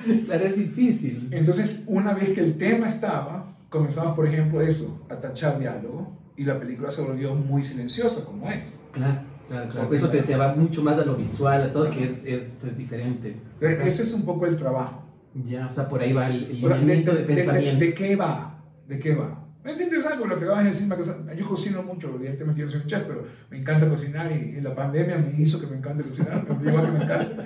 Claro, 0.27 0.45
es 0.45 0.57
difícil. 0.57 1.29
Entonces, 1.31 1.87
una 1.89 2.13
vez 2.13 2.35
que 2.35 2.41
el 2.41 2.59
tema 2.59 2.91
estaba, 2.91 3.57
comenzamos, 3.71 4.15
por 4.15 4.29
ejemplo, 4.29 4.61
eso, 4.61 5.03
a 5.09 5.17
tachar 5.17 5.59
diálogo, 5.59 6.15
y 6.37 6.45
la 6.45 6.61
película 6.61 6.91
se 6.91 7.01
volvió 7.03 7.35
muy 7.35 7.65
silenciosa, 7.65 8.27
como 8.27 8.51
es. 8.51 8.79
Claro. 8.93 9.34
Claro, 9.49 9.71
claro. 9.71 9.95
Eso 9.95 10.09
te 10.09 10.23
se 10.23 10.37
va 10.37 10.55
mucho 10.55 10.83
más 10.83 10.99
a 10.99 11.05
lo 11.05 11.17
visual, 11.17 11.63
a 11.63 11.71
todo, 11.71 11.91
que 11.91 12.05
es, 12.05 12.25
es, 12.25 12.65
es 12.65 12.77
diferente. 12.77 13.37
Ese 13.61 14.03
es 14.03 14.15
un 14.15 14.25
poco 14.25 14.47
el 14.47 14.57
trabajo. 14.57 15.03
Ya, 15.35 15.67
o 15.67 15.71
sea, 15.71 15.89
por 15.89 16.01
ahí 16.01 16.13
va 16.13 16.29
el, 16.29 16.45
el 16.45 16.61
lineamiento 16.61 17.11
de, 17.13 17.23
de, 17.23 17.27
de, 17.27 17.35
pensamiento. 17.35 17.85
De, 17.85 17.95
qué 17.95 18.17
va? 18.17 18.63
¿De 18.87 18.99
qué 18.99 19.15
va? 19.15 19.45
Es 19.65 19.81
interesante 19.81 20.19
por 20.19 20.29
lo 20.29 20.39
que 20.39 20.45
vas 20.45 20.61
a 20.61 20.65
decir. 20.65 20.89
Yo 21.37 21.49
cocino 21.49 21.83
mucho, 21.83 22.15
evidentemente 22.15 22.61
yo 22.61 22.71
soy 22.71 22.83
un 22.83 22.87
chef, 22.87 23.03
pero 23.05 23.25
me 23.51 23.59
encanta 23.59 23.89
cocinar 23.89 24.31
y, 24.31 24.57
y 24.59 24.61
la 24.61 24.75
pandemia 24.75 25.17
me 25.19 25.41
hizo 25.41 25.61
que 25.61 25.67
me 25.67 25.77
encante 25.77 26.05
cocinar, 26.05 26.45
me 26.61 26.71
a 26.71 26.83
que 26.83 26.93
me 26.93 27.05
encante. 27.05 27.43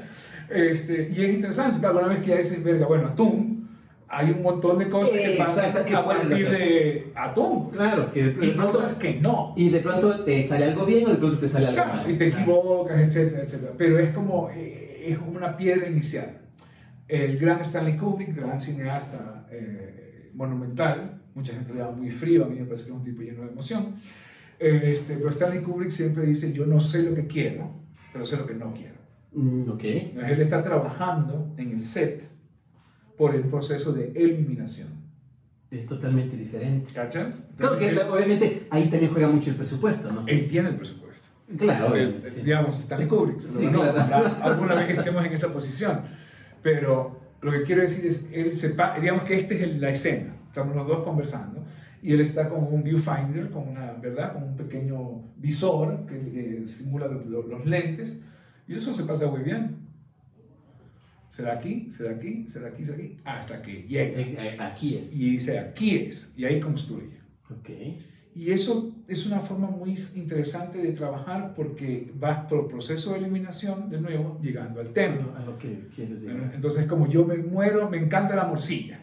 Este, 0.50 1.10
y 1.12 1.24
es 1.24 1.34
interesante, 1.34 1.80
claro, 1.80 1.98
una 1.98 2.08
vez 2.08 2.22
que 2.22 2.30
ya 2.30 2.38
dices, 2.38 2.64
verga, 2.64 2.86
bueno, 2.86 3.08
atún, 3.08 3.57
hay 4.10 4.30
un 4.30 4.42
montón 4.42 4.78
de 4.78 4.88
cosas 4.88 5.18
que 5.18 5.34
pasan 5.36 5.84
que 5.84 5.94
a 5.94 6.04
partir 6.04 6.32
hacer. 6.34 6.50
de 6.50 7.12
atún. 7.14 7.70
Claro, 7.70 8.10
que 8.10 8.24
de 8.24 8.46
Y 8.46 8.50
pronto, 8.52 8.72
cosas 8.72 8.94
que 8.94 9.20
no. 9.20 9.52
y 9.56 9.68
de 9.68 9.80
pronto 9.80 10.24
te 10.24 10.44
sale 10.46 10.64
algo 10.66 10.86
bien 10.86 11.06
o 11.06 11.10
de 11.10 11.16
pronto 11.16 11.38
te 11.38 11.46
sale 11.46 11.66
algo 11.68 11.82
Claro, 11.82 11.94
mal. 12.02 12.10
y 12.10 12.16
te 12.16 12.28
equivocas, 12.28 12.98
etcétera, 13.00 13.42
etcétera. 13.42 13.72
Pero 13.76 13.98
es 13.98 14.10
como, 14.14 14.50
eh, 14.54 15.06
es 15.10 15.18
una 15.18 15.56
piedra 15.56 15.88
inicial. 15.88 16.38
El 17.06 17.38
gran 17.38 17.60
Stanley 17.60 17.96
Kubrick, 17.96 18.34
gran 18.34 18.60
cineasta 18.60 19.46
eh, 19.50 20.30
monumental, 20.34 21.20
mucha 21.34 21.52
gente 21.52 21.72
le 21.72 21.78
llama 21.80 21.92
muy 21.92 22.10
frío, 22.10 22.44
a 22.44 22.48
mí 22.48 22.56
me 22.58 22.64
parece 22.66 22.84
que 22.84 22.90
es 22.90 22.96
un 22.96 23.04
tipo 23.04 23.22
lleno 23.22 23.42
de 23.44 23.48
emoción. 23.52 23.94
Eh, 24.58 24.90
Este, 24.92 25.14
pero 25.14 25.30
Stanley 25.30 25.60
Kubrick 25.62 25.90
siempre 25.90 26.24
dice, 26.26 26.52
yo 26.52 26.66
no 26.66 26.80
sé 26.80 27.02
lo 27.04 27.14
que 27.14 27.26
quiero, 27.26 27.70
pero 28.12 28.26
sé 28.26 28.36
lo 28.36 28.46
que 28.46 28.54
no 28.54 28.72
quiero. 28.74 28.96
Mm, 29.32 29.70
ok. 29.70 29.84
Entonces, 29.84 30.30
él 30.32 30.40
está 30.40 30.62
trabajando 30.62 31.54
en 31.58 31.72
el 31.72 31.82
set 31.82 32.24
por 33.18 33.34
el 33.34 33.42
proceso 33.42 33.92
de 33.92 34.12
eliminación. 34.14 34.88
Es 35.70 35.86
totalmente 35.86 36.36
diferente. 36.36 36.90
¿Cachas? 36.94 37.34
Claro 37.58 37.78
que 37.78 37.98
obviamente 37.98 38.66
ahí 38.70 38.88
también 38.88 39.12
juega 39.12 39.28
mucho 39.28 39.50
el 39.50 39.56
presupuesto, 39.56 40.10
¿no? 40.10 40.24
él 40.26 40.48
tiene 40.48 40.70
el 40.70 40.76
presupuesto. 40.76 41.08
Claro, 41.58 41.92
obviamente, 41.92 42.30
sí. 42.30 42.42
digamos, 42.42 42.78
Stanley 42.78 43.08
Kubrick. 43.08 43.40
Sí, 43.40 43.66
¿no? 43.66 43.80
claro. 43.80 44.36
Alguna 44.42 44.74
vez 44.76 44.86
que 44.86 44.92
estemos 44.94 45.24
en 45.26 45.32
esa 45.32 45.52
posición. 45.52 46.02
Pero 46.62 47.20
lo 47.42 47.52
que 47.52 47.62
quiero 47.64 47.82
decir 47.82 48.06
es, 48.06 48.28
él 48.32 48.56
se 48.56 48.70
pa- 48.70 48.98
digamos 48.98 49.24
que 49.24 49.34
esta 49.36 49.54
es 49.54 49.62
el- 49.62 49.80
la 49.80 49.90
escena. 49.90 50.34
Estamos 50.48 50.74
los 50.76 50.86
dos 50.86 51.04
conversando 51.04 51.64
y 52.02 52.12
él 52.12 52.20
está 52.20 52.48
con 52.48 52.64
un 52.72 52.82
viewfinder, 52.82 53.50
con 53.50 53.68
una, 53.68 53.92
¿verdad? 53.92 54.34
Con 54.34 54.42
un 54.44 54.56
pequeño 54.56 55.22
visor 55.36 56.06
que, 56.06 56.18
que 56.30 56.66
simula 56.66 57.06
lo- 57.08 57.24
lo- 57.24 57.42
los 57.46 57.66
lentes 57.66 58.20
y 58.66 58.74
eso 58.74 58.92
se 58.92 59.04
pasa 59.04 59.30
muy 59.30 59.42
bien. 59.42 59.76
¿Será 61.38 61.52
aquí? 61.52 61.88
¿Será 61.96 62.16
aquí? 62.16 62.46
¿Será 62.48 62.66
aquí? 62.66 62.84
¿Será 62.84 62.96
aquí? 62.96 63.16
Hasta 63.24 63.62
que 63.62 63.84
llega. 63.84 64.20
Eh, 64.20 64.36
eh, 64.36 64.56
Aquí 64.58 64.96
es. 64.96 65.20
Y 65.20 65.30
dice, 65.34 65.56
aquí 65.56 65.96
es. 65.96 66.34
Y 66.36 66.44
ahí 66.44 66.58
construye. 66.58 67.20
Ok. 67.48 67.70
Y 68.34 68.50
eso 68.50 68.92
es 69.06 69.24
una 69.24 69.38
forma 69.38 69.70
muy 69.70 69.94
interesante 70.16 70.78
de 70.82 70.90
trabajar 70.94 71.54
porque 71.54 72.10
vas 72.16 72.46
por 72.46 72.62
el 72.62 72.66
proceso 72.66 73.12
de 73.12 73.18
eliminación, 73.18 73.88
de 73.88 74.00
nuevo, 74.00 74.40
llegando 74.42 74.80
al 74.80 74.92
tema. 74.92 75.32
A 75.38 75.44
lo 75.44 75.56
que 75.56 75.86
quieres 75.94 76.22
decir. 76.22 76.50
Entonces, 76.52 76.88
como 76.88 77.06
yo 77.06 77.24
me 77.24 77.36
muero, 77.36 77.88
me 77.88 77.98
encanta 77.98 78.34
la 78.34 78.46
morcilla. 78.46 78.98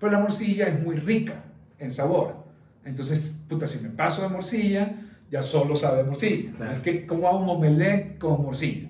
Pero 0.00 0.10
la 0.10 0.18
morcilla 0.18 0.66
es 0.66 0.82
muy 0.82 0.96
rica 0.96 1.44
en 1.78 1.92
sabor. 1.92 2.44
Entonces, 2.84 3.40
puta, 3.48 3.68
si 3.68 3.86
me 3.86 3.90
paso 3.90 4.22
de 4.22 4.30
morcilla, 4.30 4.96
ya 5.30 5.44
solo 5.44 5.76
sabe 5.76 6.02
morcilla. 6.02 6.50
Claro. 6.56 6.72
Es 6.72 6.80
que, 6.80 7.06
como 7.06 7.28
hago 7.28 7.38
un 7.38 7.50
omelette 7.50 8.18
con 8.18 8.42
morcilla? 8.42 8.88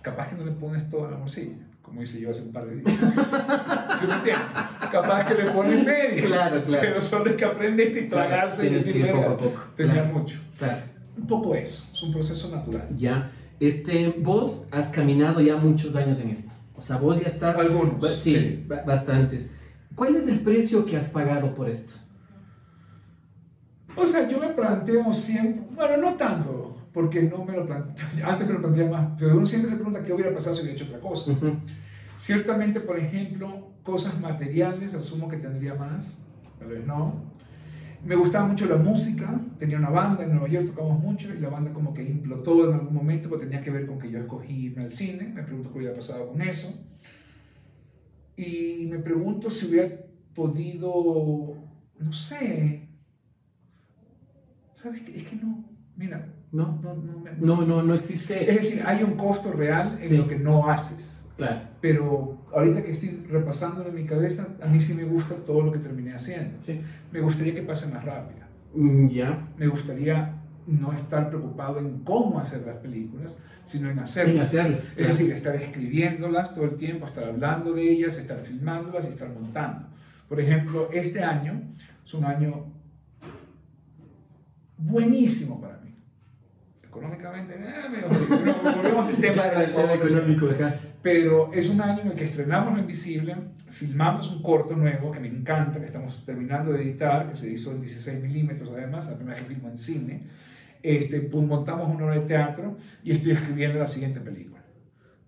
Capaz 0.00 0.28
que 0.28 0.36
no 0.36 0.44
le 0.44 0.52
pones 0.52 0.88
toda 0.88 1.10
la 1.10 1.16
morcilla, 1.16 1.56
como 1.88 2.02
hice 2.02 2.20
yo 2.20 2.30
hace 2.30 2.42
un 2.42 2.52
par 2.52 2.66
de 2.66 2.76
días. 2.76 2.86
¿Sí 4.00 4.06
me 4.06 4.14
entiendes? 4.14 4.46
Capaz 4.92 5.24
que 5.26 5.34
le 5.34 5.50
pones 5.50 5.84
medio. 5.84 6.26
Claro, 6.26 6.64
claro. 6.64 6.80
Pero 6.86 7.00
solo 7.00 7.30
hay 7.30 7.36
que 7.36 7.44
aprender 7.44 7.88
y 7.98 8.08
Claro, 8.08 8.28
tragarse 8.28 8.66
y 8.66 8.68
que 8.68 8.74
decir, 8.76 8.96
ir 8.96 9.06
poco 9.06 9.18
"Verga, 9.20 9.32
a 9.34 9.36
poco. 9.38 9.60
tenía 9.76 9.92
Claro. 9.94 10.12
mucho. 10.12 10.38
Claro. 10.58 10.82
Un 11.16 11.26
poco 11.26 11.54
eso, 11.54 11.84
es 11.92 12.02
un 12.02 12.12
proceso 12.12 12.48
natural. 12.54 12.88
Ya. 12.94 13.30
Este, 13.60 14.14
vos 14.18 14.66
has 14.70 14.90
caminado 14.90 15.40
ya 15.40 15.56
muchos 15.56 15.96
años 15.96 16.20
en 16.20 16.30
esto. 16.30 16.54
O 16.76 16.80
sea, 16.80 16.96
vos 16.98 17.18
ya 17.20 17.26
estás. 17.26 17.58
Algunos, 17.58 17.98
ba- 18.00 18.08
Sí, 18.08 18.34
sí. 18.36 18.64
ba- 18.68 18.82
bastantes. 18.86 19.50
¿Cuál 19.96 20.14
es 20.14 20.28
el 20.28 20.38
precio 20.40 20.86
que 20.86 20.96
has 20.96 21.06
pagado 21.08 21.52
por 21.54 21.68
esto? 21.68 21.94
O 23.96 24.06
sea, 24.06 24.28
yo 24.28 24.38
me 24.38 24.48
planteo 24.50 25.12
siempre, 25.12 25.64
bueno, 25.74 25.96
no 25.96 26.14
tanto, 26.16 26.57
porque 26.98 27.22
no 27.22 27.44
me 27.44 27.52
lo 27.52 27.64
planteo, 27.64 28.04
antes 28.26 28.48
me 28.48 28.54
lo 28.54 28.60
planteaba 28.60 29.00
más, 29.00 29.12
pero 29.16 29.36
uno 29.36 29.46
siempre 29.46 29.70
se 29.70 29.76
pregunta 29.76 30.02
qué 30.02 30.12
hubiera 30.12 30.34
pasado 30.34 30.56
si 30.56 30.62
hubiera 30.62 30.74
hecho 30.74 30.86
otra 30.86 30.98
cosa. 30.98 31.30
Ujú. 31.30 31.52
Ciertamente, 32.18 32.80
por 32.80 32.98
ejemplo, 32.98 33.68
cosas 33.84 34.20
materiales, 34.20 34.96
asumo 34.96 35.28
que 35.28 35.36
tendría 35.36 35.76
más, 35.76 36.18
tal 36.58 36.70
vez 36.70 36.84
no. 36.84 37.22
Me 38.04 38.16
gustaba 38.16 38.48
mucho 38.48 38.66
la 38.66 38.78
música, 38.78 39.40
tenía 39.60 39.78
una 39.78 39.90
banda 39.90 40.24
en 40.24 40.30
Nueva 40.30 40.48
York, 40.48 40.66
tocábamos 40.66 41.00
mucho 41.00 41.32
y 41.32 41.38
la 41.38 41.50
banda 41.50 41.72
como 41.72 41.94
que 41.94 42.02
implotó 42.02 42.68
en 42.68 42.74
algún 42.74 42.94
momento, 42.94 43.28
pero 43.28 43.42
tenía 43.42 43.62
que 43.62 43.70
ver 43.70 43.86
con 43.86 44.00
que 44.00 44.10
yo 44.10 44.18
escogí 44.18 44.66
irme 44.66 44.82
al 44.82 44.92
cine, 44.92 45.30
me 45.32 45.44
pregunto 45.44 45.70
qué 45.70 45.78
hubiera 45.78 45.94
pasado 45.94 46.30
con 46.30 46.42
eso. 46.42 46.84
Y 48.36 48.88
me 48.90 48.98
pregunto 48.98 49.50
si 49.50 49.68
hubiera 49.68 50.00
podido, 50.34 51.54
no 52.00 52.12
sé, 52.12 52.88
¿sabes? 54.74 55.02
Es 55.14 55.24
que 55.28 55.36
no, 55.36 55.64
mira, 55.96 56.34
No, 56.50 56.78
no, 56.82 56.94
no, 56.94 57.18
me- 57.20 57.32
no, 57.38 57.62
no, 57.66 57.82
no 57.82 57.94
existe. 57.94 58.48
Es 58.50 58.56
decir, 58.56 58.82
hay 58.86 59.02
un 59.02 59.16
costo 59.16 59.52
real 59.52 59.98
en 60.00 60.08
Sí. 60.08 60.16
lo 60.16 60.26
que 60.28 60.38
no 60.38 60.68
haces. 60.70 61.24
Claro. 61.36 61.60
Pero 61.80 62.38
ahorita 62.52 62.82
que 62.82 62.92
estoy 62.92 63.10
repasándolo 63.30 63.90
en 63.90 63.94
mi 63.94 64.04
cabeza, 64.06 64.48
a 64.62 64.66
mí 64.66 64.80
sí 64.80 64.94
me 64.94 65.04
gusta 65.04 65.34
todo 65.46 65.60
lo 65.62 65.70
que 65.72 65.78
terminé 65.78 66.14
haciendo. 66.14 66.56
Sí. 66.60 66.80
Me 67.12 67.20
gustaría 67.20 67.54
que 67.54 67.62
pase 67.62 67.86
más 67.92 68.04
rápido. 68.04 68.40
Mm, 68.74 69.06
Ya. 69.08 69.46
Me 69.56 69.66
gustaría 69.68 70.34
no 70.66 70.92
estar 70.92 71.28
preocupado 71.28 71.78
en 71.78 71.98
cómo 72.04 72.38
hacer 72.40 72.62
las 72.66 72.76
películas, 72.78 73.38
sino 73.64 73.86
en 73.90 73.98
En 73.98 74.04
hacerlas. 74.04 74.48
hacerlas. 74.48 74.98
Es 74.98 75.06
decir, 75.06 75.32
estar 75.34 75.54
escribiéndolas 75.54 76.54
todo 76.54 76.64
el 76.64 76.76
tiempo, 76.76 77.06
estar 77.06 77.24
hablando 77.24 77.72
de 77.72 77.82
ellas, 77.90 78.16
estar 78.18 78.38
filmándolas 78.40 79.06
y 79.06 79.12
estar 79.12 79.28
montando. 79.28 79.86
Por 80.28 80.40
ejemplo, 80.40 80.88
este 80.92 81.22
año 81.22 81.62
es 82.04 82.14
un 82.14 82.24
año 82.24 82.66
buenísimo 84.76 85.60
para. 85.60 85.67
Económicamente, 86.98 87.54
eh, 87.54 87.88
medio 87.88 88.08
volvemos 88.08 89.08
al 89.08 89.16
tema 89.16 89.94
económico, 89.94 90.48
pero 91.02 91.52
es 91.52 91.70
un 91.70 91.80
año 91.80 92.02
en 92.02 92.08
el 92.08 92.14
que 92.14 92.24
estrenamos 92.24 92.74
Lo 92.74 92.80
Invisible, 92.80 93.36
filmamos 93.70 94.30
un 94.32 94.42
corto 94.42 94.74
nuevo 94.76 95.12
que 95.12 95.20
me 95.20 95.28
encanta, 95.28 95.78
que 95.78 95.86
estamos 95.86 96.24
terminando 96.26 96.72
de 96.72 96.82
editar, 96.82 97.30
que 97.30 97.36
se 97.36 97.50
hizo 97.50 97.70
en 97.72 97.80
16 97.80 98.22
milímetros 98.22 98.70
además, 98.76 99.08
la 99.08 99.16
primera 99.16 99.36
vez 99.36 99.46
que 99.46 99.54
filmo 99.54 99.68
en 99.68 99.78
cine. 99.78 100.22
Este, 100.82 101.20
pues, 101.20 101.44
montamos 101.44 101.88
una 101.94 102.06
obra 102.06 102.14
de 102.16 102.26
teatro 102.26 102.76
y 103.02 103.12
estoy 103.12 103.32
escribiendo 103.32 103.78
la 103.78 103.88
siguiente 103.88 104.20
película. 104.20 104.57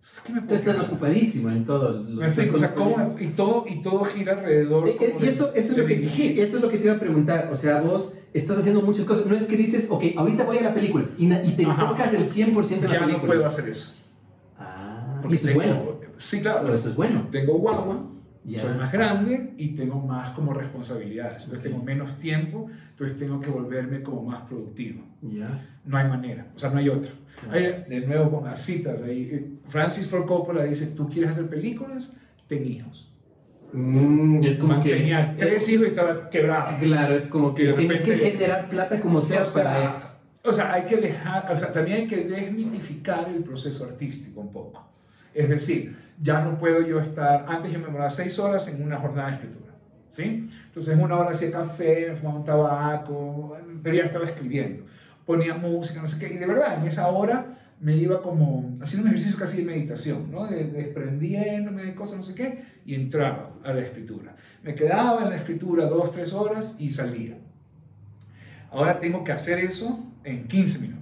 Entonces, 0.01 0.22
¿qué 0.24 0.32
me 0.32 0.40
Tú 0.42 0.55
estás 0.55 0.80
ocupadísimo 0.80 1.51
en 1.51 1.64
todo. 1.64 1.92
lo- 1.92 2.03
Me 2.03 2.28
o 2.51 2.59
sea, 2.59 2.74
¿cómo 2.74 3.01
es? 3.01 3.20
y, 3.20 3.26
todo, 3.28 3.64
y 3.68 3.82
todo 3.82 4.05
gira 4.05 4.32
alrededor. 4.32 4.88
Eh, 4.88 4.96
eh, 5.01 5.16
Y 5.20 5.26
eso, 5.26 5.53
eso, 5.55 5.72
es 5.72 5.78
lo 5.78 5.84
que, 5.86 5.94
eso 6.42 6.57
es 6.57 6.62
lo 6.62 6.68
que 6.68 6.78
te 6.78 6.84
iba 6.86 6.94
a 6.94 6.98
preguntar. 6.98 7.48
O 7.53 7.55
sea, 7.55 7.80
vos 7.80 8.14
estás 8.32 8.59
haciendo 8.59 8.82
muchas 8.82 9.05
cosas. 9.05 9.26
No 9.26 9.36
es 9.36 9.46
que 9.46 9.57
dices, 9.57 9.86
ok, 9.90 10.05
ahorita 10.16 10.44
voy 10.44 10.59
a 10.59 10.62
la 10.62 10.74
película 10.74 11.05
y, 11.18 11.28
te 11.28 11.64
Ajá. 11.66 11.82
enfocas 11.82 12.12
del 12.12 12.24
100% 12.24 12.86
en 12.86 12.90
la 12.92 12.92
Ya 12.92 13.01
película. 13.01 13.16
no 13.22 13.26
puedo 13.26 13.46
hacer 13.46 13.68
eso. 13.68 13.94
Ah, 14.59 15.16
y 15.18 15.22
porque 15.22 15.36
eso 15.36 15.48
es 15.48 15.55
bueno. 15.55 15.82
Sí, 16.16 16.40
claro. 16.40 16.61
Pero 16.62 16.74
eso 16.74 16.88
es 16.88 16.96
bueno. 16.96 17.28
Tengo 17.30 17.55
guagua, 17.59 18.03
Soy 18.57 18.76
más 18.76 18.91
grande 18.91 19.53
y 19.57 19.76
tengo 19.76 20.01
más 20.01 20.30
como 20.30 20.53
responsabilidades. 20.53 21.45
Entonces 21.45 21.70
tengo 21.70 21.82
menos 21.84 22.18
tiempo, 22.18 22.70
entonces 22.91 23.18
tengo 23.18 23.41
que 23.41 23.51
volverme 23.51 24.03
como 24.03 24.22
más 24.22 24.43
productivo. 24.49 25.05
Ya. 25.22 25.68
No 25.84 25.97
hay 25.97 26.09
manera, 26.09 26.47
o 26.55 26.59
sea, 26.59 26.70
no 26.70 26.78
hay 26.78 26.88
otra. 26.88 27.12
Hay, 27.51 27.84
de 27.88 28.07
nuevo 28.07 28.30
con 28.30 28.45
las 28.45 28.61
citas, 28.61 29.01
ahí, 29.03 29.59
Francis 29.68 30.07
Ford 30.07 30.26
Coppola 30.26 30.64
dice, 30.64 30.88
tú 30.95 31.09
quieres 31.09 31.32
hacer 31.32 31.49
películas, 31.49 32.16
ten 32.49 32.66
hijos. 32.66 33.11
Mm, 33.72 34.43
es 34.43 34.59
como 34.59 34.82
que 34.82 34.91
Tenía 34.91 35.34
tres 35.38 35.68
hijos 35.68 35.86
y 35.86 35.88
estaba 35.91 36.28
quebrado. 36.28 36.76
Claro, 36.80 37.14
es 37.14 37.26
como 37.26 37.55
que 37.55 37.70
Y 37.70 37.74
tienes 37.74 38.01
que 38.01 38.16
generar 38.16 38.68
plata 38.68 39.01
como 39.01 39.20
sea, 39.20 39.45
para 39.55 39.82
esto. 39.82 40.07
O 40.43 40.53
sea, 40.53 40.72
hay 40.72 40.84
que 40.84 40.97
dejar, 40.97 41.53
o 41.53 41.59
sea, 41.59 41.72
también 41.72 41.99
hay 41.99 42.07
que 42.07 42.24
desmitificar 42.24 43.28
el 43.28 43.43
proceso 43.43 43.84
artístico 43.84 44.41
un 44.41 44.53
poco. 44.53 44.88
Es 45.35 45.49
decir, 45.49 45.97
ya 46.20 46.41
no 46.43 46.59
puedo 46.59 46.83
yo 46.83 47.01
estar, 47.01 47.47
antes 47.49 47.72
yo 47.72 47.78
me 47.78 47.87
demoraba 47.87 48.11
seis 48.11 48.39
horas 48.39 48.68
en 48.68 48.83
una 48.83 48.99
jornada 48.99 49.28
de 49.28 49.35
escritura, 49.37 49.72
¿sí? 50.11 50.51
Entonces 50.66 50.95
en 50.95 51.03
una 51.03 51.16
hora 51.16 51.31
hacía 51.31 51.51
café, 51.51 52.14
fumaba 52.16 52.39
un 52.39 52.45
tabaco, 52.45 53.57
pero 53.83 53.97
ya 53.97 54.05
estaba 54.05 54.26
escribiendo. 54.26 54.85
Ponía 55.24 55.55
música, 55.55 56.03
no 56.03 56.09
sé 56.09 56.18
qué, 56.18 56.35
y 56.35 56.39
de 56.39 56.47
verdad, 56.47 56.81
en 56.81 56.87
esa 56.87 57.09
hora 57.09 57.59
me 57.81 57.97
iba 57.97 58.20
como 58.20 58.76
haciendo 58.83 59.09
un 59.09 59.14
ejercicio 59.14 59.39
casi 59.39 59.59
de 59.59 59.72
meditación, 59.72 60.31
¿no? 60.31 60.47
De, 60.47 60.64
desprendiéndome 60.64 61.85
de 61.85 61.95
cosas, 61.95 62.18
no 62.18 62.24
sé 62.24 62.35
qué, 62.35 62.64
y 62.85 62.95
entraba 62.95 63.53
a 63.64 63.72
la 63.72 63.81
escritura. 63.81 64.37
Me 64.62 64.74
quedaba 64.74 65.22
en 65.22 65.31
la 65.31 65.37
escritura 65.37 65.87
dos, 65.87 66.12
tres 66.12 66.35
horas 66.35 66.76
y 66.78 66.91
salía. 66.91 67.39
Ahora 68.70 69.01
tengo 69.01 69.24
que 69.24 69.33
hacer 69.33 69.59
eso 69.61 70.05
en 70.24 70.47
15 70.47 70.81
minutos. 70.83 70.99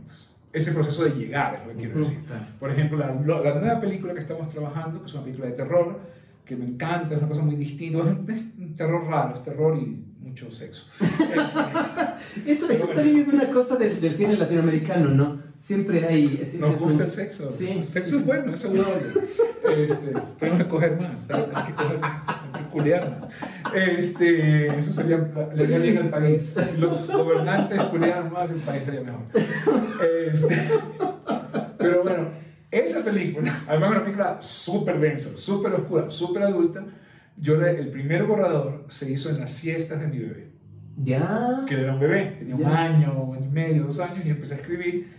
Ese 0.53 0.73
proceso 0.73 1.05
de 1.05 1.11
llegar 1.11 1.55
es 1.57 1.67
lo 1.67 1.73
que 1.73 1.79
quiero 1.79 1.93
Ujú, 2.01 2.09
decir. 2.09 2.23
claro. 2.27 2.45
Por 2.59 2.71
ejemplo, 2.71 2.99
la, 2.99 3.09
la 3.09 3.61
nueva 3.61 3.81
película 3.81 4.15
que 4.15 4.21
estamos 4.21 4.49
trabajando, 4.51 5.01
que 5.03 5.09
es 5.09 5.15
una 5.15 5.25
película 5.25 5.47
de 5.49 5.53
terror, 5.53 5.99
que 6.47 6.57
me 6.57 6.65
encanta, 6.65 7.15
es 7.15 7.19
una 7.21 7.29
cosa 7.29 7.43
muy 7.43 7.57
distinta, 7.57 7.99
es 7.99 8.41
un 8.59 8.75
terror 8.77 9.07
raro, 9.07 9.37
es 9.37 9.45
terror 9.45 9.77
y 9.77 10.03
mucho 10.21 10.51
sexo. 10.51 10.87
Este, 12.47 12.53
Eso, 12.53 12.71
eso 12.71 12.89
también 12.89 13.19
es 13.19 13.29
una 13.29 13.47
cosa 13.51 13.77
del, 13.77 14.01
del 14.01 14.13
cine 14.15 14.37
latinoamericano, 14.37 15.09
¿no? 15.11 15.39
Siempre 15.59 16.07
hay... 16.07 16.39
es- 16.41 16.55
Nos 16.61 16.75
es 16.75 16.79
gusta 16.81 16.95
un- 16.97 17.03
el 17.03 17.11
sexo. 17.11 17.51
Sí. 17.51 17.79
El 17.79 17.85
sexo 17.85 18.19
es 18.19 18.27
bueno, 18.27 18.55
es 18.55 18.61
saludable. 18.61 19.13
Este, 19.77 20.13
que 20.39 20.69
coger 20.69 21.01
más, 21.01 21.21
¿sabes? 21.23 21.47
hay 21.55 21.67
que 21.67 21.75
coger 21.75 21.99
más, 21.99 22.23
más. 22.79 23.75
Este, 23.75 24.67
eso 24.79 24.93
sería, 24.93 25.19
le 25.55 25.65
haría 25.65 25.79
bien 25.79 25.99
al 25.99 26.09
país. 26.11 26.55
Si 26.75 26.81
los 26.81 27.11
gobernantes 27.11 27.81
culiaran 27.85 28.33
más, 28.33 28.51
el 28.51 28.61
país 28.61 28.83
sería 28.85 29.03
mejor. 29.03 29.23
Este, 30.27 30.57
pero 31.79 32.03
bueno, 32.03 32.29
esa 32.71 33.05
película, 33.05 33.53
además 33.67 33.91
una 33.91 34.03
película 34.05 34.41
súper 34.41 35.01
densa, 35.01 35.31
súper 35.37 35.73
oscura, 35.75 36.11
súper 36.11 36.43
adulta, 36.43 36.85
yo 37.37 37.57
le- 37.57 37.79
el 37.79 37.89
primer 37.91 38.25
borrador 38.25 38.85
se 38.89 39.11
hizo 39.13 39.31
en 39.31 39.41
las 39.41 39.51
siestas 39.53 40.01
de 40.01 40.07
mi 40.09 40.19
bebé 40.19 40.49
Ya. 40.97 41.63
que 41.67 41.75
era 41.81 41.95
un 41.95 42.01
bebé, 42.01 42.37
tenía 42.39 42.55
un 42.57 42.61
Ya. 42.63 42.77
año, 42.85 43.23
un 43.23 43.37
año 43.37 43.47
y 43.47 43.49
medio, 43.49 43.85
dos 43.85 44.01
años, 44.01 44.25
y 44.27 44.31
empecé 44.31 44.55
a 44.55 44.57
escribir. 44.59 45.17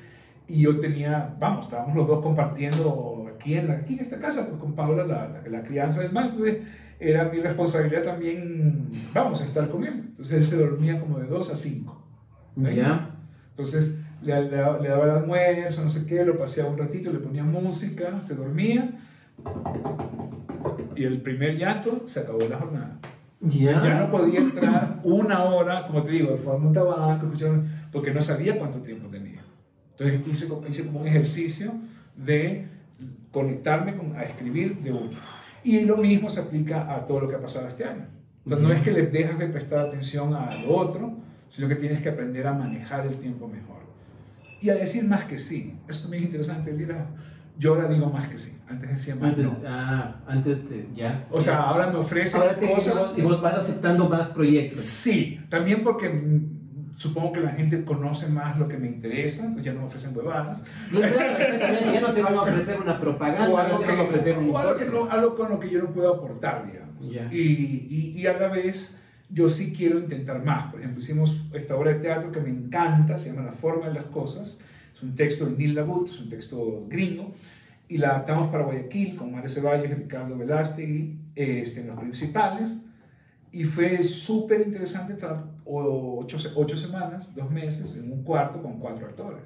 Y 0.47 0.61
yo 0.63 0.79
tenía, 0.79 1.33
vamos, 1.39 1.65
estábamos 1.65 1.95
los 1.95 2.07
dos 2.07 2.21
compartiendo 2.23 3.27
aquí 3.35 3.53
en, 3.53 3.67
la, 3.67 3.75
aquí 3.75 3.93
en 3.93 3.99
esta 3.99 4.17
casa 4.19 4.47
pues, 4.49 4.59
con 4.59 4.73
Paula 4.73 5.05
la, 5.05 5.29
la, 5.29 5.41
la 5.49 5.63
crianza 5.63 6.01
del 6.01 6.11
mal. 6.11 6.29
Entonces 6.31 6.57
era 6.99 7.29
mi 7.29 7.39
responsabilidad 7.39 8.03
también, 8.03 8.89
vamos, 9.13 9.41
estar 9.41 9.69
con 9.69 9.83
él. 9.85 10.03
Entonces 10.09 10.33
él 10.33 10.45
se 10.45 10.57
dormía 10.57 10.99
como 10.99 11.19
de 11.19 11.27
2 11.27 11.53
a 11.53 11.55
5. 11.55 12.05
Ya. 12.57 13.15
Entonces 13.51 14.01
le, 14.21 14.41
le, 14.43 14.49
le 14.49 14.89
daba 14.89 15.05
el 15.05 15.11
almuerzo, 15.11 15.83
no 15.83 15.89
sé 15.89 16.05
qué, 16.05 16.25
lo 16.25 16.37
paseaba 16.37 16.69
un 16.69 16.77
ratito, 16.77 17.11
le 17.11 17.19
ponía 17.19 17.43
música, 17.43 18.19
se 18.19 18.35
dormía. 18.35 18.99
Y 20.95 21.05
el 21.05 21.21
primer 21.21 21.57
llanto 21.57 22.03
se 22.05 22.19
acabó 22.19 22.39
la 22.49 22.57
jornada. 22.57 22.99
Ya. 23.39 23.81
Ya 23.81 23.99
no 24.01 24.11
podía 24.11 24.39
entrar 24.41 24.99
una 25.03 25.43
hora, 25.45 25.87
como 25.87 26.03
te 26.03 26.11
digo, 26.11 26.37
forma 26.37 26.67
un 26.67 26.73
tabaco, 26.73 27.31
porque 27.93 28.13
no 28.13 28.21
sabía 28.21 28.59
cuánto 28.59 28.79
tiempo 28.79 29.07
tenía. 29.07 29.41
Entonces 29.97 30.27
hice, 30.27 30.53
hice 30.69 30.85
como 30.85 31.01
un 31.01 31.07
ejercicio 31.07 31.71
de 32.17 32.67
conectarme 33.31 33.95
con, 33.95 34.17
a 34.17 34.23
escribir 34.23 34.77
de 34.79 34.91
uno. 34.91 35.38
Y 35.63 35.81
lo 35.81 35.97
mismo 35.97 36.29
se 36.29 36.41
aplica 36.41 36.93
a 36.93 37.05
todo 37.05 37.21
lo 37.21 37.29
que 37.29 37.35
ha 37.35 37.41
pasado 37.41 37.67
este 37.67 37.83
año. 37.83 38.07
Entonces 38.43 38.67
no 38.67 38.73
es 38.73 38.81
que 38.81 38.91
le 38.91 39.07
dejas 39.07 39.37
de 39.37 39.47
prestar 39.47 39.79
atención 39.79 40.33
a 40.33 40.49
lo 40.63 40.75
otro, 40.75 41.17
sino 41.49 41.67
que 41.67 41.75
tienes 41.75 42.01
que 42.01 42.09
aprender 42.09 42.47
a 42.47 42.53
manejar 42.53 43.05
el 43.05 43.19
tiempo 43.19 43.47
mejor. 43.47 43.77
Y 44.61 44.69
a 44.69 44.75
decir 44.75 45.03
más 45.05 45.25
que 45.25 45.37
sí. 45.37 45.75
Eso 45.87 46.03
también 46.03 46.23
es 46.23 46.27
interesante. 46.29 46.71
Mira, 46.71 47.07
yo 47.57 47.75
ahora 47.75 47.87
digo 47.89 48.09
más 48.09 48.29
que 48.29 48.37
sí. 48.37 48.57
Antes 48.69 48.89
decía 48.89 49.15
más 49.15 49.29
Antes, 49.29 49.45
no. 49.45 49.57
ah, 49.67 50.15
antes 50.27 50.61
ya. 50.95 51.27
O 51.31 51.41
sea, 51.41 51.61
ahora 51.61 51.89
me 51.91 51.97
ofrecen 51.97 52.41
Ahora 52.41 52.55
te, 52.55 52.71
cosas... 52.71 53.17
y 53.17 53.21
vos, 53.21 53.41
vas 53.41 53.55
aceptando 53.55 54.07
más 54.07 54.27
proyectos. 54.27 54.79
Sí, 54.79 55.41
también 55.49 55.83
porque 55.83 56.07
supongo 56.99 57.31
que 57.33 57.39
la 57.39 57.51
gente 57.51 57.83
conoce 57.85 58.29
más 58.31 58.59
lo 58.59 58.67
que 58.67 58.77
me 58.77 58.87
interesa, 58.87 59.43
entonces 59.45 59.65
ya 59.65 59.73
no 59.73 59.81
me 59.81 59.87
ofrecen 59.87 60.15
huevadas. 60.15 60.63
Claro, 60.91 61.91
ya 61.93 62.01
no 62.01 62.13
te 62.13 62.21
van 62.21 62.33
a 62.35 62.41
ofrecer 62.41 62.79
una 62.81 62.99
propaganda, 62.99 63.45
O 63.49 63.51
no 63.51 63.57
algo, 63.57 63.79
que, 63.79 63.91
ofrecer 63.91 64.37
un 64.37 64.49
o 64.49 64.57
algo, 64.57 64.75
que 64.77 64.85
corto. 64.85 65.05
no- 65.05 65.11
algo 65.11 65.35
con 65.35 65.49
lo 65.49 65.59
que 65.59 65.69
yo 65.69 65.81
no 65.81 65.89
puedo 65.91 66.13
aportar, 66.13 66.65
digamos. 66.67 67.11
Y, 67.31 67.37
y, 67.89 68.13
y 68.17 68.27
a 68.27 68.37
la 68.37 68.49
vez 68.49 68.97
yo 69.29 69.47
sí 69.49 69.73
quiero 69.73 69.99
intentar 69.99 70.43
más. 70.43 70.71
Por 70.71 70.81
ejemplo, 70.81 71.01
hicimos 71.01 71.41
esta 71.53 71.75
obra 71.75 71.93
de 71.93 71.99
teatro 71.99 72.31
que 72.31 72.41
me 72.41 72.49
encanta, 72.49 73.17
se 73.17 73.29
llama 73.31 73.45
La 73.45 73.53
forma 73.53 73.87
de 73.87 73.93
las 73.95 74.05
cosas. 74.05 74.61
Es 74.93 75.01
un 75.01 75.15
texto 75.15 75.45
de 75.45 75.57
Neil 75.57 75.75
Labut, 75.75 76.09
es 76.09 76.19
un 76.19 76.29
texto 76.29 76.85
gringo. 76.89 77.33
Y 77.87 77.97
la 77.97 78.09
adaptamos 78.09 78.49
para 78.51 78.65
Guayaquil 78.65 79.15
con 79.15 79.31
Mario 79.31 79.49
Ceballos 79.49 79.85
y 79.89 79.93
Ricardo 79.93 80.37
Velástegui 80.37 81.15
este, 81.35 81.81
en 81.81 81.87
los 81.87 81.99
principales. 81.99 82.83
Y 83.51 83.63
fue 83.63 84.03
súper 84.03 84.61
interesante 84.61 85.13
estar 85.13 85.43
ocho, 85.65 86.37
ocho 86.55 86.77
semanas, 86.77 87.33
dos 87.35 87.49
meses, 87.49 87.95
en 87.97 88.11
un 88.11 88.23
cuarto 88.23 88.61
con 88.61 88.79
cuatro 88.79 89.07
actores. 89.07 89.41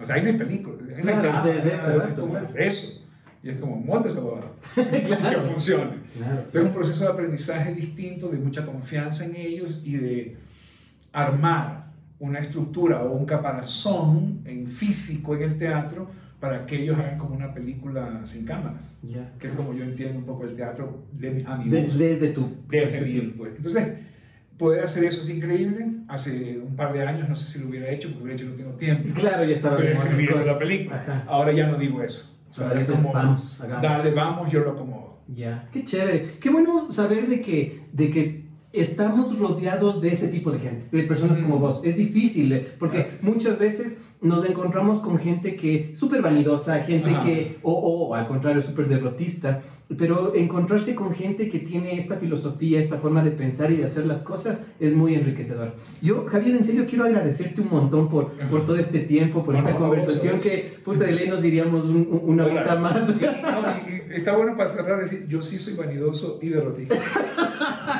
O 0.00 0.04
sea, 0.04 0.14
ahí 0.14 0.22
no 0.22 0.28
hay 0.28 0.38
película. 0.38 0.76
ahí 0.96 1.02
no 1.02 1.10
hay 1.10 1.18
Claro, 1.18 1.32
nada, 1.32 1.54
es- 1.54 1.66
eso, 1.66 2.00
así 2.00 2.12
como 2.14 2.30
claro. 2.32 2.46
es 2.48 2.56
eso. 2.56 3.06
Y 3.42 3.48
es 3.50 3.58
como, 3.58 3.76
monta 3.76 4.08
esa 4.08 4.20
huevada. 4.22 4.52
que 4.74 5.36
funcione. 5.50 5.92
Claro. 6.16 6.44
Fue 6.52 6.62
un 6.62 6.72
proceso 6.72 7.04
de 7.04 7.10
aprendizaje 7.10 7.74
distinto, 7.74 8.28
de 8.28 8.38
mucha 8.38 8.64
confianza 8.64 9.24
en 9.24 9.36
ellos 9.36 9.82
y 9.84 9.96
de 9.96 10.36
armar 11.12 11.86
una 12.18 12.38
estructura 12.38 13.02
o 13.02 13.12
un 13.12 13.24
caparazón 13.24 14.40
en 14.44 14.66
físico 14.68 15.34
en 15.34 15.42
el 15.42 15.58
teatro 15.58 16.08
para 16.40 16.64
que 16.66 16.82
ellos 16.82 16.98
hagan 16.98 17.18
como 17.18 17.34
una 17.36 17.52
película 17.52 18.22
sin 18.24 18.44
cámaras, 18.46 18.96
Ya. 19.02 19.32
que 19.38 19.48
es 19.48 19.52
como 19.54 19.74
yo 19.74 19.84
entiendo 19.84 20.18
un 20.18 20.24
poco 20.24 20.44
el 20.44 20.56
teatro 20.56 21.04
de, 21.12 21.44
a 21.46 21.56
mi 21.58 21.68
De- 21.70 21.82
gusto. 21.82 21.98
desde 21.98 22.28
tu 22.30 22.48
Desde 22.68 23.32
pues. 23.36 23.52
Entonces, 23.56 23.88
poder 24.56 24.84
hacer 24.84 25.04
eso 25.04 25.20
es 25.22 25.28
increíble. 25.30 25.86
Hace 26.08 26.58
un 26.58 26.74
par 26.76 26.92
de 26.92 27.02
años 27.06 27.28
no 27.28 27.36
sé 27.36 27.52
si 27.52 27.62
lo 27.62 27.68
hubiera 27.70 27.90
hecho, 27.90 28.08
porque 28.08 28.24
hubiera 28.24 28.36
hecho 28.42 28.50
no 28.50 28.56
tengo 28.56 28.70
tiempo. 28.72 29.14
Claro, 29.14 29.44
ya 29.44 29.52
escribiendo 29.52 30.32
cosas. 30.32 30.46
la 30.46 30.58
película. 30.58 30.96
Ajá. 30.96 31.24
Ahora 31.28 31.52
ya 31.52 31.66
no 31.66 31.78
digo 31.78 32.02
eso. 32.02 32.36
O 32.50 32.54
sea, 32.54 32.72
es 32.72 32.90
como, 32.90 33.12
vamos, 33.12 33.60
hagamos. 33.60 33.82
dale, 33.82 34.10
vamos, 34.10 34.50
yo 34.52 34.60
lo 34.60 34.72
acomodo. 34.72 35.20
Ya, 35.28 35.68
qué 35.72 35.84
chévere. 35.84 36.38
Qué 36.40 36.50
bueno 36.50 36.90
saber 36.90 37.28
de 37.28 37.40
que, 37.40 37.82
de 37.92 38.10
que 38.10 38.44
estamos 38.72 39.38
rodeados 39.38 40.00
de 40.02 40.08
ese 40.08 40.28
tipo 40.28 40.50
de 40.50 40.58
gente, 40.58 40.96
de 40.96 41.02
personas 41.04 41.38
Mm. 41.38 41.42
como 41.44 41.58
vos. 41.58 41.80
Es 41.84 41.96
difícil, 41.96 42.52
eh, 42.52 42.72
porque 42.78 42.98
Gracias. 42.98 43.22
muchas 43.22 43.58
veces 43.58 44.04
nos 44.22 44.44
encontramos 44.44 44.98
con 44.98 45.18
gente 45.18 45.56
que 45.56 45.92
súper 45.94 46.20
vanidosa, 46.22 46.80
gente 46.80 47.10
Ajá. 47.10 47.24
que, 47.24 47.58
o, 47.62 47.72
o 47.72 48.14
al 48.14 48.26
contrario, 48.28 48.60
súper 48.60 48.86
derrotista, 48.88 49.60
pero 49.98 50.34
encontrarse 50.36 50.94
con 50.94 51.12
gente 51.14 51.48
que 51.48 51.58
tiene 51.58 51.96
esta 51.96 52.14
filosofía, 52.16 52.78
esta 52.78 52.96
forma 52.98 53.24
de 53.24 53.32
pensar 53.32 53.72
y 53.72 53.76
de 53.76 53.84
hacer 53.84 54.06
las 54.06 54.22
cosas 54.22 54.68
es 54.78 54.94
muy 54.94 55.14
enriquecedor. 55.14 55.74
Yo, 56.00 56.26
Javier, 56.26 56.54
en 56.54 56.62
serio 56.62 56.84
quiero 56.88 57.04
agradecerte 57.06 57.60
un 57.60 57.70
montón 57.70 58.08
por, 58.08 58.30
por 58.48 58.64
todo 58.64 58.76
este 58.76 59.00
tiempo, 59.00 59.42
por 59.42 59.54
No, 59.54 59.60
esta 59.60 59.72
no, 59.72 59.78
conversación 59.80 60.34
vos 60.36 60.44
que, 60.44 60.74
puta 60.84 61.04
de 61.06 61.12
ley, 61.12 61.28
nos 61.28 61.42
diríamos 61.42 61.86
un- 61.86 62.06
un- 62.08 62.20
una 62.24 62.44
Hola. 62.44 62.54
horita 62.60 62.76
más. 62.76 63.08
No, 63.08 64.14
está 64.14 64.36
bueno 64.36 64.56
para 64.56 64.68
cerrar 64.68 65.00
decir, 65.00 65.26
yo 65.28 65.42
sí 65.42 65.58
soy 65.58 65.74
vanidoso 65.74 66.38
y 66.40 66.50
derrotista. 66.50 66.94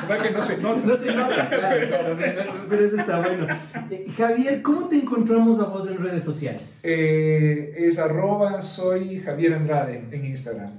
¿Verdad 0.07 0.23
que 0.23 0.31
no 0.31 0.41
se 0.41 0.61
nota? 0.61 0.81
No 0.85 0.95
se 0.97 1.13
nota, 1.13 1.49
claro, 1.49 1.87
claro, 1.87 2.15
pero, 2.17 2.43
pero 2.69 2.85
eso 2.85 2.95
está 2.97 3.19
bueno. 3.19 3.47
Eh, 3.91 4.05
Javier, 4.17 4.61
¿cómo 4.61 4.87
te 4.87 4.95
encontramos 4.95 5.59
a 5.59 5.65
vos 5.65 5.85
en 5.89 5.97
redes 5.97 6.10
sociales? 6.19 6.81
Eh, 6.85 7.73
es 7.77 7.97
arroba 7.97 8.61
soy 8.61 9.19
Javier 9.19 9.53
Andrade 9.53 10.03
en 10.11 10.25
Instagram. 10.25 10.71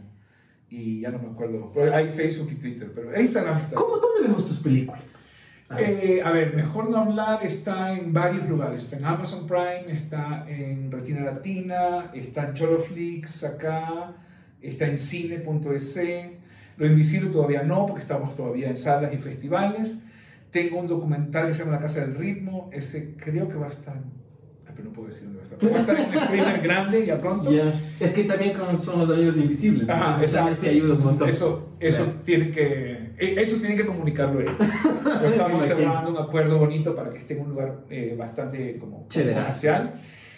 Y 0.71 1.01
ya 1.01 1.11
no 1.11 1.19
me 1.19 1.31
acuerdo. 1.31 1.73
Hay 1.93 2.09
Facebook 2.11 2.51
y 2.53 2.55
Twitter, 2.55 2.91
pero 2.95 3.19
Instagram 3.21 3.59
está. 3.59 3.75
¿Cómo, 3.75 3.97
¿Dónde 3.99 4.23
vemos 4.23 4.47
tus 4.47 4.59
películas? 4.59 5.27
A 5.69 5.77
ver. 5.77 6.05
Eh, 6.05 6.23
a 6.23 6.31
ver, 6.33 6.55
Mejor 6.55 6.89
No 6.91 6.99
Hablar 6.99 7.45
está 7.45 7.93
en 7.93 8.13
varios 8.13 8.49
lugares. 8.49 8.85
Está 8.85 8.97
en 8.97 9.05
Amazon 9.05 9.47
Prime, 9.47 9.93
está 9.93 10.47
en 10.49 10.91
Retina 10.91 11.21
Latina, 11.21 12.11
está 12.15 12.49
en 12.49 12.55
Choloflix 12.55 13.45
acá, 13.45 14.15
está 14.61 14.87
en 14.87 14.99
cine.es. 14.99 16.01
Lo 16.79 16.87
Invisible 16.87 17.31
todavía 17.31 17.63
no, 17.63 17.87
porque 17.87 18.03
estamos 18.03 18.35
todavía 18.35 18.69
en 18.69 18.77
salas 18.77 19.13
y 19.13 19.19
festivales. 19.19 20.03
Tengo 20.51 20.79
un 20.81 20.87
documental 20.87 21.49
que 21.49 21.55
se 21.55 21.61
llama 21.61 21.77
La 21.77 21.83
Casa 21.83 22.01
del 22.01 22.15
Ritmo. 22.15 22.71
Ese 22.73 23.15
creo 23.17 23.49
que 23.49 23.55
va 23.55 23.67
a 23.67 23.71
estar 23.71 23.97
pero 24.75 24.89
no 24.89 24.95
puedo 24.95 25.09
decir 25.09 25.25
dónde 25.29 25.41
va 25.41 25.45
a 25.45 25.55
estar. 25.55 25.73
Va 25.73 25.77
a 25.77 25.81
estar 25.81 25.97
en 26.01 26.11
un 26.11 26.19
streamer 26.19 26.61
grande 26.63 27.07
ya 27.07 27.19
pronto. 27.21 27.51
Ya. 27.53 27.75
Es 28.01 28.13
que 28.13 28.25
también 28.25 28.55
son 28.81 29.01
los 29.01 29.11
amigos 29.11 29.37
invisibles. 29.37 29.89
Ajá, 29.89 30.07
entonces, 30.15 30.35
exacto. 30.35 30.55
sí 30.57 30.69
ayuda 30.69 30.95
un 30.95 31.05
montón. 31.05 31.29
Eso, 31.29 31.73
eso, 31.81 32.05
Claro. 32.05 32.21
tiene 32.25 32.51
que, 32.53 32.93
e- 33.19 33.35
eso 33.41 33.61
tiene 33.61 33.77
que 33.77 33.87
comunicarlo 33.87 34.41
él. 34.41 34.49
Estamos 35.27 35.65
cerrando 35.67 36.11
un 36.11 36.19
acuerdo 36.19 36.59
bonito 36.59 36.95
para 36.95 37.11
que 37.11 37.19
esté 37.19 37.35
en 37.35 37.41
un 37.43 37.51
lugar 37.51 37.85
eh, 37.91 38.15
bastante 38.19 38.79
como 38.79 39.07
Chéverazo. 39.09 39.41
comercial. 39.41 39.95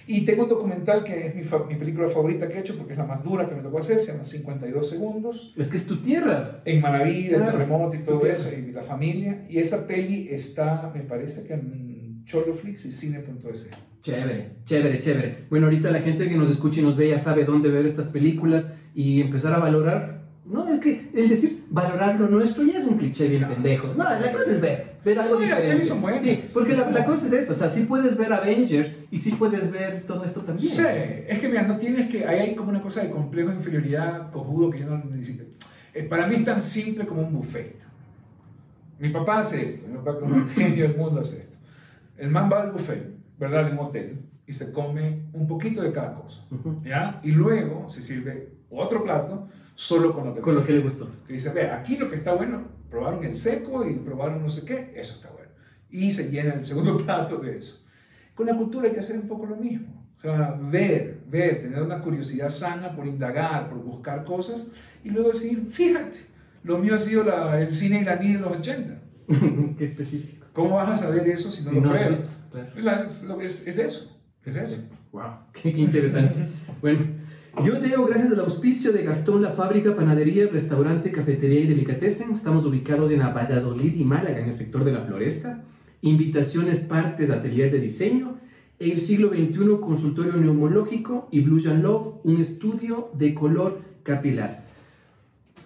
Y 0.06 0.26
tengo 0.26 0.42
un 0.42 0.50
documental 0.50 1.02
que 1.02 1.28
es 1.28 1.34
mi, 1.34 1.40
mi 1.66 1.76
película 1.76 2.08
favorita 2.08 2.46
que 2.46 2.58
he 2.58 2.60
hecho 2.60 2.76
porque 2.76 2.92
es 2.92 2.98
la 2.98 3.06
más 3.06 3.24
dura 3.24 3.48
que 3.48 3.54
me 3.54 3.62
tocó 3.62 3.78
hacer, 3.78 4.02
se 4.02 4.12
llama 4.12 4.22
52 4.24 4.90
segundos. 4.90 5.54
Es 5.56 5.68
que 5.68 5.78
es 5.78 5.86
tu 5.86 5.96
tierra. 6.02 6.60
En 6.66 6.82
Manaví, 6.82 7.28
el 7.28 7.36
Claro. 7.36 7.52
terremoto 7.52 7.96
y 7.96 8.00
todo 8.00 8.26
eso, 8.26 8.50
y 8.54 8.70
la 8.72 8.82
familia. 8.82 9.46
Y 9.48 9.56
esa 9.58 9.86
peli 9.86 10.28
está, 10.30 10.92
me 10.94 11.00
parece 11.00 11.46
que 11.46 11.54
en 11.54 11.83
Choloflix 12.24 12.84
y 12.86 12.92
cine.es. 12.92 13.70
Chévere, 14.00 14.50
chévere, 14.64 14.98
chévere. 14.98 15.38
Bueno, 15.50 15.66
ahorita 15.66 15.90
la 15.90 16.00
gente 16.00 16.28
que 16.28 16.36
nos 16.36 16.50
escucha 16.50 16.80
y 16.80 16.82
nos 16.82 16.96
ve 16.96 17.08
ya 17.08 17.18
sabe 17.18 17.44
dónde 17.44 17.70
ver 17.70 17.86
estas 17.86 18.06
películas 18.08 18.72
y 18.94 19.20
empezar 19.20 19.52
a 19.54 19.58
valorar. 19.58 20.22
No, 20.44 20.68
es 20.68 20.78
que 20.78 21.08
el 21.14 21.30
decir 21.30 21.64
valorar 21.70 22.20
lo 22.20 22.28
nuestro 22.28 22.64
ya 22.64 22.78
es 22.78 22.84
un 22.84 22.98
cliché 22.98 23.28
bien 23.28 23.42
No. 23.42 23.48
pendejo. 23.48 23.88
No, 23.96 24.04
la 24.04 24.30
cosa 24.30 24.50
es 24.52 24.60
ver, 24.60 24.96
ver 25.02 25.18
algo 25.18 25.36
diferente. 25.38 25.84
son 25.84 26.02
buenas. 26.02 26.20
Sí, 26.22 26.44
porque 26.52 26.76
la, 26.76 26.90
la 26.90 27.04
cosa 27.06 27.26
es 27.28 27.32
eso, 27.32 27.52
o 27.52 27.56
sea, 27.56 27.68
sí 27.70 27.84
puedes 27.84 28.18
ver 28.18 28.30
Avengers 28.30 29.04
y 29.10 29.16
sí 29.16 29.32
puedes 29.32 29.72
ver 29.72 30.02
todo 30.06 30.22
esto 30.22 30.40
también. 30.42 30.70
Sí, 30.70 30.82
es 31.28 31.40
que 31.40 31.48
mira, 31.48 31.62
no 31.62 31.78
tienes 31.78 32.10
que. 32.10 32.26
Ahí 32.26 32.40
hay 32.40 32.54
como 32.54 32.68
una 32.70 32.82
cosa 32.82 33.02
de 33.02 33.10
complejo 33.10 33.48
de 33.50 33.56
inferioridad 33.56 34.30
cojudo 34.32 34.70
que 34.70 34.80
yo 34.80 34.86
no 34.86 35.02
necesito. 35.10 35.44
Eh, 35.94 36.02
Para 36.02 36.26
mí 36.26 36.36
es 36.36 36.44
tan 36.44 36.60
simple 36.60 37.06
como 37.06 37.22
un 37.22 37.32
buffet. 37.32 37.76
Mi 38.98 39.08
papá 39.08 39.40
hace 39.40 39.62
esto, 39.64 39.88
mi 39.88 39.96
papá 39.96 40.18
como 40.20 40.34
un 40.34 40.48
genio 40.50 40.88
del 40.88 40.96
mundo 40.96 41.20
hace 41.22 41.38
esto. 41.38 41.53
El 42.16 42.30
man 42.30 42.48
va 42.52 42.62
al 42.62 42.72
buffet, 42.72 43.10
¿verdad? 43.38 43.68
En 43.68 43.78
un 43.78 43.86
hotel 43.86 44.18
y 44.46 44.52
se 44.52 44.72
come 44.72 45.22
un 45.32 45.46
poquito 45.46 45.82
de 45.82 45.92
cada 45.92 46.14
cosa. 46.14 46.46
¿ya? 46.84 47.20
Y 47.22 47.32
luego 47.32 47.88
se 47.88 48.02
sirve 48.02 48.50
otro 48.70 49.02
plato 49.02 49.48
solo 49.74 50.12
con 50.14 50.26
lo 50.26 50.34
que 50.34 50.40
Con 50.40 50.54
lo 50.54 50.62
que 50.64 50.72
le 50.72 50.80
gustó. 50.80 51.08
que 51.26 51.32
dice, 51.34 51.52
ve, 51.52 51.70
aquí 51.70 51.96
lo 51.96 52.08
que 52.10 52.16
está 52.16 52.34
bueno, 52.34 52.62
probaron 52.90 53.24
el 53.24 53.36
seco 53.36 53.88
y 53.88 53.94
probaron 53.94 54.42
no 54.42 54.48
sé 54.48 54.64
qué, 54.66 54.92
eso 54.96 55.14
está 55.16 55.30
bueno. 55.30 55.50
Y 55.90 56.10
se 56.10 56.30
llena 56.30 56.54
el 56.54 56.64
segundo 56.64 56.96
plato 57.04 57.38
de 57.38 57.58
eso. 57.58 57.84
Con 58.34 58.46
la 58.46 58.56
cultura 58.56 58.86
hay 58.88 58.94
que 58.94 59.00
hacer 59.00 59.16
un 59.18 59.26
poco 59.28 59.46
lo 59.46 59.56
mismo. 59.56 60.04
O 60.18 60.20
sea, 60.20 60.56
ver, 60.60 61.20
ver, 61.28 61.60
tener 61.62 61.82
una 61.82 62.00
curiosidad 62.00 62.48
sana 62.50 62.94
por 62.94 63.06
indagar, 63.06 63.68
por 63.68 63.78
buscar 63.78 64.24
cosas 64.24 64.70
y 65.02 65.10
luego 65.10 65.30
decir, 65.30 65.58
fíjate, 65.70 66.16
lo 66.62 66.78
mío 66.78 66.94
ha 66.94 66.98
sido 66.98 67.24
la- 67.24 67.60
el 67.60 67.70
cine 67.70 68.00
iraní 68.00 68.32
de 68.34 68.38
los 68.40 68.52
80. 68.58 69.00
Qué 69.78 69.84
específico. 69.84 70.43
¿Cómo 70.54 70.76
vas 70.76 70.88
a 70.90 70.96
saber 71.04 71.28
eso 71.28 71.50
si 71.50 71.64
no 71.64 71.70
Si 71.70 71.74
lo 71.76 71.82
no 71.82 71.90
pruebas? 71.90 72.46
claro. 72.50 72.68
La- 72.76 73.02
es, 73.04 73.22
es, 73.42 73.66
es 73.68 73.78
eso, 73.78 74.18
es 74.44 74.56
eso. 74.56 74.78
Wow, 75.12 75.22
qué, 75.52 75.72
qué 75.72 75.80
interesante. 75.80 76.46
bueno, 76.80 77.00
yo 77.62 77.78
llego 77.78 78.06
gracias 78.06 78.30
al 78.32 78.40
auspicio 78.40 78.92
de 78.92 79.02
Gastón 79.04 79.42
La 79.42 79.50
Fábrica, 79.50 79.94
Panadería, 79.94 80.46
Restaurante, 80.50 81.10
Cafetería 81.12 81.60
y 81.60 81.66
Delicatessen. 81.66 82.32
Estamos 82.32 82.64
ubicados 82.64 83.10
en 83.10 83.18
la 83.20 83.28
Valladolid 83.28 83.94
y 83.94 84.04
Málaga, 84.04 84.38
en 84.40 84.46
el 84.46 84.54
sector 84.54 84.84
de 84.84 84.92
la 84.92 85.00
Floresta. 85.02 85.62
Invitaciones, 86.00 86.80
partes, 86.80 87.30
atelier 87.30 87.70
de 87.70 87.80
diseño. 87.80 88.38
El 88.80 88.98
siglo 88.98 89.28
XXI, 89.28 89.78
consultorio 89.80 90.32
neumológico 90.34 91.28
y 91.30 91.40
Blue 91.42 91.60
and 91.70 91.82
Love, 91.82 92.16
un 92.24 92.40
estudio 92.40 93.10
de 93.14 93.32
color 93.34 93.80
capilar. 94.02 94.63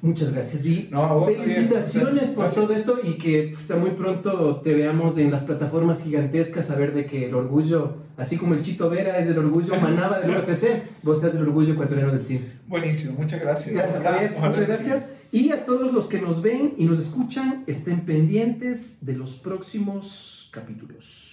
Muchas 0.00 0.32
gracias 0.32 0.64
y 0.64 0.88
No, 0.90 1.02
a 1.02 1.24
felicitaciones 1.26 2.28
por 2.28 2.44
Gracias. 2.44 2.64
todo 2.64 2.74
esto 2.76 2.98
y 3.02 3.14
que 3.14 3.54
puta, 3.58 3.76
muy 3.76 3.90
pronto 3.90 4.60
te 4.62 4.72
veamos 4.74 5.18
en 5.18 5.30
las 5.30 5.42
plataformas 5.42 6.02
gigantescas, 6.02 6.66
saber 6.66 6.94
de 6.94 7.04
que 7.04 7.26
el 7.26 7.34
orgullo, 7.34 7.96
así 8.16 8.36
como 8.36 8.54
el 8.54 8.62
Chito 8.62 8.88
Vera 8.88 9.18
es 9.18 9.26
el 9.26 9.38
orgullo 9.38 9.74
manaba 9.80 10.20
del 10.20 10.30
UFC, 10.30 10.82
vos 11.02 11.20
seas 11.20 11.34
el 11.34 11.42
orgullo 11.42 11.72
ecuatoriano 11.72 12.12
del 12.12 12.24
cine. 12.24 12.46
Buenísimo, 12.68 13.18
muchas 13.18 13.40
gracias. 13.40 13.74
Gracias 13.74 14.02
Javier, 14.02 14.36
muchas 14.38 14.66
gracias. 14.66 15.14
Y 15.30 15.50
a 15.50 15.64
todos 15.64 15.92
los 15.92 16.06
que 16.06 16.20
nos 16.20 16.40
ven 16.40 16.74
y 16.78 16.84
nos 16.84 16.98
escuchan, 16.98 17.64
estén 17.66 18.00
pendientes 18.06 19.04
de 19.04 19.14
los 19.14 19.36
próximos 19.36 20.48
capítulos. 20.52 21.27